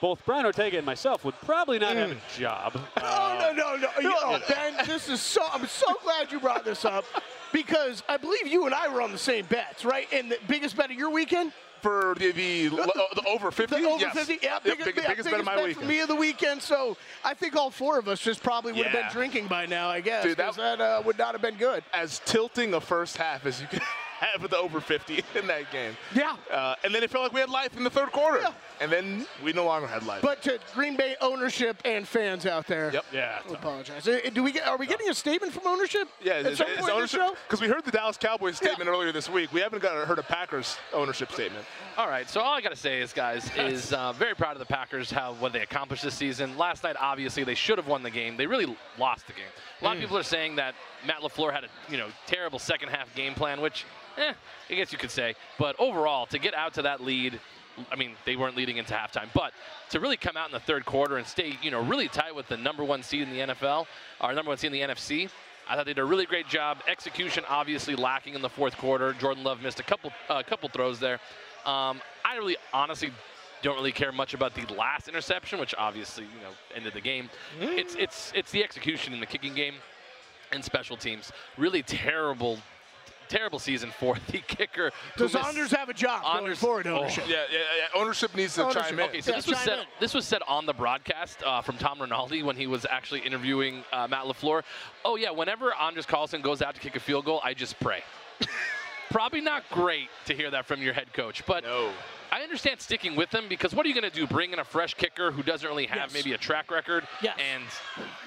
both 0.00 0.24
Brian 0.24 0.46
Ortega 0.46 0.76
and 0.76 0.86
myself 0.86 1.24
would 1.24 1.34
probably 1.44 1.78
not 1.78 1.96
have 1.96 2.10
a 2.12 2.16
job. 2.38 2.78
Oh, 2.98 3.38
no, 3.40 3.52
no, 3.52 3.76
no. 3.76 3.88
You 4.00 4.08
know, 4.10 4.38
Ben, 4.48 4.74
this 4.86 5.08
is 5.08 5.20
so, 5.20 5.42
I'm 5.52 5.66
so 5.66 5.94
glad 6.04 6.30
you 6.30 6.38
brought 6.40 6.64
this 6.64 6.84
up 6.84 7.04
because 7.52 8.02
I 8.08 8.16
believe 8.16 8.46
you 8.46 8.66
and 8.66 8.74
I 8.74 8.88
were 8.88 9.02
on 9.02 9.12
the 9.12 9.18
same 9.18 9.46
bets, 9.46 9.84
right? 9.84 10.06
And 10.12 10.30
the 10.30 10.38
biggest 10.46 10.76
bet 10.76 10.90
of 10.90 10.96
your 10.96 11.10
weekend? 11.10 11.52
For 11.82 12.16
the, 12.18 12.32
the, 12.32 12.68
the 12.70 13.22
over 13.28 13.52
50? 13.52 13.76
The 13.80 13.88
over 13.88 14.00
yes. 14.00 14.12
50, 14.12 14.38
yeah, 14.42 14.54
Yep, 14.54 14.62
biggest, 14.64 14.84
big- 14.84 14.96
yeah, 14.96 15.08
biggest 15.10 15.30
bet 15.30 15.38
of 15.38 15.46
my 15.46 15.56
for 15.56 15.62
weekend. 15.64 15.86
me 15.86 16.00
of 16.00 16.08
the 16.08 16.16
weekend. 16.16 16.60
So 16.60 16.96
I 17.24 17.34
think 17.34 17.54
all 17.54 17.70
four 17.70 18.00
of 18.00 18.08
us 18.08 18.18
just 18.20 18.42
probably 18.42 18.72
would 18.72 18.84
have 18.86 18.92
been 18.92 19.12
drinking 19.12 19.46
by 19.46 19.64
now, 19.66 19.88
I 19.88 20.00
guess. 20.00 20.24
Dude, 20.24 20.38
that- 20.38 20.54
that, 20.56 20.80
uh, 20.80 21.02
would 21.06 21.18
not 21.18 21.32
have 21.34 21.42
been 21.42 21.54
good. 21.54 21.84
As 21.94 22.20
tilting 22.24 22.74
a 22.74 22.80
first 22.80 23.16
half 23.16 23.46
as 23.46 23.60
you 23.60 23.68
could 23.68 23.78
have 24.18 24.42
with 24.42 24.50
the 24.50 24.56
over 24.56 24.80
50 24.80 25.22
in 25.36 25.46
that 25.46 25.70
game. 25.70 25.96
Yeah. 26.16 26.34
Uh, 26.52 26.74
and 26.82 26.92
then 26.92 27.04
it 27.04 27.10
felt 27.10 27.22
like 27.22 27.32
we 27.32 27.38
had 27.40 27.48
life 27.48 27.76
in 27.76 27.84
the 27.84 27.90
third 27.90 28.10
quarter. 28.10 28.40
Yeah. 28.40 28.50
And 28.80 28.92
then 28.92 29.26
we 29.42 29.52
no 29.52 29.64
longer 29.64 29.86
had 29.86 30.04
life. 30.04 30.22
But 30.22 30.42
to 30.42 30.58
Green 30.74 30.96
Bay 30.96 31.16
ownership 31.20 31.76
and 31.84 32.06
fans 32.06 32.46
out 32.46 32.66
there, 32.66 32.90
Yep. 32.92 33.04
Yeah. 33.12 33.38
I 33.48 33.52
apologize. 33.52 34.06
Uh, 34.06 34.20
Do 34.32 34.42
we 34.42 34.52
get? 34.52 34.66
Are 34.66 34.76
we 34.76 34.86
getting 34.86 35.08
a 35.08 35.14
statement 35.14 35.52
from 35.52 35.66
ownership? 35.66 36.08
yeah, 36.22 36.34
at 36.34 36.46
it's, 36.46 36.58
some 36.58 36.66
it's 36.68 36.76
point 36.76 36.80
in 36.80 36.86
the 36.86 36.92
ownership. 36.92 37.20
Because 37.46 37.60
we 37.60 37.68
heard 37.68 37.84
the 37.84 37.90
Dallas 37.90 38.16
Cowboys 38.16 38.56
statement 38.56 38.88
earlier 38.88 39.12
this 39.12 39.28
week. 39.28 39.52
We 39.52 39.60
haven't 39.60 39.82
got 39.82 40.06
heard 40.06 40.18
a 40.18 40.22
Packers 40.22 40.76
ownership 40.92 41.32
statement. 41.32 41.64
All 41.96 42.08
right, 42.08 42.28
so 42.30 42.40
all 42.40 42.54
I 42.54 42.60
got 42.60 42.70
to 42.70 42.76
say 42.76 43.00
is, 43.00 43.12
guys, 43.12 43.50
is 43.56 43.92
uh, 43.92 44.12
very 44.12 44.34
proud 44.34 44.52
of 44.52 44.60
the 44.60 44.66
Packers 44.66 45.10
how 45.10 45.34
what 45.34 45.52
they 45.52 45.62
accomplished 45.62 46.04
this 46.04 46.14
season. 46.14 46.56
Last 46.56 46.84
night, 46.84 46.96
obviously, 47.00 47.42
they 47.44 47.54
should 47.56 47.78
have 47.78 47.88
won 47.88 48.02
the 48.02 48.10
game. 48.10 48.36
They 48.36 48.46
really 48.46 48.76
lost 48.98 49.26
the 49.26 49.32
game. 49.32 49.42
A 49.80 49.84
lot 49.84 49.96
of 49.96 50.00
people 50.00 50.18
are 50.18 50.22
saying 50.22 50.56
that 50.56 50.74
Matt 51.06 51.20
LaFleur 51.22 51.52
had 51.52 51.64
a 51.64 51.68
you 51.90 51.96
know 51.98 52.08
terrible 52.26 52.58
second 52.58 52.88
half 52.90 53.14
game 53.14 53.34
plan, 53.34 53.60
which, 53.60 53.84
eh, 54.16 54.32
I 54.70 54.74
guess 54.74 54.92
you 54.92 54.98
could 54.98 55.10
say. 55.10 55.34
But 55.58 55.76
overall, 55.78 56.26
to 56.26 56.38
get 56.38 56.54
out 56.54 56.74
to 56.74 56.82
that 56.82 57.00
lead, 57.00 57.40
I 57.90 57.96
mean, 57.96 58.12
they 58.24 58.36
weren't 58.36 58.56
leading 58.56 58.76
into 58.76 58.94
halftime, 58.94 59.28
but 59.34 59.52
to 59.90 60.00
really 60.00 60.16
come 60.16 60.36
out 60.36 60.48
in 60.48 60.52
the 60.52 60.60
third 60.60 60.84
quarter 60.84 61.16
and 61.16 61.26
stay 61.26 61.58
you 61.62 61.70
know 61.70 61.82
really 61.82 62.08
tight 62.08 62.34
with 62.34 62.48
the 62.48 62.56
number 62.56 62.84
one 62.84 63.02
seed 63.02 63.22
in 63.22 63.30
the 63.30 63.54
NFL, 63.54 63.86
our 64.20 64.34
number 64.34 64.50
one 64.50 64.58
seed 64.58 64.72
in 64.72 64.88
the 64.88 64.94
NFC. 64.94 65.28
I 65.68 65.76
thought 65.76 65.84
they 65.84 65.92
did 65.92 66.00
a 66.00 66.04
really 66.04 66.24
great 66.24 66.48
job. 66.48 66.78
Execution 66.88 67.44
obviously 67.48 67.94
lacking 67.94 68.34
in 68.34 68.40
the 68.40 68.48
fourth 68.48 68.76
quarter. 68.78 69.12
Jordan 69.12 69.44
Love 69.44 69.60
missed 69.62 69.80
a 69.80 69.82
couple 69.82 70.10
uh, 70.28 70.42
couple 70.42 70.68
throws 70.70 70.98
there. 70.98 71.20
Um, 71.66 72.00
I 72.24 72.36
really 72.38 72.56
honestly 72.72 73.10
don't 73.62 73.76
really 73.76 73.92
care 73.92 74.12
much 74.12 74.34
about 74.34 74.54
the 74.54 74.72
last 74.74 75.08
interception, 75.08 75.58
which 75.58 75.74
obviously 75.76 76.24
you 76.24 76.40
know 76.42 76.52
ended 76.74 76.94
the 76.94 77.00
game. 77.00 77.28
It's 77.60 77.94
it's 77.96 78.32
it's 78.34 78.50
the 78.50 78.62
execution 78.62 79.12
in 79.12 79.20
the 79.20 79.26
kicking 79.26 79.54
game 79.54 79.74
and 80.52 80.64
special 80.64 80.96
teams. 80.96 81.32
Really 81.56 81.82
terrible. 81.82 82.58
Terrible 83.28 83.58
season 83.58 83.90
for 83.98 84.16
the 84.32 84.38
kicker. 84.38 84.90
Does 85.16 85.34
Anders 85.34 85.70
have 85.72 85.88
a 85.88 85.94
job 85.94 86.22
going 86.22 86.38
Anders- 86.44 86.58
forward? 86.58 86.86
oh. 86.86 87.02
Yeah, 87.02 87.08
yeah, 87.28 87.42
yeah. 87.50 88.00
Ownership 88.00 88.34
needs 88.34 88.54
to 88.54 88.62
Ownership. 88.64 88.82
chime 88.84 88.98
in. 88.98 89.08
Okay, 89.08 89.20
so 89.20 89.30
Yeah, 89.32 89.36
this 89.36 89.46
was 89.46 89.58
said. 89.58 89.78
in. 89.80 89.84
This 90.00 90.14
was 90.14 90.24
said 90.26 90.42
on 90.48 90.66
the 90.66 90.72
broadcast 90.74 91.42
uh, 91.44 91.60
from 91.62 91.76
Tom 91.78 92.00
Rinaldi 92.00 92.42
when 92.42 92.56
he 92.56 92.66
was 92.66 92.86
actually 92.90 93.20
interviewing 93.20 93.84
uh, 93.92 94.06
Matt 94.08 94.24
LaFleur. 94.24 94.62
Oh 95.04 95.16
yeah, 95.16 95.30
whenever 95.30 95.74
Anders 95.74 96.06
Carlson 96.06 96.40
goes 96.42 96.62
out 96.62 96.74
to 96.74 96.80
kick 96.80 96.96
a 96.96 97.00
field 97.00 97.24
goal, 97.24 97.40
I 97.44 97.54
just 97.54 97.78
pray. 97.80 98.02
Probably 99.10 99.40
not 99.40 99.64
great 99.70 100.08
to 100.26 100.34
hear 100.34 100.50
that 100.50 100.66
from 100.66 100.82
your 100.82 100.92
head 100.92 101.12
coach, 101.12 101.44
but 101.46 101.64
No. 101.64 101.90
I 102.30 102.42
understand 102.42 102.78
sticking 102.78 103.16
with 103.16 103.32
him 103.34 103.44
because 103.48 103.74
what 103.74 103.86
are 103.86 103.88
you 103.88 103.94
going 103.98 104.10
to 104.10 104.14
do? 104.14 104.26
Bring 104.26 104.52
in 104.52 104.58
a 104.58 104.64
fresh 104.64 104.92
kicker 104.92 105.30
who 105.30 105.42
doesn't 105.42 105.66
really 105.66 105.86
have 105.86 105.96
Yes. 105.96 106.12
maybe 106.12 106.34
a 106.34 106.36
track 106.38 106.70
record? 106.70 107.08
Yes. 107.22 107.38
And 107.38 107.62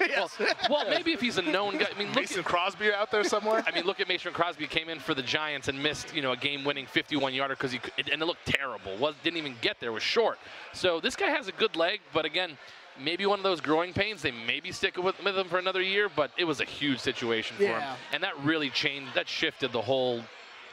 Yes. 0.00 0.36
well, 0.40 0.48
well, 0.68 0.90
maybe 0.90 1.12
if 1.12 1.20
he's 1.20 1.38
a 1.38 1.42
known 1.42 1.78
guy. 1.78 1.86
I 1.94 1.96
mean, 1.96 2.08
look 2.08 2.16
Mason 2.16 2.40
at, 2.40 2.44
Crosby 2.44 2.92
out 2.92 3.12
there 3.12 3.22
somewhere. 3.22 3.62
I 3.64 3.70
mean, 3.70 3.84
look 3.84 4.00
at 4.00 4.08
Mason 4.08 4.32
Crosby 4.32 4.66
came 4.66 4.88
in 4.88 4.98
for 4.98 5.14
the 5.14 5.22
Giants 5.22 5.68
and 5.68 5.80
missed, 5.80 6.12
you 6.16 6.20
know, 6.20 6.32
a 6.32 6.36
game-winning 6.36 6.86
51-yarder 6.86 7.54
because 7.54 7.70
he 7.70 7.80
and 7.96 8.20
it 8.20 8.26
looked 8.26 8.44
terrible. 8.44 8.96
Was 8.96 9.14
didn't 9.22 9.36
even 9.36 9.54
get 9.60 9.78
there. 9.78 9.92
Was 9.92 10.02
short. 10.02 10.40
So 10.72 10.98
this 10.98 11.14
guy 11.14 11.28
has 11.28 11.46
a 11.46 11.52
good 11.52 11.76
leg, 11.76 12.00
but 12.12 12.24
again, 12.24 12.58
maybe 13.00 13.24
one 13.26 13.38
of 13.38 13.44
those 13.44 13.60
growing 13.60 13.92
pains. 13.92 14.20
They 14.20 14.32
maybe 14.32 14.72
stick 14.72 14.96
with, 14.96 15.22
with 15.22 15.38
him 15.38 15.46
for 15.48 15.58
another 15.58 15.80
year, 15.80 16.08
but 16.14 16.32
it 16.36 16.44
was 16.44 16.60
a 16.60 16.64
huge 16.64 16.98
situation 16.98 17.56
for 17.56 17.66
him, 17.66 17.82
and 18.12 18.20
that 18.24 18.36
really 18.42 18.70
changed. 18.70 19.14
That 19.14 19.28
shifted 19.28 19.70
the 19.72 19.80
whole, 19.82 20.22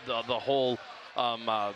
the 0.05 0.21
the 0.23 0.39
whole. 0.39 0.77
Um, 1.17 1.47
uh, 1.47 1.73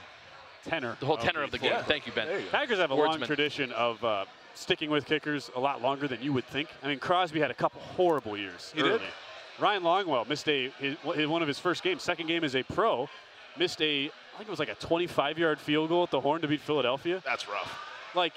Tenor. 0.65 0.95
the 1.01 1.05
whole 1.05 1.17
tenor 1.17 1.43
of 1.43 1.51
the 1.51 1.57
game. 1.57 1.71
floor. 1.71 1.83
Thank 1.83 2.07
you, 2.07 2.13
Ben. 2.13 2.25
There 2.25 2.39
you 2.39 2.45
go. 2.45 2.51
Packers 2.51 2.77
have 2.77 2.91
a 2.91 2.95
long 2.95 3.19
tradition 3.19 3.73
of 3.73 4.01
uh, 4.01 4.23
sticking 4.53 4.89
with 4.89 5.05
kickers 5.05 5.51
a 5.57 5.59
lot 5.59 5.81
longer 5.81 6.07
than 6.07 6.21
you 6.21 6.31
would 6.31 6.45
think. 6.45 6.69
I 6.81 6.87
mean, 6.87 6.99
Crosby 6.99 7.41
had 7.41 7.51
a 7.51 7.53
couple 7.53 7.81
horrible 7.81 8.37
years 8.37 8.71
He 8.73 8.81
did. 8.81 9.01
Ryan 9.59 9.83
Longwell 9.83 10.27
missed 10.27 10.47
a 10.47 10.69
his, 10.79 10.95
one 11.03 11.41
of 11.41 11.47
his 11.49 11.59
first 11.59 11.83
games, 11.83 12.01
second 12.01 12.27
game 12.27 12.45
as 12.45 12.55
a 12.55 12.63
pro, 12.63 13.09
missed 13.57 13.81
a 13.81 14.05
I 14.05 14.37
think 14.37 14.47
it 14.47 14.49
was 14.49 14.59
like 14.59 14.69
a 14.69 14.75
25-yard 14.75 15.59
field 15.59 15.89
goal 15.89 16.03
at 16.03 16.11
the 16.11 16.19
horn 16.19 16.41
to 16.41 16.47
beat 16.47 16.61
Philadelphia. 16.61 17.21
That's 17.23 17.47
rough. 17.47 17.79
Like, 18.15 18.33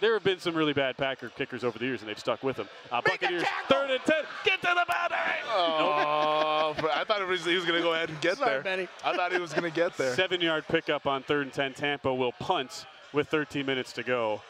there 0.00 0.14
have 0.14 0.24
been 0.24 0.38
some 0.38 0.54
really 0.54 0.72
bad 0.72 0.96
Packer 0.96 1.30
kickers 1.30 1.64
over 1.64 1.78
the 1.78 1.84
years, 1.84 2.00
and 2.00 2.08
they've 2.08 2.18
stuck 2.18 2.42
with 2.42 2.56
them. 2.56 2.68
Uh, 2.90 3.00
Make 3.06 3.20
Buccaneers, 3.20 3.44
third 3.68 3.90
and 3.90 4.00
ten, 4.04 4.24
get 4.44 4.60
to 4.60 4.68
the 4.68 4.84
boundary. 4.88 5.18
Oh, 5.48 6.74
but 6.80 6.90
I 6.90 7.04
thought 7.04 7.26
was, 7.26 7.44
he 7.44 7.54
was 7.54 7.64
going 7.64 7.76
to 7.76 7.82
go 7.82 7.94
ahead 7.94 8.10
and 8.10 8.20
get 8.20 8.36
Sorry, 8.36 8.50
there. 8.50 8.62
Benny. 8.62 8.88
I 9.04 9.16
thought 9.16 9.32
he 9.32 9.38
was 9.38 9.52
going 9.52 9.64
to 9.64 9.74
get 9.74 9.96
there. 9.96 10.14
Seven-yard 10.14 10.66
pickup 10.68 11.06
on 11.06 11.22
third 11.22 11.42
and 11.42 11.52
ten. 11.52 11.72
Tampa 11.74 12.12
will 12.12 12.32
punt 12.32 12.86
with 13.12 13.28
13 13.28 13.64
minutes 13.64 13.92
to 13.94 14.02
go. 14.02 14.42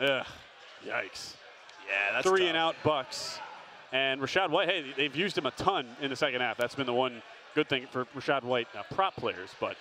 Ugh, 0.00 0.26
yikes. 0.86 1.34
Yeah, 1.88 2.12
that's 2.12 2.28
three 2.28 2.40
tough. 2.40 2.48
and 2.48 2.56
out 2.56 2.76
Bucks. 2.82 3.38
And 3.92 4.20
Rachaad 4.20 4.50
White, 4.50 4.68
hey, 4.68 4.84
they've 4.96 5.14
used 5.16 5.36
him 5.36 5.46
a 5.46 5.50
ton 5.52 5.86
in 6.00 6.10
the 6.10 6.16
second 6.16 6.40
half. 6.40 6.56
That's 6.56 6.74
been 6.76 6.86
the 6.86 6.94
one 6.94 7.22
good 7.54 7.68
thing 7.68 7.86
for 7.90 8.04
Rachaad 8.16 8.44
White 8.44 8.68
uh, 8.78 8.82
prop 8.94 9.16
players, 9.16 9.50
but 9.60 9.76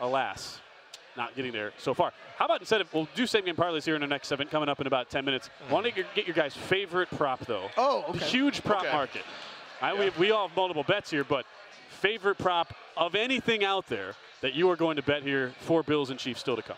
alas, 0.00 0.60
not 1.16 1.34
getting 1.34 1.52
there 1.52 1.72
so 1.78 1.94
far. 1.94 2.12
How 2.36 2.44
about 2.44 2.60
instead 2.60 2.80
of 2.80 2.92
we'll 2.92 3.08
do 3.14 3.26
same 3.26 3.44
game 3.44 3.56
parlays 3.56 3.84
here 3.84 3.94
in 3.94 4.00
the 4.00 4.06
next 4.06 4.28
seven, 4.28 4.48
coming 4.48 4.68
up 4.68 4.80
in 4.80 4.86
about 4.86 5.10
10 5.10 5.24
minutes. 5.24 5.48
Mm-hmm. 5.64 5.72
Want 5.72 5.86
to 5.86 5.92
get, 5.92 6.06
get 6.14 6.26
your 6.26 6.34
guys' 6.34 6.54
favorite 6.54 7.08
prop 7.16 7.44
though? 7.46 7.68
Oh, 7.76 8.04
okay. 8.10 8.24
huge 8.26 8.62
prop 8.62 8.82
Okay. 8.82 8.92
market. 8.92 9.22
I, 9.80 9.92
we, 9.94 10.10
we 10.18 10.30
all 10.30 10.48
have 10.48 10.56
multiple 10.56 10.84
bets 10.84 11.10
here, 11.10 11.24
but 11.24 11.44
favorite 11.90 12.38
prop 12.38 12.74
of 12.96 13.14
anything 13.14 13.64
out 13.64 13.86
there 13.88 14.14
that 14.40 14.54
you 14.54 14.70
are 14.70 14.76
going 14.76 14.96
to 14.96 15.02
bet 15.02 15.22
here 15.22 15.52
for 15.60 15.82
Bills 15.82 16.10
and 16.10 16.18
Chiefs 16.18 16.40
still 16.40 16.56
to 16.56 16.62
come. 16.62 16.76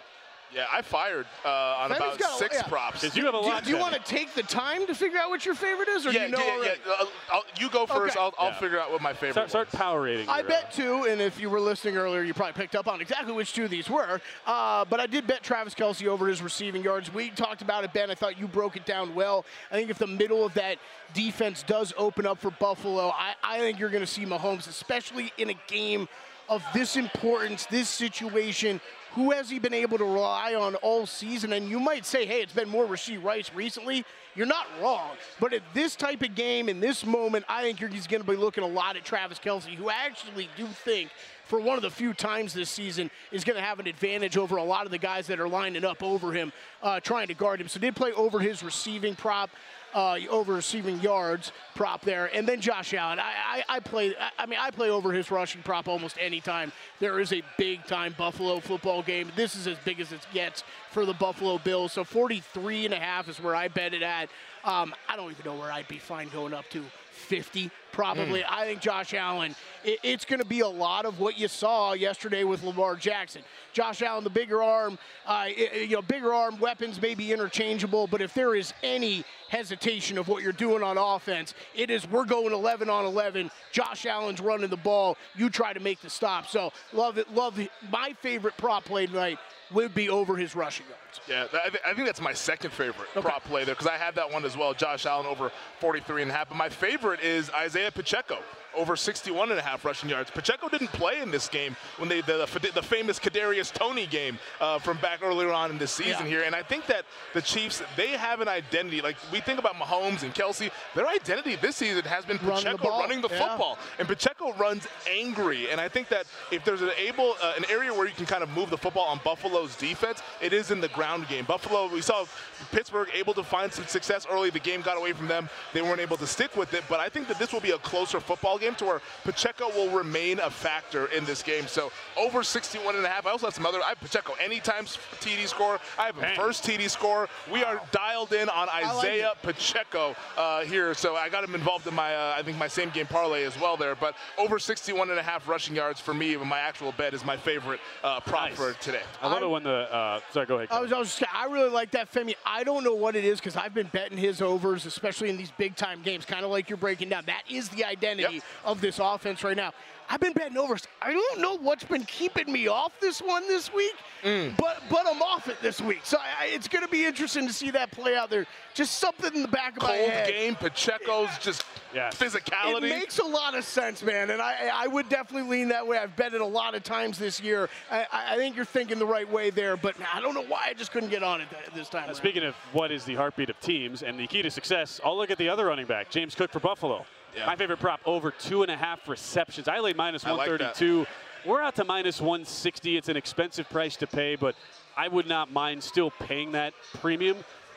Yeah, 0.55 0.65
I 0.73 0.81
fired 0.81 1.27
uh, 1.45 1.49
on 1.49 1.91
Benny's 1.91 2.01
about 2.01 2.19
got 2.19 2.35
a- 2.35 2.39
six 2.39 2.55
yeah. 2.57 2.63
props. 2.69 3.01
Because 3.03 3.17
you 3.17 3.25
have 3.27 3.35
a 3.35 3.39
lot. 3.39 3.65
do 3.65 3.71
you 3.71 3.77
want 3.77 3.95
to 3.95 4.01
take 4.01 4.33
the 4.35 4.43
time 4.43 4.87
to 4.87 4.95
figure 4.95 5.19
out 5.19 5.29
what 5.29 5.45
your 5.45 5.55
favorite 5.55 5.89
is, 5.89 6.07
or 6.07 6.11
yeah, 6.11 6.21
do 6.21 6.25
you 6.25 6.33
know 6.33 6.45
yeah, 6.47 6.53
already? 6.53 6.81
yeah. 6.87 6.93
I'll, 6.99 7.09
I'll, 7.33 7.43
you 7.61 7.69
go 7.69 7.85
first. 7.87 8.17
Okay. 8.17 8.25
I'll, 8.25 8.35
I'll 8.39 8.51
Yeah. 8.53 8.59
figure 8.59 8.81
out 8.81 8.91
what 8.91 9.03
my 9.03 9.13
favorite 9.13 9.33
start, 9.33 9.51
start 9.51 9.71
power 9.73 10.03
rating? 10.03 10.29
I 10.29 10.39
your, 10.39 10.47
uh, 10.47 10.49
bet 10.49 10.73
two, 10.73 11.05
and 11.05 11.21
if 11.21 11.39
you 11.39 11.51
were 11.51 11.61
listening 11.61 11.97
earlier, 11.99 12.23
you 12.23 12.33
probably 12.33 12.55
picked 12.55 12.75
up 12.75 12.89
on 12.89 13.01
exactly 13.03 13.33
which 13.33 13.53
two 13.53 13.69
these 13.69 13.91
were. 13.91 14.21
Uh, 14.47 14.85
but 14.87 15.01
I 15.01 15.07
did 15.07 15.27
bet 15.27 15.43
Travis 15.43 15.75
Kelce 15.75 16.07
over 16.07 16.27
his 16.27 16.41
receiving 16.41 16.83
yards. 16.83 17.13
We 17.13 17.29
talked 17.31 17.61
about 17.61 17.85
it, 17.85 17.93
Ben. 17.93 18.11
I 18.11 18.15
thought 18.15 18.39
you 18.39 18.49
broke 18.49 18.77
it 18.77 18.87
down 18.87 19.15
well. 19.15 19.45
I 19.71 19.75
think 19.75 19.91
if 19.91 19.99
the 19.99 20.07
middle 20.07 20.47
of 20.47 20.55
that 20.55 20.79
defense 21.13 21.63
does 21.63 21.93
open 21.99 22.27
up 22.27 22.39
for 22.39 22.51
Buffalo, 22.53 23.11
I, 23.11 23.35
I 23.43 23.59
think 23.59 23.79
you're 23.79 23.91
going 23.91 24.03
to 24.05 24.07
see 24.07 24.25
Mahomes, 24.25 24.67
especially 24.67 25.31
in 25.37 25.51
a 25.51 25.55
game 25.67 26.09
of 26.49 26.65
this 26.73 26.97
importance, 26.97 27.67
this 27.67 27.91
situation. 27.91 28.81
Who 29.19 29.33
has 29.33 29.51
he 29.51 29.59
been 29.59 29.75
able 29.75 29.99
to 29.99 30.05
rely 30.05 30.55
on 30.55 30.77
all 30.77 31.05
season? 31.05 31.53
And 31.53 31.69
you 31.69 31.81
might 31.81 32.07
say, 32.07 32.25
hey, 32.25 32.41
it's 32.41 32.53
been 32.53 32.69
more 32.69 32.87
Rashee 32.87 33.21
Rice 33.21 33.51
recently. 33.53 34.05
You're 34.37 34.47
not 34.47 34.67
wrong. 34.81 35.17
But 35.41 35.53
at 35.53 35.63
this 35.75 35.97
type 35.97 36.23
of 36.23 36.37
game, 36.37 36.69
in 36.69 36.79
this 36.79 37.05
moment, 37.05 37.45
I 37.49 37.63
think 37.63 37.81
he's 37.93 38.07
going 38.07 38.23
to 38.23 38.31
be 38.31 38.37
looking 38.37 38.63
a 38.63 38.69
lot 38.69 38.95
at 38.95 39.05
Travis 39.05 39.41
Kelce, 39.41 39.75
who 39.75 39.89
I 39.89 40.07
actually 40.07 40.49
do 40.57 40.67
think, 40.67 41.11
for 41.47 41.59
one 41.59 41.77
of 41.77 41.83
the 41.83 41.91
few 41.91 42.15
times 42.15 42.55
this 42.55 42.71
season, 42.71 43.11
is 43.33 43.43
going 43.43 43.57
to 43.57 43.63
have 43.63 43.81
an 43.81 43.89
advantage 43.89 44.37
over 44.37 44.57
a 44.57 44.63
lot 44.63 44.85
of 44.85 44.93
the 44.93 44.99
guys 44.99 45.27
that 45.27 45.41
are 45.41 45.49
lining 45.49 45.85
up 45.85 46.01
over 46.01 46.33
him, 46.33 46.53
uh, 46.85 47.01
trying 47.01 47.27
to 47.27 47.35
guard 47.35 47.61
him. 47.61 47.67
So 47.67 47.81
did 47.81 47.97
play 47.97 48.13
over 48.13 48.39
his 48.39 48.63
receiving 48.63 49.17
prop. 49.17 49.51
Uh, 49.95 50.19
over 50.29 50.53
receiving 50.53 51.01
yards 51.01 51.51
prop 51.75 52.03
there, 52.03 52.29
and 52.35 52.47
then 52.47 52.61
Josh 52.61 52.93
Allen. 52.93 53.19
I, 53.19 53.63
I, 53.67 53.77
I 53.77 53.81
play. 53.81 54.15
I, 54.21 54.43
I 54.43 54.45
mean, 54.45 54.59
I 54.61 54.71
play 54.71 54.91
over 54.91 55.15
his 55.15 55.31
rushing 55.31 55.63
prop 55.63 55.89
almost 55.89 56.19
any 56.21 56.43
time 56.43 56.73
there 57.01 57.21
is 57.21 57.33
a 57.33 57.43
big 57.57 57.87
time 57.87 58.15
Buffalo 58.19 58.61
football 58.61 59.03
game. 59.09 59.33
This 59.35 59.57
is 59.57 59.67
as 59.67 59.79
big 59.79 60.01
as 60.01 60.13
it 60.13 60.21
gets 60.33 60.63
for 60.91 61.05
the 61.07 61.15
Buffalo 61.15 61.59
Bills. 61.59 61.93
So 61.93 62.05
43 62.05 62.85
and 62.85 62.95
a 62.95 62.99
half 62.99 63.29
is 63.29 63.41
where 63.41 63.57
I 63.57 63.67
bet 63.67 63.95
it 63.95 64.03
at. 64.03 64.29
Um, 64.65 64.95
I 65.09 65.17
don't 65.17 65.31
even 65.31 65.45
know 65.45 65.59
where 65.59 65.73
I'd 65.73 65.89
be 65.89 65.99
fine 65.99 66.29
going 66.29 66.53
up 66.53 66.69
to 66.71 66.85
50 67.13 67.71
probably. 67.93 68.45
I 68.45 68.65
think 68.65 68.81
Josh 68.81 69.15
Allen. 69.15 69.55
It, 69.85 69.99
it's 70.03 70.25
going 70.25 70.41
to 70.41 70.45
be 70.47 70.61
a 70.61 70.69
lot 70.69 71.05
of 71.05 71.21
what 71.21 71.39
you 71.39 71.49
saw 71.49 71.93
yesterday 71.93 72.45
with 72.45 72.63
Lamar 72.63 72.97
Jackson. 72.97 73.43
Josh 73.73 74.03
Allen, 74.03 74.25
the 74.25 74.31
bigger 74.31 74.63
arm, 74.63 74.99
uh, 75.27 75.47
you 75.75 75.89
know, 75.97 76.03
bigger 76.03 76.33
arm 76.35 76.59
weapons 76.59 77.01
may 77.01 77.15
be 77.15 77.33
interchangeable, 77.33 78.07
but 78.07 78.21
if 78.21 78.35
there 78.35 78.55
is 78.55 78.73
any 78.83 79.25
hesitation 79.49 80.19
of 80.19 80.29
what 80.29 80.43
you're 80.43 80.53
doing 80.53 80.83
on 80.83 80.99
offense, 80.99 81.55
it 81.75 81.91
is 81.91 82.09
we're 82.11 82.25
going 82.25 82.53
11 82.53 82.91
on 82.91 83.05
11. 83.05 83.51
Josh 83.73 84.05
Allen's 84.07 84.41
running 84.41 84.69
the 84.71 84.77
ball. 84.77 85.17
You 85.37 85.49
try 85.51 85.73
to 85.73 85.81
make 85.81 86.01
the 86.01 86.11
stop. 86.11 86.47
So 86.49 86.73
love 86.93 87.19
it. 87.19 87.33
Love 87.35 87.59
it. 87.59 87.71
My 87.91 88.15
favorite 88.21 88.57
prop 88.57 88.85
play 88.85 89.07
tonight 89.07 89.39
would 89.71 89.95
be 89.95 90.09
over 90.09 90.35
his 90.37 90.57
rushing 90.57 90.87
yards. 90.87 91.21
Yeah, 91.29 91.59
I, 91.65 91.69
thi- 91.71 91.79
I 91.87 91.93
think 91.93 92.07
that's 92.07 92.23
my 92.23 92.33
second 92.33 92.71
favorite 92.73 93.09
prop 93.15 93.45
play 93.45 93.65
there 93.65 93.75
because 93.75 93.87
I 93.87 93.97
had 93.99 94.15
that 94.15 94.33
one 94.33 94.45
as 94.47 94.57
well. 94.57 94.73
Josh 94.73 95.05
Allen 95.05 95.27
over 95.27 95.53
43 95.81 96.23
and 96.23 96.31
a 96.31 96.35
half. 96.35 96.49
But 96.49 96.57
my 96.57 96.71
favorite 96.71 97.21
is 97.21 97.51
Isaiah 97.51 97.78
Pacheco 97.95 98.39
over 98.79 98.97
61 98.97 99.51
and 99.51 99.59
a 99.59 99.63
half 99.63 99.85
rushing 99.85 100.09
yards. 100.09 100.31
Pacheco 100.31 100.69
didn't 100.69 100.89
play 100.93 101.21
in 101.21 101.31
this 101.31 101.49
game 101.49 101.77
when 101.99 102.09
they 102.09 102.21
the, 102.23 102.47
the 102.75 102.83
famous 102.83 103.19
Kadarius 103.19 103.73
Toney 103.73 104.07
game 104.07 104.39
uh, 104.61 104.79
from 104.79 104.97
back 104.99 105.21
earlier 105.23 105.53
on 105.53 105.71
in 105.71 105.79
this 105.79 105.91
season 105.91 106.25
Yeah. 106.25 106.27
here, 106.27 106.43
and 106.45 106.55
I 106.55 106.63
think 106.63 106.87
that 106.87 107.05
the 107.35 107.43
Chiefs 107.43 107.83
they 107.97 108.09
have 108.11 108.41
an 108.41 108.49
identity. 108.49 109.01
Like 109.01 109.17
we 109.33 109.41
think 109.41 109.59
about 109.59 109.75
Mahomes 109.75 110.23
and 110.23 110.35
Kelce, 110.35 110.71
their 110.95 111.09
identity 111.09 111.57
this 111.57 111.77
season 111.77 112.05
has 112.05 112.25
been 112.25 112.39
Running 112.39 112.65
the 112.65 112.79
Pacheco 112.79 113.01
running 113.01 113.21
the 113.21 113.29
Yeah. 113.29 113.49
football, 113.49 113.79
and 113.99 114.07
Pacheco 114.09 114.53
runs 114.55 114.87
angry. 115.11 115.71
And 115.71 115.81
I 115.81 115.89
think 115.89 116.09
that 116.09 116.27
if 116.51 116.65
there's 116.65 116.83
an 116.83 116.91
able 116.97 117.35
uh, 117.43 117.55
an 117.57 117.65
area 117.71 117.93
where 117.93 118.07
you 118.07 118.15
can 118.15 118.27
kind 118.27 118.43
of 118.43 118.49
move 118.51 118.71
the 118.71 118.79
football 118.79 119.07
on 119.07 119.21
Buffalo's 119.25 119.75
defense, 119.77 120.23
it 120.41 120.53
is 120.53 120.71
in 120.71 120.81
the 120.81 120.89
ground 120.89 121.27
game. 121.29 121.45
Buffalo, 121.45 121.89
we 121.89 122.01
saw 122.01 122.25
Pittsburgh 122.71 123.09
able 123.15 123.35
to 123.35 123.43
find 123.43 123.73
some 123.73 123.87
success 123.87 124.27
early. 124.31 124.51
The 124.51 124.59
game 124.61 124.83
got 124.83 124.97
away 124.97 125.13
from 125.13 125.27
them. 125.29 125.49
They 125.73 125.83
weren't 125.83 126.01
able 126.01 126.17
to 126.19 126.27
stick 126.27 126.55
with 126.57 126.75
it. 126.75 126.85
But 126.89 127.01
I 127.01 127.09
think 127.09 127.29
that 127.29 127.39
this 127.39 127.53
will 127.53 127.61
be 127.61 127.73
a 127.73 127.79
closer 127.79 128.21
football 128.21 128.59
game 128.59 128.68
to 128.77 128.85
where 128.85 129.01
Pacheco 129.25 129.69
will 129.71 129.91
remain 129.91 130.39
a 130.41 130.51
factor 130.51 131.07
in 131.07 131.25
this 131.25 131.43
game. 131.43 131.67
So 131.67 131.91
over 132.17 132.43
61 132.43 132.97
and 132.97 133.05
a 133.05 133.09
half. 133.09 133.27
I 133.27 133.31
also 133.31 133.47
have 133.47 133.55
some 133.55 133.67
other. 133.67 133.79
I 133.83 133.91
have 133.91 134.01
Pacheco 134.01 134.35
anytime 134.43 134.85
TD 134.85 135.47
score. 135.47 135.79
I 135.99 136.07
have 136.07 136.19
a 136.19 136.23
Bang. 136.23 136.37
first 136.37 136.65
TD 136.65 136.89
score. 136.91 137.29
We 137.53 137.65
are 137.65 137.81
dialed 137.93 138.33
in 138.33 138.49
on 138.49 138.67
like 138.67 138.87
Isaiah 138.87 139.33
Pacheco 139.43 140.15
uh, 140.37 140.61
here. 140.63 140.95
So 140.95 141.17
I 141.17 141.29
got 141.29 141.45
him 141.45 141.55
involved 141.55 141.87
in 141.87 141.95
my, 141.95 142.15
uh, 142.15 142.35
I 142.37 142.43
think 142.43 142.59
my 142.59 142.69
same 142.69 142.91
game 142.91 143.07
parlay 143.07 143.45
as 143.45 143.59
well 143.61 143.77
there. 143.77 143.95
But 143.95 144.15
over 144.37 144.59
61 144.59 145.11
and 145.11 145.19
a 145.19 145.23
half 145.23 145.49
rushing 145.49 145.75
yards 145.75 146.01
for 146.01 146.15
me, 146.15 146.33
even 146.33 146.49
my 146.49 146.59
actual 146.59 146.93
bet 146.93 147.15
is 147.15 147.25
my 147.25 147.37
favorite 147.37 147.81
uh, 148.05 148.21
prop 148.21 148.49
Nice. 148.51 148.57
for 148.57 148.73
today. 148.75 149.03
I 149.23 149.29
love 149.29 149.43
it 149.43 149.51
when 149.51 149.63
the. 149.63 149.93
Uh, 149.95 150.21
sorry, 150.33 150.47
go 150.47 150.57
ahead. 150.57 150.69
I 150.71 150.81
was, 150.81 150.93
I 150.93 150.99
was 150.99 151.17
just, 151.17 151.35
I 151.35 151.47
really 151.47 151.71
like 151.71 151.91
that 151.93 152.13
Femi. 152.13 152.35
I 152.45 152.65
don't 152.65 152.85
know 152.85 152.95
what 152.95 153.17
it 153.17 153.25
is 153.25 153.39
because 153.41 153.57
I've 153.57 153.75
been 153.75 153.89
betting 153.89 154.19
his 154.19 154.41
overs, 154.43 154.87
especially 154.87 155.31
in 155.31 155.37
these 155.37 155.51
big 155.53 155.77
time 155.77 156.03
games, 156.03 156.25
kind 156.25 156.45
of 156.45 156.51
like 156.51 156.69
you're 156.69 156.77
breaking 156.77 157.09
down. 157.09 157.25
That 157.27 157.43
is 157.51 157.69
the 157.71 157.85
identity 157.85 158.35
Yep. 158.35 158.43
Of 158.65 158.81
this 158.81 158.99
offense 158.99 159.43
right 159.45 159.57
now. 159.57 159.73
I've 160.11 160.21
been 160.21 160.33
betting 160.33 160.57
overs. 160.57 160.89
I 161.03 161.13
don't 161.13 161.39
know 161.39 161.59
what's 161.59 161.85
been 161.85 162.05
keeping 162.05 162.51
me 162.51 162.67
off 162.67 162.99
this 162.99 163.21
one 163.21 163.47
this 163.47 163.71
week, 163.75 163.93
Mm. 164.25 164.57
but 164.57 164.83
but 164.89 165.07
I'm 165.07 165.21
off 165.21 165.49
it 165.49 165.61
this 165.61 165.83
week. 165.83 166.01
So 166.03 166.17
I, 166.17 166.45
I- 166.45 166.47
it's 166.47 166.67
going 166.67 166.83
to 166.83 166.91
be 166.91 167.05
interesting 167.05 167.47
to 167.47 167.53
see 167.53 167.71
that 167.73 167.91
play 167.91 168.17
out 168.17 168.31
there. 168.31 168.47
Just 168.73 168.99
something 169.01 169.35
in 169.35 169.43
the 169.43 169.49
back 169.49 169.77
of 169.77 169.83
my 169.83 169.99
Cold 169.99 170.11
head. 170.11 170.29
game, 170.31 170.55
Pacheco's 170.55 171.29
just 171.41 171.63
Yes. 171.95 172.15
physicality. 172.17 172.85
It 172.85 172.99
makes 173.01 173.19
a 173.19 173.25
lot 173.25 173.55
of 173.55 173.65
sense, 173.65 174.03
man, 174.03 174.31
and 174.31 174.41
I, 174.41 174.71
I 174.73 174.87
would 174.87 175.09
definitely 175.11 175.49
lean 175.51 175.69
that 175.69 175.87
way. 175.87 175.99
I've 175.99 176.17
bet 176.17 176.33
it 176.33 176.41
a 176.41 176.47
lot 176.47 176.75
of 176.75 176.83
times 176.85 177.19
this 177.19 177.39
year. 177.41 177.69
I, 177.91 178.07
I 178.11 178.37
think 178.37 178.57
you're 178.57 178.65
thinking 178.65 178.99
the 178.99 179.07
right 179.07 179.31
way 179.31 179.51
there, 179.51 179.77
but 179.77 179.95
I 180.15 180.21
don't 180.23 180.33
know 180.35 180.45
why 180.45 180.69
I 180.71 180.73
just 180.75 180.91
couldn't 180.91 181.11
get 181.11 181.23
on 181.23 181.43
it 181.43 181.49
th- 181.51 181.75
this 181.75 181.89
time. 181.91 182.09
Uh. 182.09 182.15
Speaking 182.15 182.45
of 182.45 182.55
what 182.73 182.91
is 182.91 183.05
the 183.05 183.15
heartbeat 183.15 183.51
of 183.51 183.61
teams 183.61 184.03
and 184.03 184.19
the 184.19 184.27
key 184.27 184.41
to 184.41 184.51
success, 184.51 185.01
I'll 185.05 185.17
look 185.19 185.31
at 185.31 185.37
the 185.39 185.51
other 185.51 185.67
running 185.67 185.87
back, 185.87 186.09
James 186.11 186.35
Cook 186.35 186.51
for 186.51 186.61
Buffalo. 186.61 187.05
Yeah. 187.39 187.47
My 187.47 187.57
favorite 187.57 187.79
prop 187.79 188.01
over 188.05 188.31
two 188.31 188.63
and 188.63 188.71
a 188.71 188.77
half 188.77 189.09
receptions. 189.09 189.69
I 189.69 189.79
laid 189.79 189.97
minus 189.97 190.25
I 190.25 190.31
like 190.31 190.49
132. 190.51 191.07
We're 191.47 191.63
out 191.63 191.77
to 191.77 191.85
minus 191.85 192.21
160. 192.21 192.97
It's 192.97 193.09
an 193.09 193.17
expensive 193.17 193.69
price 193.71 193.97
to 193.97 194.07
pay, 194.07 194.37
but 194.37 194.55
I 194.97 195.09
would 195.09 195.29
not 195.29 195.53
mind 195.53 195.83
still 195.83 196.11
paying 196.11 196.53
that 196.53 196.75
premium 196.95 197.37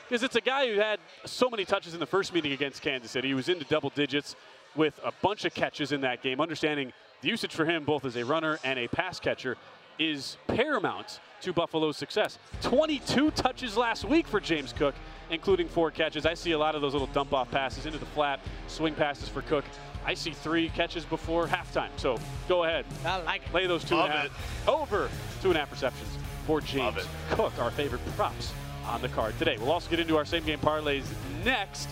because 0.09 0.23
it's 0.23 0.35
a 0.35 0.41
guy 0.41 0.67
who 0.67 0.79
had 0.79 0.99
so 1.25 1.49
many 1.49 1.63
touches 1.63 1.93
in 1.93 1.99
the 1.99 2.05
first 2.05 2.33
meeting 2.33 2.51
against 2.51 2.81
Kansas 2.81 3.11
City. 3.11 3.29
He 3.29 3.33
was 3.33 3.47
into 3.47 3.63
double 3.65 3.91
digits 3.91 4.35
with 4.75 4.99
a 5.03 5.11
bunch 5.21 5.45
of 5.45 5.53
catches 5.53 5.91
in 5.91 6.01
that 6.01 6.21
game. 6.21 6.41
Understanding 6.41 6.91
the 7.21 7.29
usage 7.29 7.53
for 7.53 7.65
him, 7.65 7.85
both 7.85 8.03
as 8.03 8.15
a 8.15 8.25
runner 8.25 8.59
and 8.63 8.79
a 8.79 8.87
pass 8.87 9.19
catcher, 9.19 9.57
is 9.99 10.37
paramount 10.47 11.19
to 11.41 11.53
Buffalo's 11.53 11.97
success. 11.97 12.39
22 12.61 13.31
touches 13.31 13.77
last 13.77 14.03
week 14.03 14.27
for 14.27 14.39
James 14.39 14.73
Cook, 14.73 14.95
including 15.31 15.67
four 15.67 15.89
catches. 15.89 16.25
I 16.25 16.35
see 16.35 16.51
a 16.51 16.57
lot 16.57 16.75
of 16.75 16.81
those 16.81 16.93
little 16.93 17.07
dump 17.07 17.33
off 17.33 17.49
passes 17.49 17.85
into 17.85 17.97
the 17.97 18.05
flat, 18.07 18.39
swing 18.67 18.93
passes 18.93 19.27
for 19.27 19.41
Cook. 19.41 19.65
I 20.05 20.13
see 20.13 20.31
three 20.31 20.69
catches 20.69 21.05
before 21.05 21.47
halftime. 21.47 21.89
So 21.97 22.19
go 22.47 22.65
ahead. 22.65 22.85
I 23.05 23.21
like 23.21 23.45
it. 23.47 23.53
Lay 23.53 23.67
those 23.67 23.83
two 23.83 23.95
and 23.95 24.11
a 24.11 24.15
half 24.15 24.25
it. 24.25 24.31
over 24.67 25.09
two 25.41 25.49
and 25.49 25.57
a 25.57 25.59
half 25.59 25.71
receptions 25.71 26.17
for 26.45 26.59
James 26.61 27.07
Cook, 27.31 27.57
our 27.59 27.71
favorite 27.71 28.01
props 28.15 28.53
on 28.85 29.01
the 29.01 29.09
card 29.09 29.37
today. 29.39 29.57
We'll 29.57 29.71
also 29.71 29.89
get 29.89 29.99
into 29.99 30.17
our 30.17 30.25
same 30.25 30.43
game 30.43 30.59
parlays 30.59 31.05
next. 31.45 31.89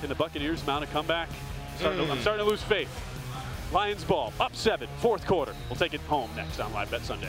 Can 0.00 0.08
the 0.08 0.14
Buccaneers 0.14 0.66
mount 0.66 0.84
a 0.84 0.86
comeback? 0.88 1.28
Starting 1.78 2.04
to- 2.04 2.12
I'm 2.12 2.18
mm. 2.18 2.20
starting 2.20 2.44
to 2.44 2.50
lose 2.50 2.62
faith. 2.62 2.90
Lions 3.72 4.02
ball 4.02 4.32
up 4.40 4.56
seven, 4.56 4.88
fourth 4.98 5.24
quarter. 5.24 5.54
We'll 5.68 5.76
take 5.76 5.94
it 5.94 6.00
home 6.02 6.28
next 6.34 6.58
on 6.58 6.72
Live 6.72 6.90
Bet 6.90 7.02
Sunday. 7.02 7.28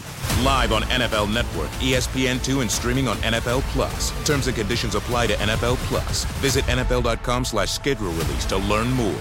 Live 0.43 0.71
on 0.71 0.81
NFL 0.83 1.31
Network, 1.31 1.69
E 1.81 1.93
ESPN2, 1.93 2.61
and 2.61 2.71
streaming 2.71 3.07
on 3.07 3.17
NFL 3.17 3.61
Plus. 3.73 4.11
Terms 4.25 4.47
and 4.47 4.55
conditions 4.55 4.95
apply 4.95 5.27
to 5.27 5.33
NFL 5.35 5.75
Plus. 5.87 6.25
Visit 6.41 6.65
NFL.com 6.65 7.45
slash 7.45 7.71
schedule 7.71 8.11
release 8.11 8.45
to 8.45 8.57
learn 8.57 8.89
more. 8.91 9.13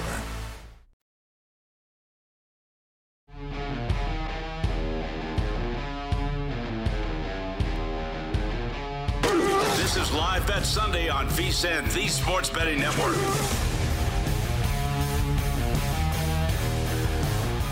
This 9.76 9.96
is 9.96 10.12
Live 10.12 10.46
Bet 10.46 10.64
Sunday 10.64 11.08
on 11.08 11.26
VSIN, 11.28 11.92
the 11.92 12.06
Sports 12.06 12.48
Betting 12.48 12.78
Network. 12.78 13.69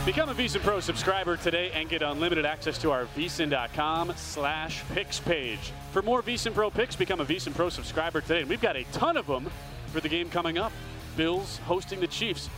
Become 0.08 0.30
a 0.30 0.34
VSiN 0.34 0.62
Pro 0.62 0.80
subscriber 0.80 1.36
today 1.36 1.70
and 1.74 1.86
get 1.86 2.00
unlimited 2.00 2.46
access 2.46 2.78
to 2.78 2.90
our 2.90 3.04
VSiN.com 3.14 4.14
slash 4.16 4.82
picks 4.94 5.20
page. 5.20 5.70
For 5.92 6.00
more 6.00 6.22
VSiN 6.22 6.54
Pro 6.54 6.70
picks, 6.70 6.96
become 6.96 7.20
a 7.20 7.26
VSiN 7.26 7.54
Pro 7.54 7.68
subscriber 7.68 8.22
today. 8.22 8.40
And 8.40 8.48
we've 8.48 8.58
got 8.58 8.74
a 8.74 8.84
ton 8.84 9.18
of 9.18 9.26
them 9.26 9.50
for 9.92 10.00
the 10.00 10.08
game 10.08 10.30
coming 10.30 10.56
up. 10.56 10.72
Bills 11.18 11.58
hosting 11.66 12.00
the 12.00 12.06
Chiefs. 12.06 12.48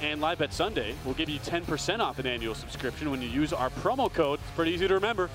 And 0.00 0.20
Live 0.20 0.38
Bet 0.38 0.52
Sunday 0.52 0.94
will 1.04 1.14
give 1.14 1.28
you 1.28 1.40
10% 1.40 1.98
off 1.98 2.20
an 2.20 2.26
annual 2.28 2.54
subscription 2.54 3.10
when 3.10 3.20
you 3.20 3.28
use 3.28 3.52
our 3.52 3.70
promo 3.70 4.08
code. 4.12 4.38
It's 4.38 4.52
pretty 4.52 4.70
easy 4.70 4.86
to 4.86 4.94
remember. 4.94 5.28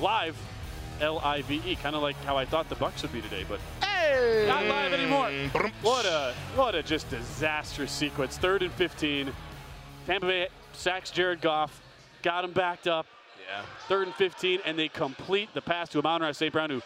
Live, 0.00 0.38
L-I-V-E. 1.02 1.76
Kind 1.82 1.96
of 1.96 2.00
like 2.00 2.16
how 2.24 2.38
I 2.38 2.46
thought 2.46 2.70
the 2.70 2.76
Bucks 2.76 3.02
would 3.02 3.12
be 3.12 3.20
today, 3.20 3.44
but 3.46 3.60
hey. 3.86 4.46
not 4.48 4.64
live 4.64 4.94
anymore. 4.94 5.30
What 5.82 6.06
a 6.06 6.32
what 6.56 6.74
a 6.74 6.82
just 6.82 7.10
disastrous 7.10 7.92
sequence. 7.92 8.38
Third 8.38 8.62
and 8.62 8.72
15. 8.72 9.30
Tampa 10.06 10.26
Bay 10.26 10.48
sacks 10.72 11.10
Jared 11.10 11.40
Goff, 11.40 11.82
got 12.22 12.44
him 12.44 12.52
backed 12.52 12.86
up. 12.86 13.06
Yeah. 13.48 13.62
Third 13.88 14.06
and 14.06 14.16
15, 14.16 14.60
and 14.64 14.78
they 14.78 14.88
complete 14.88 15.48
the 15.54 15.60
pass 15.60 15.88
to 15.90 15.98
Amon 15.98 16.32
St. 16.34 16.52
Brown, 16.52 16.70
who 16.70 16.82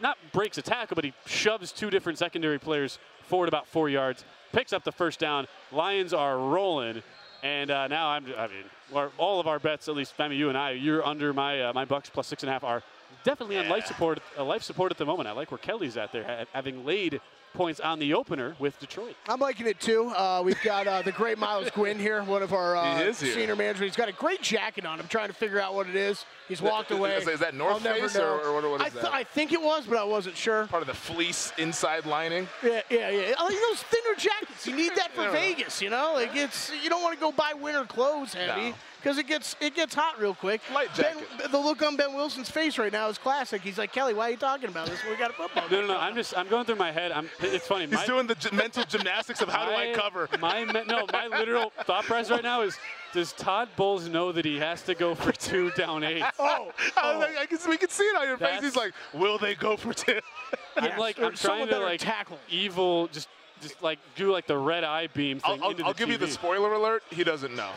not 0.00 0.16
breaks 0.32 0.56
a 0.58 0.62
tackle, 0.62 0.94
but 0.94 1.04
he 1.04 1.12
shoves 1.26 1.72
two 1.72 1.90
different 1.90 2.18
secondary 2.18 2.58
players 2.58 2.98
forward 3.22 3.48
about 3.48 3.66
four 3.66 3.88
yards, 3.88 4.24
picks 4.52 4.72
up 4.72 4.84
the 4.84 4.92
first 4.92 5.18
down. 5.18 5.46
Lions 5.72 6.14
are 6.14 6.38
rolling. 6.38 7.02
And 7.42 7.70
uh, 7.70 7.86
now 7.86 8.08
I'm, 8.08 8.26
I 8.36 8.48
mean, 8.48 9.08
all 9.16 9.38
of 9.38 9.46
our 9.46 9.60
bets, 9.60 9.88
at 9.88 9.94
least 9.94 10.16
Femi, 10.16 10.36
you 10.36 10.48
and 10.48 10.58
I, 10.58 10.72
you're 10.72 11.06
under 11.06 11.32
my 11.32 11.62
uh, 11.62 11.72
my 11.72 11.84
Bucks 11.84 12.10
plus 12.10 12.26
six 12.26 12.42
and 12.42 12.50
a 12.50 12.52
half 12.52 12.64
are 12.64 12.82
definitely 13.22 13.58
on 13.58 13.68
life 13.68 13.86
support, 13.86 14.18
uh, 14.36 14.44
life 14.44 14.62
support 14.64 14.90
at 14.90 14.98
the 14.98 15.06
moment. 15.06 15.28
I 15.28 15.32
like 15.32 15.52
where 15.52 15.58
Kelley's 15.58 15.96
at 15.96 16.10
there, 16.10 16.24
ha- 16.24 16.46
having 16.52 16.84
laid 16.84 17.20
points 17.52 17.80
on 17.80 17.98
the 17.98 18.14
opener 18.14 18.54
with 18.58 18.78
Detroit. 18.78 19.16
I'm 19.28 19.40
liking 19.40 19.66
it 19.66 19.80
too. 19.80 20.08
Uh, 20.08 20.42
we've 20.44 20.60
got 20.62 20.86
uh, 20.86 21.02
the 21.02 21.12
great 21.12 21.38
Miles 21.38 21.70
Gwynn 21.70 21.98
here, 21.98 22.22
one 22.22 22.42
of 22.42 22.52
our 22.52 22.76
uh, 22.76 23.04
He 23.06 23.12
senior 23.12 23.56
managers. 23.56 23.80
He's 23.82 23.96
got 23.96 24.08
a 24.08 24.12
great 24.12 24.42
jacket 24.42 24.86
on. 24.86 25.00
I'm 25.00 25.08
trying 25.08 25.28
to 25.28 25.34
figure 25.34 25.60
out 25.60 25.74
what 25.74 25.88
it 25.88 25.96
is. 25.96 26.24
He's 26.48 26.62
walked 26.62 26.90
away. 26.90 27.16
Is, 27.16 27.28
is 27.28 27.40
that 27.40 27.54
North 27.54 27.84
I'll 27.86 27.94
Face 27.94 28.16
or, 28.16 28.40
or 28.40 28.54
what, 28.54 28.70
what 28.70 28.80
is 28.80 28.86
I, 28.86 28.88
th- 28.90 29.02
that? 29.02 29.12
I 29.12 29.24
think 29.24 29.52
it 29.52 29.60
was, 29.60 29.86
but 29.86 29.98
I 29.98 30.04
wasn't 30.04 30.36
sure. 30.36 30.66
Part 30.66 30.82
of 30.82 30.86
the 30.88 30.94
fleece 30.94 31.52
inside 31.58 32.06
lining. 32.06 32.48
Yeah, 32.64 32.80
yeah, 32.90 33.10
yeah. 33.10 33.34
I 33.38 33.44
like 33.44 33.54
those 33.68 33.82
thinner 33.82 34.16
jackets. 34.16 34.66
You 34.66 34.74
need 34.74 34.92
that 34.96 35.12
for 35.12 35.22
Yeah. 35.22 35.32
Vegas, 35.32 35.82
you 35.82 35.90
know. 35.90 36.12
Like 36.14 36.34
it's 36.34 36.72
you 36.82 36.88
don't 36.88 37.02
want 37.02 37.14
to 37.14 37.20
go 37.20 37.32
buy 37.32 37.52
winter 37.54 37.84
clothes 37.84 38.32
heavy 38.32 38.70
No. 38.70 38.74
Because 38.98 39.16
it 39.16 39.28
gets 39.28 39.54
it 39.60 39.74
gets 39.74 39.94
hot 39.94 40.20
real 40.20 40.34
quick. 40.34 40.60
Light 40.74 40.88
Ben, 40.96 41.16
the 41.50 41.58
look 41.58 41.82
on 41.82 41.96
Ben 41.96 42.14
Wilson's 42.14 42.50
face 42.50 42.78
right 42.78 42.92
now 42.92 43.08
is 43.08 43.16
classic. 43.16 43.62
He's 43.62 43.78
like, 43.78 43.92
Kelley, 43.92 44.12
why 44.12 44.28
are 44.28 44.30
you 44.32 44.36
talking 44.36 44.68
about 44.68 44.88
this? 44.88 44.98
We 45.08 45.14
got 45.16 45.30
a 45.30 45.34
football. 45.34 45.64
No, 45.70 45.80
no, 45.82 45.86
no. 45.86 45.98
I'm 45.98 46.16
just, 46.16 46.36
I'm 46.36 46.48
going 46.48 46.64
through 46.64 46.76
my 46.76 46.90
head. 46.90 47.12
I'm, 47.12 47.30
it's 47.40 47.66
funny. 47.66 47.84
He's 47.86 47.94
my, 47.94 48.06
doing 48.06 48.26
the 48.26 48.34
gy- 48.34 48.54
mental 48.54 48.82
gymnastics 48.84 49.40
of 49.40 49.48
how 49.48 49.66
do 49.66 49.72
I 49.72 49.92
cover. 49.94 50.28
My 50.40 50.64
no, 50.64 51.06
my 51.12 51.26
literal 51.28 51.72
thought 51.84 52.04
process 52.04 52.30
right 52.30 52.42
now 52.42 52.62
is: 52.62 52.76
Does 53.12 53.32
Todd 53.32 53.68
Bowles 53.76 54.08
know 54.08 54.32
that 54.32 54.44
he 54.44 54.58
has 54.58 54.82
to 54.82 54.94
go 54.94 55.14
for 55.14 55.32
two 55.32 55.70
down 55.72 56.02
eight? 56.04 56.22
Oh, 56.40 56.72
I, 56.96 57.16
like, 57.16 57.38
I 57.38 57.46
can, 57.46 57.58
we 57.68 57.76
can 57.76 57.88
see 57.88 58.04
it 58.04 58.16
on 58.16 58.26
your 58.26 58.36
face. 58.36 58.60
He's 58.60 58.76
like, 58.76 58.92
will 59.14 59.38
they 59.38 59.54
go 59.54 59.76
for 59.76 59.92
two? 59.94 60.18
I'm 60.76 60.84
Yes, 60.84 60.98
like, 60.98 61.18
I'm 61.20 61.34
trying 61.34 61.68
to 61.68 61.78
like 61.78 62.00
tackle. 62.00 62.38
evil, 62.50 63.08
just, 63.08 63.28
just 63.60 63.80
like 63.82 63.98
do 64.16 64.32
like 64.32 64.46
the 64.46 64.56
red 64.58 64.84
eye 64.84 65.08
beam 65.08 65.40
thing 65.40 65.50
I'll, 65.60 65.64
I'll, 65.64 65.70
into 65.70 65.84
I'll 65.84 65.92
the 65.92 65.98
give 65.98 66.08
you 66.08 66.18
the 66.18 66.28
spoiler 66.28 66.72
alert. 66.72 67.02
He 67.10 67.24
doesn't 67.24 67.54
know. 67.54 67.70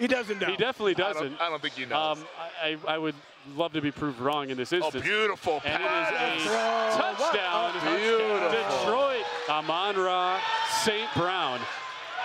He 0.00 0.06
doesn't 0.08 0.40
know. 0.40 0.48
He 0.48 0.56
definitely 0.56 0.92
I 0.96 0.98
don't, 0.98 1.12
doesn't. 1.12 1.40
I 1.40 1.48
don't 1.48 1.62
think 1.62 1.74
he 1.74 1.84
knows. 1.86 2.18
Um, 2.18 2.24
I, 2.62 2.76
I 2.88 2.94
I 2.94 2.98
would 2.98 3.14
love 3.54 3.72
to 3.74 3.80
be 3.80 3.90
proved 3.92 4.18
wrong 4.20 4.50
in 4.50 4.56
this 4.56 4.72
oh, 4.72 4.76
instance. 4.78 5.04
beautiful 5.04 5.62
And 5.64 5.82
it 5.82 5.86
pass. 5.88 6.40
is 6.40 6.46
a 6.46 6.50
Oh, 6.50 7.14
touchdown. 7.16 7.74
what? 7.74 7.98
Beautiful. 7.98 8.50
Detroit, 8.50 9.24
Amon 9.48 9.96
Ra, 9.96 10.40
St. 10.82 11.08
Brown. 11.16 11.60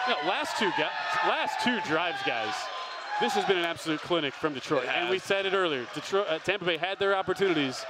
No, 0.08 0.16
last 0.28 0.58
two 0.58 0.70
ga- 0.78 0.90
last 1.28 1.64
two 1.64 1.80
drives, 1.82 2.22
guys. 2.26 2.54
This 3.22 3.34
has 3.34 3.46
been 3.46 3.58
an 3.58 3.66
absolute 3.66 4.02
clinic 4.02 4.34
from 4.34 4.54
Detroit. 4.54 4.86
And 4.88 5.10
we 5.10 5.20
said 5.20 5.46
it 5.46 5.54
earlier. 5.54 5.86
Detroit, 5.94 6.28
uh, 6.30 6.40
Tampa 6.40 6.66
Bay 6.66 6.76
had 6.78 7.00
their 7.00 7.16
opportunities, 7.16 7.86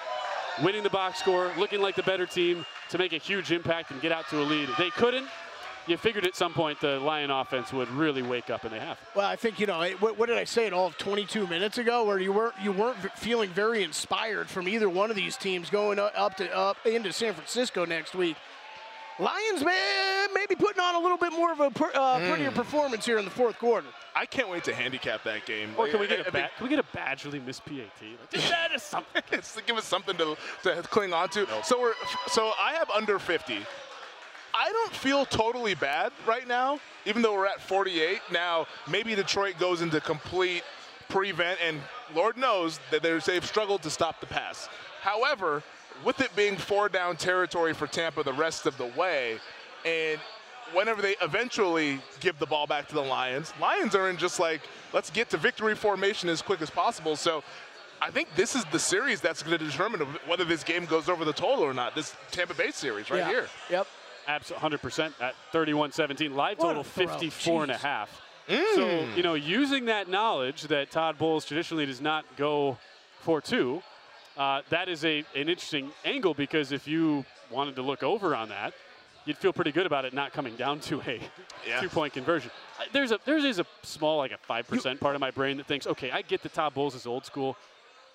winning 0.64 0.84
the 0.84 0.90
box 0.90 1.18
score, 1.20 1.52
looking 1.58 1.82
like 1.82 1.96
the 1.96 2.04
better 2.04 2.28
team 2.28 2.64
to 2.90 2.98
make 3.00 3.12
a 3.12 3.18
huge 3.18 3.52
impact 3.52 3.90
and 3.90 4.00
get 4.02 4.12
out 4.12 4.30
to 4.30 4.40
a 4.40 4.46
lead. 4.46 4.70
They 4.78 4.92
couldn't. 4.92 5.28
You 5.88 5.98
figured 5.98 6.26
at 6.26 6.36
some 6.36 6.54
point 6.54 6.80
the 6.82 7.00
Lion 7.00 7.30
offense 7.30 7.72
would 7.72 7.90
really 7.92 8.22
wake 8.24 8.50
up, 8.50 8.64
and 8.64 8.74
they 8.74 8.80
have. 8.80 8.98
Well, 9.16 9.28
I 9.28 9.36
think 9.36 9.60
you 9.60 9.68
know 9.68 9.82
it- 9.82 10.02
what, 10.02 10.18
what 10.18 10.28
did 10.28 10.38
I 10.38 10.44
say 10.44 10.66
it 10.66 10.74
all 10.74 10.88
of 10.88 10.98
22 10.98 11.46
minutes 11.48 11.78
ago, 11.78 12.04
where 12.06 12.20
you 12.20 12.32
weren't 12.34 12.56
you 12.62 12.72
weren't 12.72 12.98
feeling 13.18 13.50
very 13.52 13.84
inspired 13.84 14.50
from 14.50 14.68
either 14.68 14.90
one 14.90 15.10
of 15.10 15.16
these 15.16 15.38
teams 15.38 15.70
going 15.70 16.00
up 16.00 16.36
to 16.38 16.56
up 16.56 16.78
into 16.86 17.14
San 17.14 17.34
Francisco 17.34 17.86
next 17.86 18.16
week. 18.16 18.36
Lions 19.18 19.64
may, 19.64 20.28
maybe 20.34 20.56
putting 20.56 20.82
on 20.82 20.96
a 20.96 21.00
little 21.00 21.16
bit 21.18 21.32
more 21.32 21.50
of 21.54 21.62
a 21.62 21.72
per, 21.72 21.90
uh, 21.94 22.20
prettier 22.28 22.52
performance 22.52 23.06
here 23.06 23.18
in 23.18 23.24
the 23.24 23.32
fourth 23.32 23.58
quarter. 23.58 23.88
I 24.14 24.26
can't 24.26 24.50
wait 24.50 24.66
to 24.66 24.76
handicap 24.76 25.24
that 25.24 25.46
game. 25.46 25.70
Or 25.78 25.88
can 25.88 26.02
we 26.02 26.08
get 26.08 26.18
I 26.18 26.22
a 26.22 26.24
think- 26.26 26.34
ba- 26.34 26.50
can 26.58 26.64
we 26.68 26.70
get 26.76 26.80
a 26.80 26.98
Badgley 26.98 27.46
miss 27.46 27.62
PAT? 27.62 27.78
Like, 28.02 28.30
just 28.32 28.50
that 28.50 28.72
is 28.74 28.84
something. 28.94 29.22
It's 29.32 29.56
to 29.56 29.64
give 29.64 29.78
us 29.78 29.86
something 29.86 30.18
to, 30.18 30.36
to 30.64 30.82
cling 30.84 31.14
on 31.14 31.30
to. 31.30 31.48
So 31.64 31.80
we're 31.80 31.94
so 32.28 32.52
I 32.60 32.74
have 32.74 32.90
under 32.90 33.18
50. 33.18 33.60
I 34.58 34.72
don't 34.72 34.94
feel 34.94 35.26
totally 35.26 35.76
bad 35.76 36.12
right 36.26 36.48
now, 36.48 36.80
even 37.06 37.22
though 37.22 37.34
we're 37.34 37.46
at 37.46 37.62
48. 37.62 38.20
Now 38.32 38.68
maybe 38.90 39.14
Detroit 39.16 39.56
goes 39.60 39.82
into 39.82 40.00
complete 40.00 40.64
prevent, 41.10 41.60
and 41.62 41.80
Lord 42.16 42.38
knows 42.38 42.80
that 42.92 43.04
they've 43.04 43.46
struggled 43.46 43.84
to 43.84 43.90
stop 43.90 44.20
the 44.20 44.26
pass. 44.26 44.70
However, 45.02 45.62
with 46.04 46.20
it 46.22 46.36
being 46.36 46.56
four 46.58 46.90
down 46.90 47.16
territory 47.16 47.74
for 47.74 47.86
Tampa 47.88 48.24
the 48.24 48.34
rest 48.34 48.66
of 48.66 48.78
the 48.78 48.88
way, 48.98 49.38
and 49.86 50.20
whenever 50.74 51.02
they 51.02 51.16
eventually 51.22 52.00
give 52.22 52.40
the 52.40 52.46
ball 52.46 52.66
back 52.66 52.88
to 52.88 52.96
the 52.96 53.02
Lions, 53.02 53.54
Lions 53.62 53.94
are 53.94 54.10
in 54.10 54.18
just 54.18 54.40
like, 54.40 54.62
let's 54.94 55.10
get 55.12 55.30
to 55.30 55.38
victory 55.38 55.76
formation 55.76 56.28
as 56.28 56.42
quick 56.42 56.62
as 56.62 56.70
possible. 56.70 57.16
So 57.16 57.44
I 58.02 58.10
think 58.10 58.30
this 58.36 58.56
is 58.56 58.66
the 58.72 58.80
series 58.80 59.22
that's 59.22 59.44
going 59.44 59.58
to 59.58 59.64
determine 59.64 60.02
whether 60.28 60.44
this 60.44 60.64
game 60.64 60.86
goes 60.86 61.08
over 61.08 61.24
the 61.24 61.34
total 61.34 61.64
or 61.64 61.74
not. 61.74 61.94
This 61.94 62.16
Tampa 62.32 62.56
Bay 62.56 62.72
series 62.72 63.10
right 63.12 63.20
Yeah. 63.20 63.28
here. 63.30 63.48
Yep. 63.70 63.88
Absolutely, 64.28 64.78
100% 64.78 65.14
at 65.22 65.36
31-17. 65.54 66.34
Live 66.36 66.58
total 66.58 66.84
throw. 66.84 67.08
54 67.08 67.64
and 67.64 67.72
a 67.72 67.78
half. 67.78 68.22
So, 68.48 69.08
you 69.16 69.24
know, 69.24 69.34
using 69.34 69.86
that 69.86 70.08
knowledge 70.08 70.64
that 70.64 70.92
Todd 70.92 71.18
Bowles 71.18 71.46
traditionally 71.46 71.86
does 71.86 72.02
not 72.02 72.26
go 72.38 72.78
for 73.22 73.42
two, 73.42 73.82
uh, 74.38 74.62
that 74.70 74.88
is 74.88 75.04
a, 75.04 75.20
an 75.36 75.50
interesting 75.50 75.92
angle 76.04 76.34
because 76.34 76.72
if 76.72 76.88
you 76.88 77.26
wanted 77.50 77.76
to 77.78 77.82
look 77.82 78.04
over 78.04 78.36
on 78.36 78.50
that, 78.50 78.74
you'd 79.26 79.38
feel 79.38 79.52
pretty 79.52 79.72
good 79.72 79.88
about 79.88 80.06
it 80.06 80.14
not 80.14 80.32
coming 80.34 80.56
down 80.56 80.80
to 80.82 81.02
a 81.02 81.20
Yeah. 81.68 81.80
two-point 81.82 82.14
conversion. 82.14 82.52
There's 82.94 83.12
a 83.12 83.18
there 83.26 83.38
is 83.38 83.58
a 83.58 83.66
small, 83.82 84.20
like 84.20 84.32
a 84.32 84.38
five 84.38 84.68
percent 84.68 85.00
part 85.00 85.16
of 85.16 85.22
my 85.22 85.32
brain 85.32 85.58
that 85.58 85.66
thinks, 85.66 85.88
okay, 85.88 86.12
I 86.12 86.22
get 86.22 86.44
that 86.44 86.54
Todd 86.54 86.76
Bowles 86.76 86.94
is 86.94 87.08
old 87.08 87.26
school. 87.26 87.58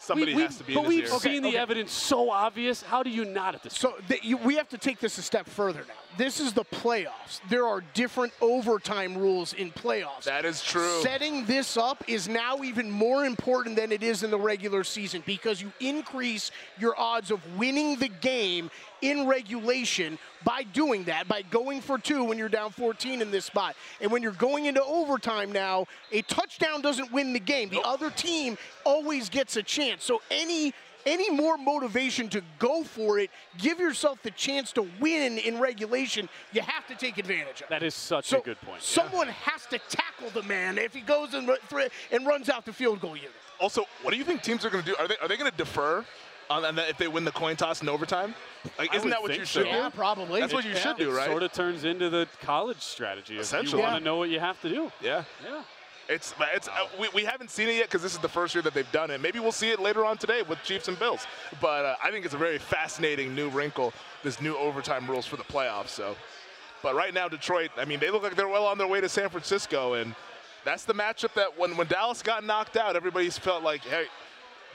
Somebody 0.03 0.35
we, 0.35 0.43
has 0.43 0.57
to 0.57 0.65
be 0.65 0.75
but 0.75 0.85
in 0.85 0.89
we've 0.89 1.03
this 1.03 1.23
here. 1.23 1.35
seen 1.35 1.43
the 1.43 1.51
okay. 1.51 1.59
evidence 1.59 1.93
so 1.93 2.31
obvious. 2.31 2.83
How 2.83 3.03
do 3.03 3.11
you 3.11 3.27
not 3.27 3.55
at 3.55 3.63
this? 3.63 3.75
So 3.75 3.97
th- 4.09 4.25
you, 4.25 4.39
we 4.39 4.57
have 4.57 4.69
to 4.71 4.79
take 4.79 4.99
this 4.99 5.19
a 5.19 5.23
step 5.23 5.47
further 5.47 5.85
now. 5.87 5.95
This 6.17 6.41
is 6.41 6.53
the 6.53 6.65
playoffs. 6.65 7.41
There 7.49 7.67
are 7.67 7.83
different 7.95 8.33
overtime 8.41 9.17
rules 9.17 9.53
in 9.53 9.71
playoffs. 9.71 10.25
That 10.25 10.45
is 10.45 10.63
true. 10.63 11.01
Setting 11.03 11.47
this 11.47 11.77
up 11.77 12.03
is 12.09 12.29
now 12.29 12.63
even 12.63 12.91
more 12.91 13.25
important 13.25 13.77
than 13.77 13.93
it 13.93 14.03
is 14.03 14.23
in 14.23 14.31
the 14.31 14.39
regular 14.39 14.85
season 14.85 15.23
because 15.25 15.63
you 15.63 15.73
increase 15.81 16.51
your 16.79 16.99
odds 16.99 17.31
of 17.31 17.41
winning 17.57 17.97
the 17.97 18.09
game 18.09 18.71
in 19.03 19.27
regulation 19.27 20.19
by 20.45 20.63
doing 20.63 21.05
that, 21.05 21.29
by 21.29 21.43
going 21.43 21.81
for 21.81 21.99
two 21.99 22.25
when 22.25 22.39
you're 22.39 22.49
down 22.49 22.71
14 22.71 23.23
in 23.23 23.31
this 23.31 23.45
spot. 23.45 23.77
And 24.01 24.11
when 24.11 24.23
you're 24.23 24.33
going 24.33 24.67
into 24.67 24.83
overtime 24.83 25.53
now, 25.53 25.87
a 26.13 26.23
touchdown 26.23 26.83
doesn't 26.83 27.13
win 27.13 27.33
the 27.33 27.41
game. 27.41 27.69
The 27.69 27.83
other 27.83 28.11
team 28.11 28.59
always 28.85 29.29
gets 29.29 29.57
a 29.57 29.63
chance. 29.63 30.05
So 30.05 30.21
any 30.31 30.75
any 31.11 31.29
more 31.29 31.59
motivation 31.59 32.29
to 32.31 32.41
go 32.59 32.85
for 32.85 33.19
it, 33.19 33.31
give 33.59 33.81
yourself 33.81 34.23
the 34.23 34.31
chance 34.31 34.73
to 34.73 34.89
win 35.01 35.39
in 35.39 35.59
regulation, 35.59 36.29
you 36.53 36.63
have 36.63 36.87
to 36.87 36.95
take 36.95 37.19
advantage 37.19 37.63
of. 37.63 37.69
That 37.69 37.83
is 37.83 37.95
such 37.95 38.27
So 38.27 38.39
a 38.39 38.43
good 38.43 38.61
point. 38.61 38.81
Someone 38.81 39.27
has 39.29 39.67
to 39.67 39.79
tackle 39.89 40.31
the 40.31 40.45
man 40.45 40.79
if 40.79 40.95
he 40.95 41.01
goes 41.01 41.35
and, 41.35 41.51
and 42.13 42.27
runs 42.27 42.49
out 42.49 42.65
the 42.65 42.73
field 42.73 43.01
goal 43.01 43.17
unit. 43.17 43.33
Also, 43.59 43.85
what 44.03 44.13
do 44.13 44.17
you 44.17 44.25
think 44.25 44.43
teams 44.43 44.65
are 44.65 44.71
going 44.71 44.85
to 44.85 44.91
do? 44.91 44.97
Are 44.99 45.09
they 45.09 45.17
are 45.21 45.29
they 45.29 45.37
going 45.37 45.51
to 45.51 45.57
defer 45.57 46.05
on, 46.49 46.65
on 46.65 46.77
that 46.77 46.89
if 46.89 46.97
they 46.97 47.09
win 47.09 47.25
the 47.25 47.33
coin 47.33 47.57
toss 47.57 47.83
in 47.83 47.89
overtime? 47.89 48.35
Like, 48.79 48.95
isn't 48.95 49.11
that 49.11 49.21
what 49.21 49.29
think 49.33 49.41
you 49.41 49.47
so. 49.47 49.61
should 49.61 49.67
Yeah, 49.69 49.89
do? 49.89 49.97
probably. 49.97 50.41
That's 50.41 50.55
what 50.55 50.65
you 50.65 50.75
should 50.77 50.97
do, 50.97 51.11
it 51.11 51.15
right? 51.15 51.27
Sort 51.27 51.43
of 51.43 51.53
turns 51.53 51.85
into 51.85 52.09
the 52.09 52.27
college 52.41 52.81
strategy. 52.81 53.35
If 53.35 53.37
you 53.37 53.41
Essentially. 53.41 53.83
want 53.83 53.95
Yeah. 53.95 53.99
to 53.99 54.05
know 54.05 54.17
what 54.17 54.31
you 54.31 54.41
have 54.41 54.61
to 54.63 54.69
do. 54.69 54.93
Yeah. 55.03 55.25
Yeah. 55.45 55.63
It's 56.11 56.35
it's 56.53 56.67
uh, 56.67 56.73
we, 56.99 57.09
we 57.15 57.25
haven't 57.25 57.51
seen 57.51 57.69
it 57.69 57.77
yet 57.77 57.85
because 57.87 58.03
this 58.03 58.13
is 58.15 58.19
the 58.19 58.29
first 58.29 58.53
year 58.53 58.63
that 58.63 58.75
they've 58.75 58.91
done 58.91 59.13
it. 59.13 59.21
Maybe 59.21 59.39
we'll 59.39 59.53
see 59.53 59.71
it 59.71 59.79
later 59.79 60.05
on 60.05 60.19
today 60.19 60.43
with 60.43 60.61
Chiefs 60.65 60.89
and 60.89 60.99
Bills. 60.99 61.25
But 61.61 61.85
uh, 61.85 61.95
I 62.03 62.11
think 62.11 62.25
it's 62.25 62.35
a 62.35 62.39
very 62.39 62.59
fascinating 62.59 63.33
new 63.33 63.49
wrinkle, 63.49 63.93
this 64.25 64.41
new 64.41 64.57
overtime 64.57 65.09
rules 65.09 65.25
for 65.25 65.37
the 65.37 65.45
playoffs. 65.45 65.91
So, 65.91 66.17
but 66.83 66.97
right 66.97 67.15
now 67.15 67.29
Detroit, 67.29 67.71
I 67.79 67.85
mean, 67.85 68.01
they 68.01 68.11
look 68.11 68.25
like 68.25 68.35
they're 68.35 68.49
well 68.49 68.67
on 68.67 68.77
their 68.77 68.89
way 68.89 69.01
to 69.01 69.09
San 69.09 69.29
Francisco, 69.29 69.95
and 69.95 70.17
that's 70.65 70.85
the 70.85 70.95
matchup 70.95 71.33
that 71.35 71.57
when 71.57 71.77
when 71.77 71.87
Dallas 71.87 72.23
got 72.23 72.43
knocked 72.43 72.77
out, 72.77 72.97
everybody's 72.97 73.39
felt 73.39 73.63
like, 73.63 73.83
hey, 73.83 74.07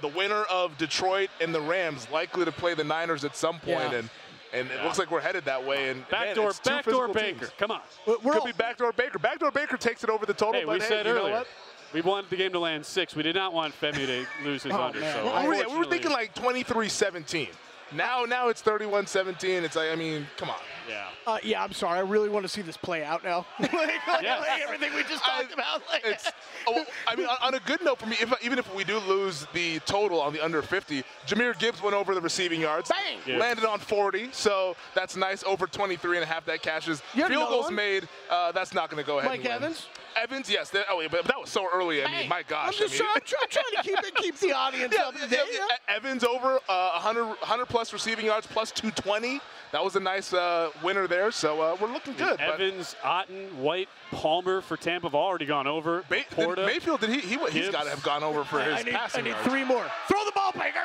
the 0.02 0.08
winner 0.08 0.44
of 0.44 0.78
Detroit 0.78 1.30
and 1.42 1.54
the 1.54 1.62
Rams 1.62 2.08
likely 2.14 2.46
to 2.46 2.52
play 2.54 2.76
the 2.76 2.84
Niners 2.86 3.26
at 3.26 3.36
some 3.36 3.60
point, 3.60 3.92
Yeah. 3.92 3.98
and 4.00 4.10
and 4.54 4.70
it 4.72 4.84
looks 4.84 4.98
like 5.00 5.12
we're 5.12 5.22
headed 5.22 5.46
that 5.46 5.66
way. 5.66 5.90
And 5.90 6.08
Backdoor, 6.10 6.50
it's 6.50 6.60
two 6.60 6.70
backdoor 6.70 7.08
Baker. 7.10 7.40
teams. 7.40 7.52
Come 7.58 7.72
on. 7.72 7.82
We're 8.08 8.18
Could 8.18 8.38
all- 8.40 8.46
be 8.46 8.52
backdoor 8.54 8.92
Baker. 8.94 9.20
Backdoor 9.20 9.52
Baker 9.52 9.78
takes 9.78 10.04
it 10.04 10.10
over 10.10 10.26
the 10.26 10.34
total. 10.34 10.60
Hey, 10.62 10.66
but 10.66 10.74
we 10.76 10.80
hey, 10.80 10.88
said 10.88 11.06
you 11.06 11.14
know 11.14 11.20
earlier. 11.22 11.34
what? 11.36 11.48
We 11.94 12.02
wanted 12.02 12.30
the 12.30 12.36
game 12.36 12.52
to 12.52 12.60
land 12.60 12.86
six. 12.86 13.16
We 13.16 13.24
did 13.24 13.36
not 13.36 13.54
want 13.54 13.74
Femi 13.80 14.06
to 14.06 14.26
lose 14.44 14.64
his 14.64 14.74
Oh, 14.74 14.82
under. 14.84 15.00
man. 15.00 15.14
So 15.16 15.42
we, 15.42 15.48
were, 15.48 15.70
we 15.70 15.78
were 15.78 15.86
thinking 15.86 16.12
like 16.12 16.34
23-17. 16.36 17.48
Now, 17.92 18.24
now 18.24 18.50
it's 18.50 18.62
31-17. 18.62 19.64
It's 19.64 19.76
like, 19.76 19.90
I 19.92 19.96
mean, 19.96 20.28
come 20.38 20.50
on. 20.50 20.56
yeah. 20.90 21.08
Uh, 21.28 21.38
yeah, 21.44 21.64
I'm 21.64 21.72
sorry. 21.72 21.98
I 21.98 22.02
really 22.02 22.30
want 22.30 22.44
to 22.44 22.50
see 22.50 22.62
this 22.62 22.78
play 22.78 23.04
out 23.04 23.24
now. 23.24 23.46
like, 23.60 23.72
like- 23.74 24.24
Yeah. 24.24 24.40
like 24.40 24.62
everything 24.62 24.94
we 24.94 25.04
just 25.04 25.24
I- 25.28 25.42
talked 25.42 25.54
about. 25.54 25.82
Like, 25.92 26.04
It's, 26.06 26.30
oh, 26.68 26.84
I 27.08 27.16
mean, 27.16 27.28
on, 27.28 27.38
on 27.42 27.54
a 27.54 27.60
good 27.60 27.84
note 27.84 28.00
for 28.00 28.06
me, 28.08 28.16
if, 28.20 28.34
even 28.44 28.60
if 28.60 28.74
we 28.76 28.84
do 28.84 29.00
lose 29.00 29.46
the 29.54 29.80
total 29.82 30.22
on 30.22 30.34
the 30.34 30.44
under 30.44 30.62
50, 30.62 31.04
Jahmyr 31.28 31.58
Gibbs 31.60 31.82
went 31.82 31.96
over 31.96 32.14
the 32.16 32.22
receiving 32.22 32.62
yards. 32.62 32.90
Bang! 32.90 33.20
Yeah. 33.26 33.38
Landed 33.38 33.66
on 33.66 33.80
40, 33.80 34.30
so 34.32 34.76
that's 34.94 35.16
nice. 35.16 35.44
Over 35.44 35.68
23 35.68 36.18
and 36.18 36.24
a 36.24 36.28
half, 36.28 36.46
that 36.46 36.62
cashes. 36.62 37.02
Field 37.14 37.30
goals 37.32 37.66
one? 37.66 37.76
made, 37.76 38.08
uh, 38.30 38.52
that's 38.52 38.74
not 38.74 38.90
going 38.90 39.02
to 39.02 39.08
go 39.08 39.20
ahead 39.20 39.30
Mike 39.30 39.46
and 39.46 39.62
win. 39.62 39.74
Evans. 40.16 40.36
Evans, 40.36 40.50
yes. 40.50 40.70
That, 40.72 40.86
oh, 40.90 40.98
wait, 40.98 41.12
but 41.12 41.26
that 41.26 41.40
was 41.40 41.50
so 41.50 41.68
early. 41.72 42.04
I 42.04 42.08
mean, 42.08 42.16
Hey, 42.16 42.28
my 42.28 42.44
gosh. 42.44 42.68
I'm 42.68 42.74
just 42.74 42.96
I 42.96 42.98
trying, 42.98 43.08
mean, 43.10 43.16
I'm 43.16 43.22
try- 43.22 43.40
trying 43.50 43.84
to 43.84 43.90
keep 43.90 44.00
it, 44.00 44.16
keep 44.16 44.40
the 44.40 44.52
audience 44.54 44.94
yeah, 44.98 45.06
up 45.08 45.14
to 45.14 45.20
yeah, 45.22 45.28
date. 45.28 45.40
yeah, 45.54 45.60
yeah. 45.90 45.96
Evans 45.96 46.24
over 46.24 46.60
uh, 46.68 46.90
100, 46.94 47.26
100 47.26 47.66
plus 47.68 47.94
receiving 47.94 48.26
yards, 48.26 48.48
plus 48.48 48.72
220. 48.72 49.40
That 49.72 49.84
was 49.84 49.96
a 49.96 50.00
nice 50.00 50.34
uh, 50.34 50.72
winner 50.84 51.08
there. 51.08 51.32
So 51.32 51.62
uh, 51.62 51.78
we're 51.80 51.92
looking 51.92 52.14
good. 52.16 52.38
but- 52.38 52.60
Evans, 52.62 52.96
Otton, 53.04 53.54
White, 53.56 53.90
Palmer 54.12 54.62
for 54.62 54.78
Tampa 54.78 55.08
have 55.08 55.16
already 55.16 55.46
gone 55.46 55.68
over. 55.68 56.04
May- 56.10 56.26
did 56.36 56.58
Mayfield, 56.58 57.02
did 57.02 57.10
he? 57.12 57.20
he 57.20 57.38
he's 57.38 57.52
Gibbs. 57.52 57.70
got 57.72 57.84
to 57.84 57.90
have 57.90 58.04
gone 58.04 58.24
over 58.24 58.44
for 58.44 58.60
I 58.60 58.76
his 58.78 58.86
need, 58.86 58.96
I 58.96 59.22
need 59.22 59.30
yards. 59.32 59.48
three 59.48 59.64
more. 59.64 59.86
Throw 60.08 60.24
the 60.26 60.32
ball, 60.34 60.52
Baker. 60.54 60.84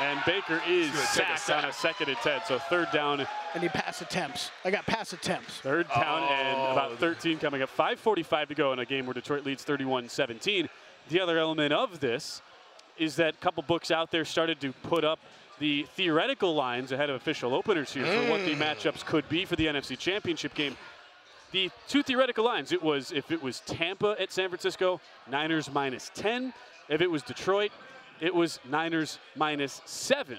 And 0.00 0.20
Baker 0.24 0.60
is 0.66 0.88
gonna 0.88 1.00
a 1.00 1.06
sacked 1.06 1.50
on 1.50 1.64
a 1.64 1.72
second 1.72 2.08
and 2.08 2.18
10. 2.18 2.40
So 2.46 2.58
third 2.58 2.88
down, 2.92 3.26
I 3.54 3.58
need 3.58 3.72
pass 3.72 4.00
attempts. 4.00 4.50
I 4.64 4.70
got 4.70 4.86
pass 4.86 5.12
attempts. 5.12 5.58
third 5.58 5.88
down, 5.88 6.22
and 6.24 6.58
Oh. 6.58 6.72
about 6.72 6.98
13 6.98 7.38
coming 7.38 7.62
up. 7.62 7.70
5.45 7.70 8.48
to 8.48 8.54
go 8.54 8.72
in 8.72 8.78
a 8.78 8.84
game 8.84 9.06
where 9.06 9.14
Detroit 9.14 9.44
leads 9.44 9.62
31 9.62 10.08
17. 10.08 10.68
The 11.08 11.20
other 11.20 11.38
element 11.38 11.72
of 11.72 12.00
this 12.00 12.42
is 12.96 13.16
that 13.16 13.34
a 13.34 13.38
couple 13.38 13.62
books 13.62 13.90
out 13.90 14.10
there 14.10 14.24
started 14.24 14.60
to 14.60 14.72
put 14.72 15.04
up 15.04 15.18
the 15.58 15.86
theoretical 15.94 16.54
lines 16.54 16.92
ahead 16.92 17.10
of 17.10 17.16
official 17.16 17.54
openers 17.54 17.92
here 17.92 18.04
for 18.04 18.30
what 18.30 18.44
the 18.44 18.54
mm. 18.54 18.58
matchups 18.58 19.04
could 19.04 19.28
be 19.28 19.44
for 19.44 19.56
the 19.56 19.66
NFC 19.66 19.98
Championship 19.98 20.54
game. 20.54 20.76
The 21.52 21.70
two 21.88 22.02
theoretical 22.02 22.44
lines, 22.44 22.72
it 22.72 22.82
was 22.82 23.12
if 23.12 23.30
it 23.30 23.42
was 23.42 23.60
Tampa 23.60 24.16
at 24.18 24.32
San 24.32 24.48
Francisco, 24.48 25.00
Niners 25.28 25.70
minus 25.72 26.10
10. 26.14 26.52
If 26.88 27.00
it 27.00 27.10
was 27.10 27.22
Detroit, 27.22 27.72
it 28.20 28.34
was 28.34 28.60
Niners 28.68 29.18
minus 29.36 29.80
7. 29.84 30.38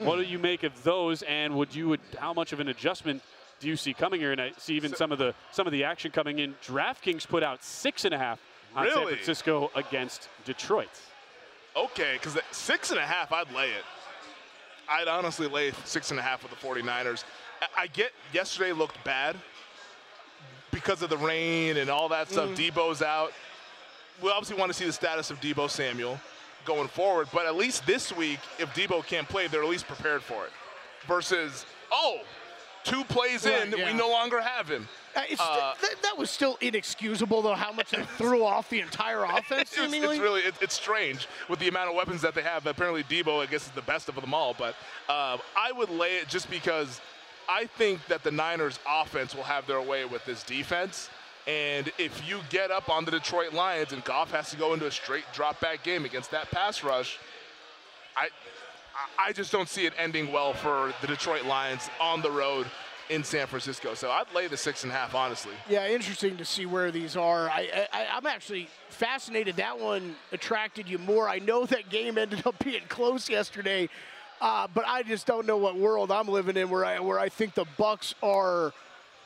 What 0.00 0.16
do 0.16 0.22
you 0.22 0.38
make 0.40 0.64
of 0.64 0.82
those 0.82 1.22
and 1.22 1.54
would 1.54 1.74
you 1.74 1.96
how 2.18 2.32
much 2.34 2.52
of 2.52 2.58
an 2.58 2.68
adjustment 2.68 3.22
do 3.60 3.68
you 3.68 3.76
see 3.76 3.94
coming 3.94 4.20
here? 4.20 4.32
And 4.32 4.40
I 4.40 4.52
see 4.58 4.74
even 4.74 4.94
some 4.94 5.12
of 5.12 5.18
the 5.18 5.34
some 5.52 5.66
of 5.68 5.72
the 5.72 5.84
action 5.84 6.10
coming 6.10 6.40
in. 6.40 6.54
DraftKings 6.66 7.28
put 7.28 7.44
out 7.44 7.62
six 7.62 8.04
and 8.04 8.12
a 8.12 8.18
half 8.18 8.40
on 8.74 8.86
San 8.90 9.06
Francisco 9.06 9.70
against 9.76 10.28
Detroit. 10.44 10.88
Okay, 11.76 12.18
because 12.20 12.36
six 12.50 12.90
and 12.90 12.98
a 12.98 13.06
half, 13.06 13.30
I'd 13.32 13.52
lay 13.52 13.70
it. 13.70 13.84
I'd 14.88 15.06
honestly 15.08 15.46
lay 15.46 15.72
six 15.84 16.10
and 16.10 16.18
a 16.18 16.22
half 16.22 16.42
with 16.42 16.50
the 16.50 16.66
49ers. 16.66 17.24
I- 17.62 17.82
I 17.82 17.86
get 17.86 18.12
yesterday 18.32 18.72
looked 18.72 19.02
bad 19.04 19.36
because 20.72 21.02
of 21.02 21.08
the 21.08 21.16
rain 21.18 21.76
and 21.76 21.88
all 21.88 22.08
that 22.08 22.30
stuff. 22.30 22.50
Mm. 22.50 22.56
Deebo's 22.56 23.00
out. 23.00 23.32
We 24.20 24.30
obviously 24.30 24.56
want 24.56 24.70
to 24.70 24.74
see 24.74 24.84
the 24.86 24.92
status 24.92 25.30
of 25.30 25.40
Deebo 25.40 25.70
Samuel 25.70 26.20
going 26.64 26.88
forward, 26.88 27.28
but 27.32 27.46
at 27.46 27.56
least 27.56 27.86
this 27.86 28.14
week, 28.14 28.40
if 28.58 28.72
Deebo 28.74 29.04
can't 29.06 29.28
play, 29.28 29.46
they're 29.46 29.62
at 29.62 29.68
least 29.68 29.86
prepared 29.86 30.22
for 30.22 30.44
it. 30.44 30.50
Versus, 31.06 31.66
oh, 31.92 32.20
two 32.84 33.04
plays 33.04 33.44
Right, 33.44 33.66
in, 33.66 33.78
yeah. 33.78 33.92
we 33.92 33.98
no 33.98 34.08
longer 34.08 34.40
have 34.40 34.68
him. 34.68 34.88
Uh, 35.16 35.22
it's 35.28 35.40
Uh, 35.40 35.74
that, 35.80 35.94
that 36.02 36.18
was 36.18 36.30
still 36.30 36.56
inexcusable, 36.60 37.42
though, 37.42 37.54
how 37.54 37.72
much 37.72 37.90
they 37.90 38.02
threw 38.18 38.44
off 38.44 38.68
the 38.70 38.80
entire 38.80 39.24
offense, 39.24 39.74
It's, 39.76 39.92
it's 39.92 40.18
really 40.18 40.40
it, 40.42 40.54
it's 40.60 40.74
strange 40.74 41.28
with 41.48 41.58
the 41.58 41.68
amount 41.68 41.90
of 41.90 41.96
weapons 41.96 42.20
that 42.22 42.34
they 42.34 42.42
have. 42.42 42.66
Apparently, 42.66 43.04
Deebo, 43.04 43.42
I 43.42 43.46
guess, 43.46 43.66
is 43.66 43.72
the 43.72 43.82
best 43.82 44.08
of 44.08 44.14
them 44.16 44.34
all. 44.34 44.54
But 44.58 44.74
uh, 45.08 45.38
I 45.56 45.72
would 45.72 45.90
lay 45.90 46.16
it 46.16 46.28
just 46.28 46.50
because 46.50 47.00
I 47.48 47.66
think 47.66 48.04
that 48.06 48.22
the 48.22 48.30
Niners' 48.30 48.78
offense 48.88 49.34
will 49.34 49.42
have 49.44 49.66
their 49.66 49.80
way 49.82 50.04
with 50.04 50.24
this 50.24 50.42
defense. 50.42 51.10
And 51.46 51.92
if 51.98 52.26
you 52.26 52.40
get 52.48 52.70
up 52.70 52.88
on 52.88 53.04
the 53.04 53.10
Detroit 53.10 53.52
Lions 53.52 53.92
and 53.92 54.02
Goff 54.04 54.30
has 54.30 54.50
to 54.50 54.56
go 54.56 54.72
into 54.72 54.86
a 54.86 54.90
straight 54.90 55.24
drop 55.34 55.60
back 55.60 55.82
game 55.82 56.04
against 56.04 56.30
that 56.30 56.50
pass 56.50 56.82
rush, 56.82 57.18
I 58.16 58.28
I 59.18 59.32
just 59.32 59.52
don't 59.52 59.68
see 59.68 59.86
it 59.86 59.92
ending 59.98 60.32
well 60.32 60.54
for 60.54 60.94
the 61.00 61.06
Detroit 61.06 61.44
Lions 61.44 61.90
on 62.00 62.22
the 62.22 62.30
road 62.30 62.66
in 63.10 63.22
San 63.22 63.46
Francisco. 63.46 63.94
So 63.94 64.10
I'd 64.10 64.32
lay 64.34 64.46
the 64.46 64.56
six 64.56 64.82
and 64.84 64.92
a 64.92 64.94
half, 64.94 65.14
honestly. 65.14 65.52
Yeah, 65.68 65.88
interesting 65.88 66.36
to 66.38 66.44
see 66.44 66.64
where 66.64 66.90
these 66.90 67.16
are. 67.16 67.50
I, 67.50 67.86
I, 67.92 68.06
I'm 68.12 68.26
actually 68.26 68.68
fascinated 68.88 69.56
that 69.56 69.78
one 69.78 70.16
attracted 70.32 70.88
you 70.88 70.98
more. 70.98 71.28
I 71.28 71.38
know 71.38 71.66
that 71.66 71.90
game 71.90 72.16
ended 72.16 72.46
up 72.46 72.62
being 72.64 72.82
close 72.88 73.28
yesterday, 73.28 73.88
uh, 74.40 74.68
but 74.72 74.84
I 74.86 75.02
just 75.02 75.26
don't 75.26 75.46
know 75.46 75.58
what 75.58 75.76
world 75.76 76.10
I'm 76.10 76.28
living 76.28 76.56
in 76.56 76.70
where 76.70 76.84
I 76.84 77.00
where 77.00 77.18
I 77.18 77.28
think 77.28 77.54
the 77.54 77.66
Bucks 77.76 78.14
are 78.22 78.72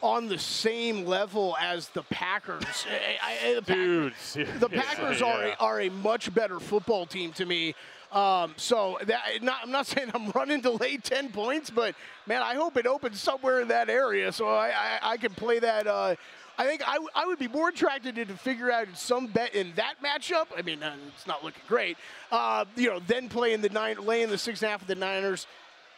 on 0.02 0.28
the 0.28 0.38
same 0.38 1.04
level 1.04 1.56
as 1.60 1.88
the 1.88 2.02
Packers. 2.04 2.64
I, 3.22 3.50
I, 3.50 3.54
the 3.54 3.60
Dude, 3.60 4.12
the 4.12 4.16
seriously, 4.16 4.68
Packers 4.68 5.22
are 5.22 5.46
yeah. 5.46 5.54
a, 5.58 5.62
are 5.62 5.80
a 5.80 5.88
much 5.88 6.32
better 6.34 6.60
football 6.60 7.06
team 7.06 7.32
to 7.32 7.46
me. 7.46 7.74
Um, 8.12 8.54
so 8.56 8.98
that, 9.04 9.20
not, 9.42 9.60
I'm 9.64 9.70
not 9.70 9.86
saying 9.88 10.10
I'm 10.14 10.30
running 10.30 10.62
to 10.62 10.70
lay 10.70 10.96
10 10.96 11.30
points, 11.30 11.70
but 11.70 11.94
man, 12.26 12.42
I 12.42 12.54
hope 12.54 12.76
it 12.76 12.86
opens 12.86 13.20
somewhere 13.20 13.60
in 13.60 13.68
that 13.68 13.90
area 13.90 14.32
so 14.32 14.48
I, 14.48 14.68
I, 14.68 14.98
I 15.02 15.16
can 15.16 15.34
play 15.34 15.58
that. 15.58 15.86
Uh, 15.86 16.14
I 16.60 16.66
think 16.66 16.82
I, 16.84 16.98
I 17.14 17.24
would 17.24 17.38
be 17.38 17.46
more 17.46 17.68
attracted 17.68 18.16
to, 18.16 18.24
to 18.24 18.36
figure 18.36 18.70
out 18.70 18.88
some 18.94 19.28
bet 19.28 19.54
in 19.54 19.72
that 19.76 19.94
matchup. 20.02 20.46
I 20.56 20.62
mean, 20.62 20.82
uh, 20.82 20.96
it's 21.14 21.26
not 21.26 21.44
looking 21.44 21.62
great. 21.68 21.96
Uh, 22.32 22.64
you 22.74 22.88
know, 22.88 22.98
then 23.06 23.28
playing 23.28 23.60
the 23.60 23.68
nine, 23.68 24.04
laying 24.04 24.28
the 24.28 24.38
six 24.38 24.60
and 24.62 24.68
a 24.68 24.70
half 24.72 24.82
of 24.82 24.88
the 24.88 24.96
Niners. 24.96 25.46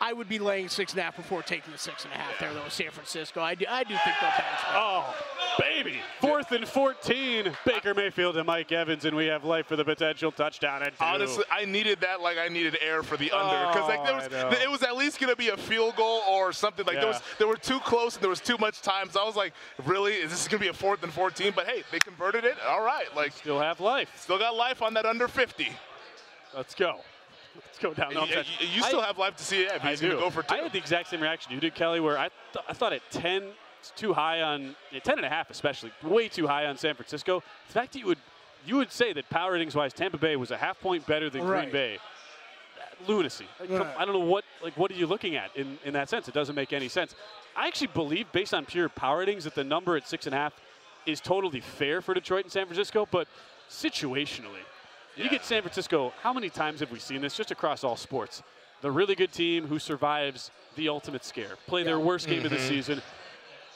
I 0.02 0.14
would 0.14 0.28
be 0.28 0.38
laying 0.38 0.68
six 0.68 0.92
and 0.92 1.00
a 1.00 1.02
half 1.02 1.16
before 1.16 1.42
taking 1.42 1.72
the 1.72 1.78
six 1.78 2.04
and 2.04 2.12
a 2.14 2.16
half 2.16 2.38
there, 2.38 2.54
though, 2.54 2.64
with 2.64 2.72
San 2.72 2.90
Francisco. 2.90 3.42
I 3.42 3.54
do, 3.54 3.66
I 3.68 3.82
do 3.84 3.90
think 3.94 4.16
they'll 4.20 4.30
bounce 4.30 4.40
back. 4.62 4.70
Oh, 4.72 5.14
baby. 5.58 5.98
Fourth 6.20 6.52
and 6.52 6.66
14. 6.66 7.52
Baker 7.66 7.92
Mayfield 7.92 8.38
and 8.38 8.46
Mike 8.46 8.72
Evans, 8.72 9.04
and 9.04 9.14
we 9.14 9.26
have 9.26 9.44
life 9.44 9.66
for 9.66 9.76
the 9.76 9.84
potential 9.84 10.32
touchdown. 10.32 10.82
And 10.82 10.92
two. 10.96 11.04
Honestly, 11.04 11.44
I 11.50 11.66
needed 11.66 12.00
that 12.00 12.22
like 12.22 12.38
I 12.38 12.48
needed 12.48 12.78
air 12.80 13.02
for 13.02 13.18
the 13.18 13.30
under 13.30 13.66
because 13.72 13.88
like 13.88 14.02
there 14.04 14.14
Oh, 14.44 14.48
was, 14.48 14.58
it 14.58 14.70
was 14.70 14.82
at 14.82 14.96
least 14.96 15.20
gonna 15.20 15.36
be 15.36 15.48
a 15.50 15.56
field 15.58 15.96
goal 15.96 16.22
or 16.28 16.52
something. 16.54 16.86
Like 16.86 16.96
there 16.96 17.06
was, 17.06 17.16
Yeah. 17.16 17.34
they 17.40 17.44
were 17.44 17.56
too 17.56 17.80
close 17.80 18.14
and 18.14 18.22
there 18.22 18.30
was 18.30 18.40
too 18.40 18.56
much 18.58 18.80
time. 18.80 19.10
So 19.10 19.20
I 19.20 19.24
was 19.26 19.36
like, 19.36 19.52
really, 19.84 20.14
is 20.14 20.30
this 20.30 20.48
gonna 20.48 20.62
be 20.62 20.68
a 20.68 20.72
fourth 20.72 21.02
and 21.02 21.12
14? 21.12 21.52
But 21.54 21.66
hey, 21.66 21.82
they 21.92 21.98
converted 21.98 22.44
it. 22.44 22.56
All 22.66 22.80
right, 22.82 23.14
like 23.14 23.32
still 23.32 23.60
have 23.60 23.80
life. 23.80 24.08
still 24.16 24.38
got 24.38 24.54
life 24.56 24.80
on 24.80 24.94
that 24.94 25.04
under 25.04 25.28
50. 25.28 25.68
Let's 26.56 26.74
go. 26.74 27.00
Let's 27.66 27.78
go 27.78 27.94
down. 27.94 28.14
No, 28.14 28.24
you, 28.24 28.36
you- 28.60 28.66
you 28.76 28.82
still 28.82 29.00
I- 29.00 29.06
have 29.06 29.18
life 29.18 29.36
to 29.36 29.44
see 29.44 29.62
it. 29.62 29.72
If 29.72 29.84
I 29.84 29.90
he's 29.90 30.00
do. 30.00 30.08
gonna 30.10 30.20
go 30.20 30.30
for 30.30 30.42
two. 30.42 30.54
I 30.54 30.58
had 30.58 30.72
the 30.72 30.78
exact 30.78 31.08
same 31.08 31.20
reaction 31.20 31.52
you 31.52 31.60
did, 31.60 31.74
Kelley, 31.74 32.00
where 32.00 32.18
I, 32.18 32.28
th- 32.52 32.64
I 32.68 32.72
thought 32.72 32.92
at 32.92 33.02
10, 33.10 33.44
it's 33.80 33.92
too 33.96 34.12
high 34.12 34.42
on, 34.42 34.74
yeah, 34.90 35.00
10 35.00 35.16
and 35.18 35.26
a 35.26 35.28
half 35.28 35.50
especially, 35.50 35.90
way 36.02 36.28
too 36.28 36.46
high 36.46 36.66
on 36.66 36.76
San 36.76 36.94
Francisco. 36.94 37.42
The 37.68 37.72
fact 37.72 37.92
that 37.94 37.98
you 38.00 38.06
would, 38.06 38.18
you 38.66 38.76
would 38.76 38.92
say 38.92 39.12
that 39.14 39.28
power 39.30 39.52
ratings 39.52 39.74
wise, 39.74 39.92
Tampa 39.92 40.18
Bay 40.18 40.36
was 40.36 40.50
a 40.50 40.56
half 40.56 40.78
point 40.80 41.06
better 41.06 41.30
than 41.30 41.44
Right. 41.44 41.62
Green 41.62 41.72
Bay. 41.72 41.98
Lunacy. 43.06 43.46
Like, 43.58 43.70
Right. 43.70 43.96
I 43.98 44.04
don't 44.04 44.12
know 44.14 44.20
what, 44.26 44.44
like, 44.62 44.76
what 44.76 44.90
are 44.90 44.94
you 44.94 45.06
looking 45.06 45.34
at 45.36 45.54
in, 45.56 45.78
in 45.84 45.94
that 45.94 46.08
sense? 46.10 46.28
It 46.28 46.34
doesn't 46.34 46.54
make 46.54 46.72
any 46.74 46.88
sense. 46.88 47.14
I 47.56 47.66
actually 47.66 47.86
believe, 47.88 48.30
based 48.32 48.52
on 48.52 48.66
pure 48.66 48.88
power 48.90 49.20
ratings, 49.20 49.44
that 49.44 49.54
the 49.54 49.64
number 49.64 49.96
at 49.96 50.06
six 50.06 50.26
and 50.26 50.34
a 50.34 50.38
half 50.38 50.52
is 51.06 51.20
totally 51.20 51.60
fair 51.60 52.02
for 52.02 52.12
Detroit 52.12 52.44
and 52.44 52.52
San 52.52 52.66
Francisco, 52.66 53.08
but 53.10 53.26
situationally, 53.70 54.60
you 55.16 55.28
get 55.28 55.44
San 55.44 55.62
Francisco, 55.62 56.12
how 56.22 56.32
many 56.32 56.50
times 56.50 56.80
have 56.80 56.90
we 56.90 56.98
seen 56.98 57.20
this? 57.20 57.36
Just 57.36 57.50
across 57.50 57.84
all 57.84 57.96
sports? 57.96 58.42
The 58.80 58.90
really 58.90 59.14
good 59.14 59.32
team 59.32 59.66
who 59.66 59.78
survives 59.78 60.50
the 60.76 60.88
ultimate 60.88 61.24
scare, 61.24 61.56
play 61.66 61.82
their 61.82 61.98
worst 61.98 62.26
game 62.26 62.44
of 62.44 62.50
the 62.50 62.56
mm-hmm. 62.56 62.68
season, 62.68 63.02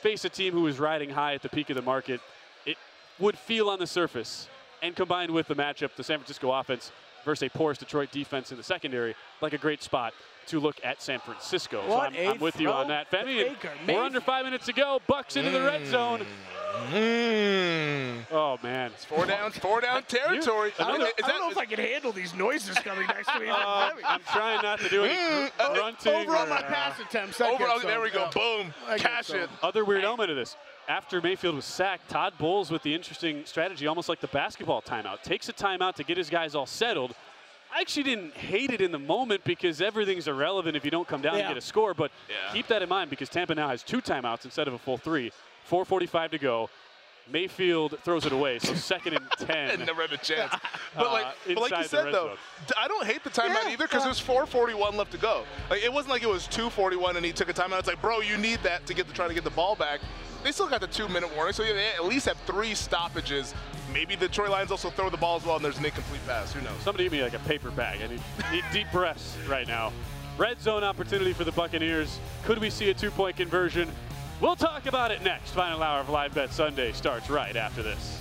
face 0.01 0.24
a 0.24 0.28
team 0.28 0.53
who 0.53 0.66
is 0.66 0.78
riding 0.78 1.11
high 1.11 1.35
at 1.35 1.43
the 1.43 1.49
peak 1.49 1.70
of 1.70 1.76
the 1.76 1.82
market. 1.82 2.20
It 2.64 2.76
would 3.18 3.37
feel 3.37 3.68
on 3.68 3.78
the 3.78 3.87
surface, 3.87 4.49
and 4.82 4.95
combined 4.95 5.30
with 5.30 5.49
the 5.49 5.55
matchup, 5.55 5.95
the 5.97 6.05
San 6.05 6.18
Francisco 6.18 6.53
offense 6.53 6.93
versus 7.24 7.47
a 7.47 7.51
porous 7.51 7.78
Detroit 7.78 8.11
defense 8.12 8.51
in 8.51 8.57
the 8.57 8.62
secondary, 8.62 9.14
like 9.41 9.53
a 9.53 9.59
great 9.59 9.82
spot 9.82 10.12
to 10.49 10.61
look 10.61 10.76
at 10.84 11.03
San 11.03 11.18
Francisco. 11.20 11.82
so 11.88 12.01
I'm, 12.01 12.14
a 12.14 12.28
I'm 12.28 12.38
with 12.38 12.61
you 12.61 12.70
on 12.70 12.88
that, 12.88 13.11
Femi. 13.11 13.55
We're 13.86 14.03
under 14.03 14.20
five 14.20 14.45
minutes 14.45 14.66
to 14.66 14.72
go. 14.72 15.01
Bucks 15.07 15.36
into 15.36 15.51
the 15.51 15.62
red 15.62 15.86
zone. 15.86 16.26
Mm. 16.92 18.24
Oh 18.32 18.59
man, 18.62 18.90
Four 19.09 19.26
down, 19.26 19.53
four 19.53 19.80
down 19.80 20.03
territory. 20.09 20.72
I 20.78 20.88
don't, 20.88 20.99
know, 21.01 21.07
Is 21.07 21.12
I 21.22 21.28
don't 21.28 21.40
know 21.40 21.51
if 21.51 21.57
I 21.59 21.66
can 21.66 21.78
handle 21.78 22.11
these 22.12 22.34
noises 22.34 22.76
coming 22.78 23.07
next 23.07 23.28
to 23.32 23.40
me. 23.40 23.47
Uh, 23.55 23.90
I'm 24.07 24.20
trying 24.32 24.62
not 24.62 24.80
to 24.80 24.88
do 24.88 25.05
any 25.05 25.14
Mm, 25.14 25.51
uh, 25.61 25.74
grunting. 25.74 26.12
Over 26.12 26.36
on 26.36 26.49
my 26.49 26.59
uh, 26.59 26.62
pass 26.62 26.99
attempts. 27.01 27.40
I 27.40 27.51
over, 27.51 27.64
get 27.64 27.82
there 27.82 28.01
we 28.01 28.11
go. 28.11 28.24
Yeah. 28.24 28.30
Boom. 28.62 28.74
I 28.88 28.99
Cash 28.99 29.26
some. 29.28 29.40
it. 29.40 29.51
Other 29.62 29.84
weird 29.84 30.05
element 30.05 30.30
of 30.30 30.36
this. 30.36 30.57
After 30.88 31.20
Mayfield 31.22 31.55
was 31.55 31.64
sacked, 31.64 32.11
Todd 32.11 32.34
Bowles 32.38 32.70
with 32.70 32.82
the 32.82 32.95
interesting 32.95 33.45
strategy, 33.47 33.86
almost 33.86 34.09
like 34.09 34.20
the 34.20 34.26
basketball 34.28 34.82
timeout, 34.82 35.22
takes 35.22 35.49
a 35.49 35.53
timeout 35.53 35.95
to 35.95 36.05
get 36.05 36.16
his 36.16 36.28
guys 36.28 36.55
all 36.55 36.66
settled. 36.66 37.14
I 37.75 37.81
actually 37.81 38.05
didn't 38.05 38.35
hate 38.35 38.70
it 38.70 38.81
in 38.81 38.93
the 38.93 38.99
moment 38.99 39.43
because 39.45 39.81
everything's 39.83 40.29
irrelevant 40.29 40.77
if 40.77 40.85
you 40.85 40.91
don't 40.93 41.09
come 41.09 41.20
down 41.20 41.35
Yeah. 41.35 41.41
and 41.41 41.49
get 41.49 41.57
a 41.57 41.61
score. 41.61 41.93
But 41.93 42.12
Yeah. 42.29 42.35
keep 42.53 42.68
that 42.68 42.83
in 42.83 42.89
mind 42.89 43.11
because 43.11 43.29
Tampa 43.29 43.55
now 43.55 43.68
has 43.68 43.83
two 43.83 44.01
timeouts 44.01 44.45
instead 44.45 44.68
of 44.68 44.75
a 44.75 44.79
full 44.79 44.97
three. 44.97 45.33
4:45 45.68 46.31
to 46.33 46.39
go. 46.39 46.70
Mayfield 47.27 47.99
throws 48.05 48.27
it 48.27 48.33
away, 48.33 48.59
so 48.59 48.75
second 48.93 49.14
and 49.14 49.27
ten. 49.39 49.70
and 49.70 49.87
never 49.87 50.03
had 50.03 50.12
a 50.12 50.18
chance. 50.18 50.53
But 50.95 51.07
Uh, 51.07 51.12
like, 51.12 51.27
but 51.47 51.57
like 51.59 51.77
you 51.79 51.85
said 51.85 52.07
though, 52.12 52.29
zone. 52.29 52.37
d- 52.68 52.75
I 52.79 52.87
don't 52.87 53.05
hate 53.07 53.25
the 53.25 53.31
timeout 53.31 53.64
Yeah, 53.64 53.70
either 53.70 53.87
because 53.87 54.03
yeah. 54.03 54.12
there's 54.12 54.20
4:41 54.20 54.95
left 54.95 55.11
to 55.12 55.18
go. 55.18 55.45
Like 55.70 55.83
it 55.83 55.93
wasn't 55.93 56.12
like 56.12 56.22
it 56.22 56.29
was 56.29 56.47
2:41 56.47 57.16
and 57.16 57.25
he 57.25 57.33
took 57.33 57.49
a 57.49 57.55
timeout. 57.55 57.79
It's 57.81 57.89
like, 57.89 58.01
bro, 58.01 58.20
you 58.20 58.37
need 58.37 58.62
that 58.62 58.87
to 58.87 58.95
get 58.95 59.09
to 59.09 59.14
try 59.14 59.27
to 59.27 59.35
get 59.35 59.43
the 59.43 59.51
ball 59.51 59.75
back. 59.75 60.01
They 60.45 60.53
still 60.53 60.68
got 60.68 60.83
the 60.83 60.87
two-minute 60.87 61.35
warning, 61.35 61.55
so 61.55 61.62
yeah, 61.64 61.72
they 61.72 61.89
at 61.95 62.05
least 62.05 62.27
have 62.27 62.37
three 62.47 62.75
stoppages. 62.75 63.55
Maybe 63.95 64.16
the 64.16 64.26
Detroit 64.26 64.51
Lions 64.51 64.72
also 64.72 64.90
throw 64.90 65.09
the 65.09 65.16
ball 65.16 65.36
as 65.36 65.47
well, 65.47 65.55
and 65.55 65.64
there's 65.64 65.78
an 65.78 65.84
incomplete 65.84 66.20
pass. 66.26 66.53
Who 66.53 66.61
knows? 66.62 66.76
Somebody 66.82 67.05
give 67.05 67.12
me 67.12 67.22
like 67.22 67.34
a 67.34 67.38
paper 67.38 67.70
bag. 67.70 68.01
I 68.03 68.09
need, 68.09 68.20
need 68.51 68.64
deep 68.72 68.88
breaths 68.90 69.38
right 69.49 69.68
now. 69.68 69.92
Red 70.36 70.61
zone 70.61 70.82
opportunity 70.82 71.32
for 71.32 71.45
the 71.45 71.53
Buccaneers. 71.53 72.18
Could 72.45 72.59
we 72.59 72.70
see 72.70 72.90
a 72.90 72.95
two-point 72.95 73.36
conversion? 73.36 73.88
We'll 74.40 74.57
talk 74.57 74.86
about 74.86 75.12
it 75.12 75.22
next. 75.22 75.53
Final 75.53 75.80
hour 75.80 76.01
of 76.01 76.09
Live 76.09 76.34
Bet 76.34 76.53
Sunday 76.53 76.90
starts 76.90 77.30
right 77.30 77.55
after 77.55 77.84
this. 77.84 78.20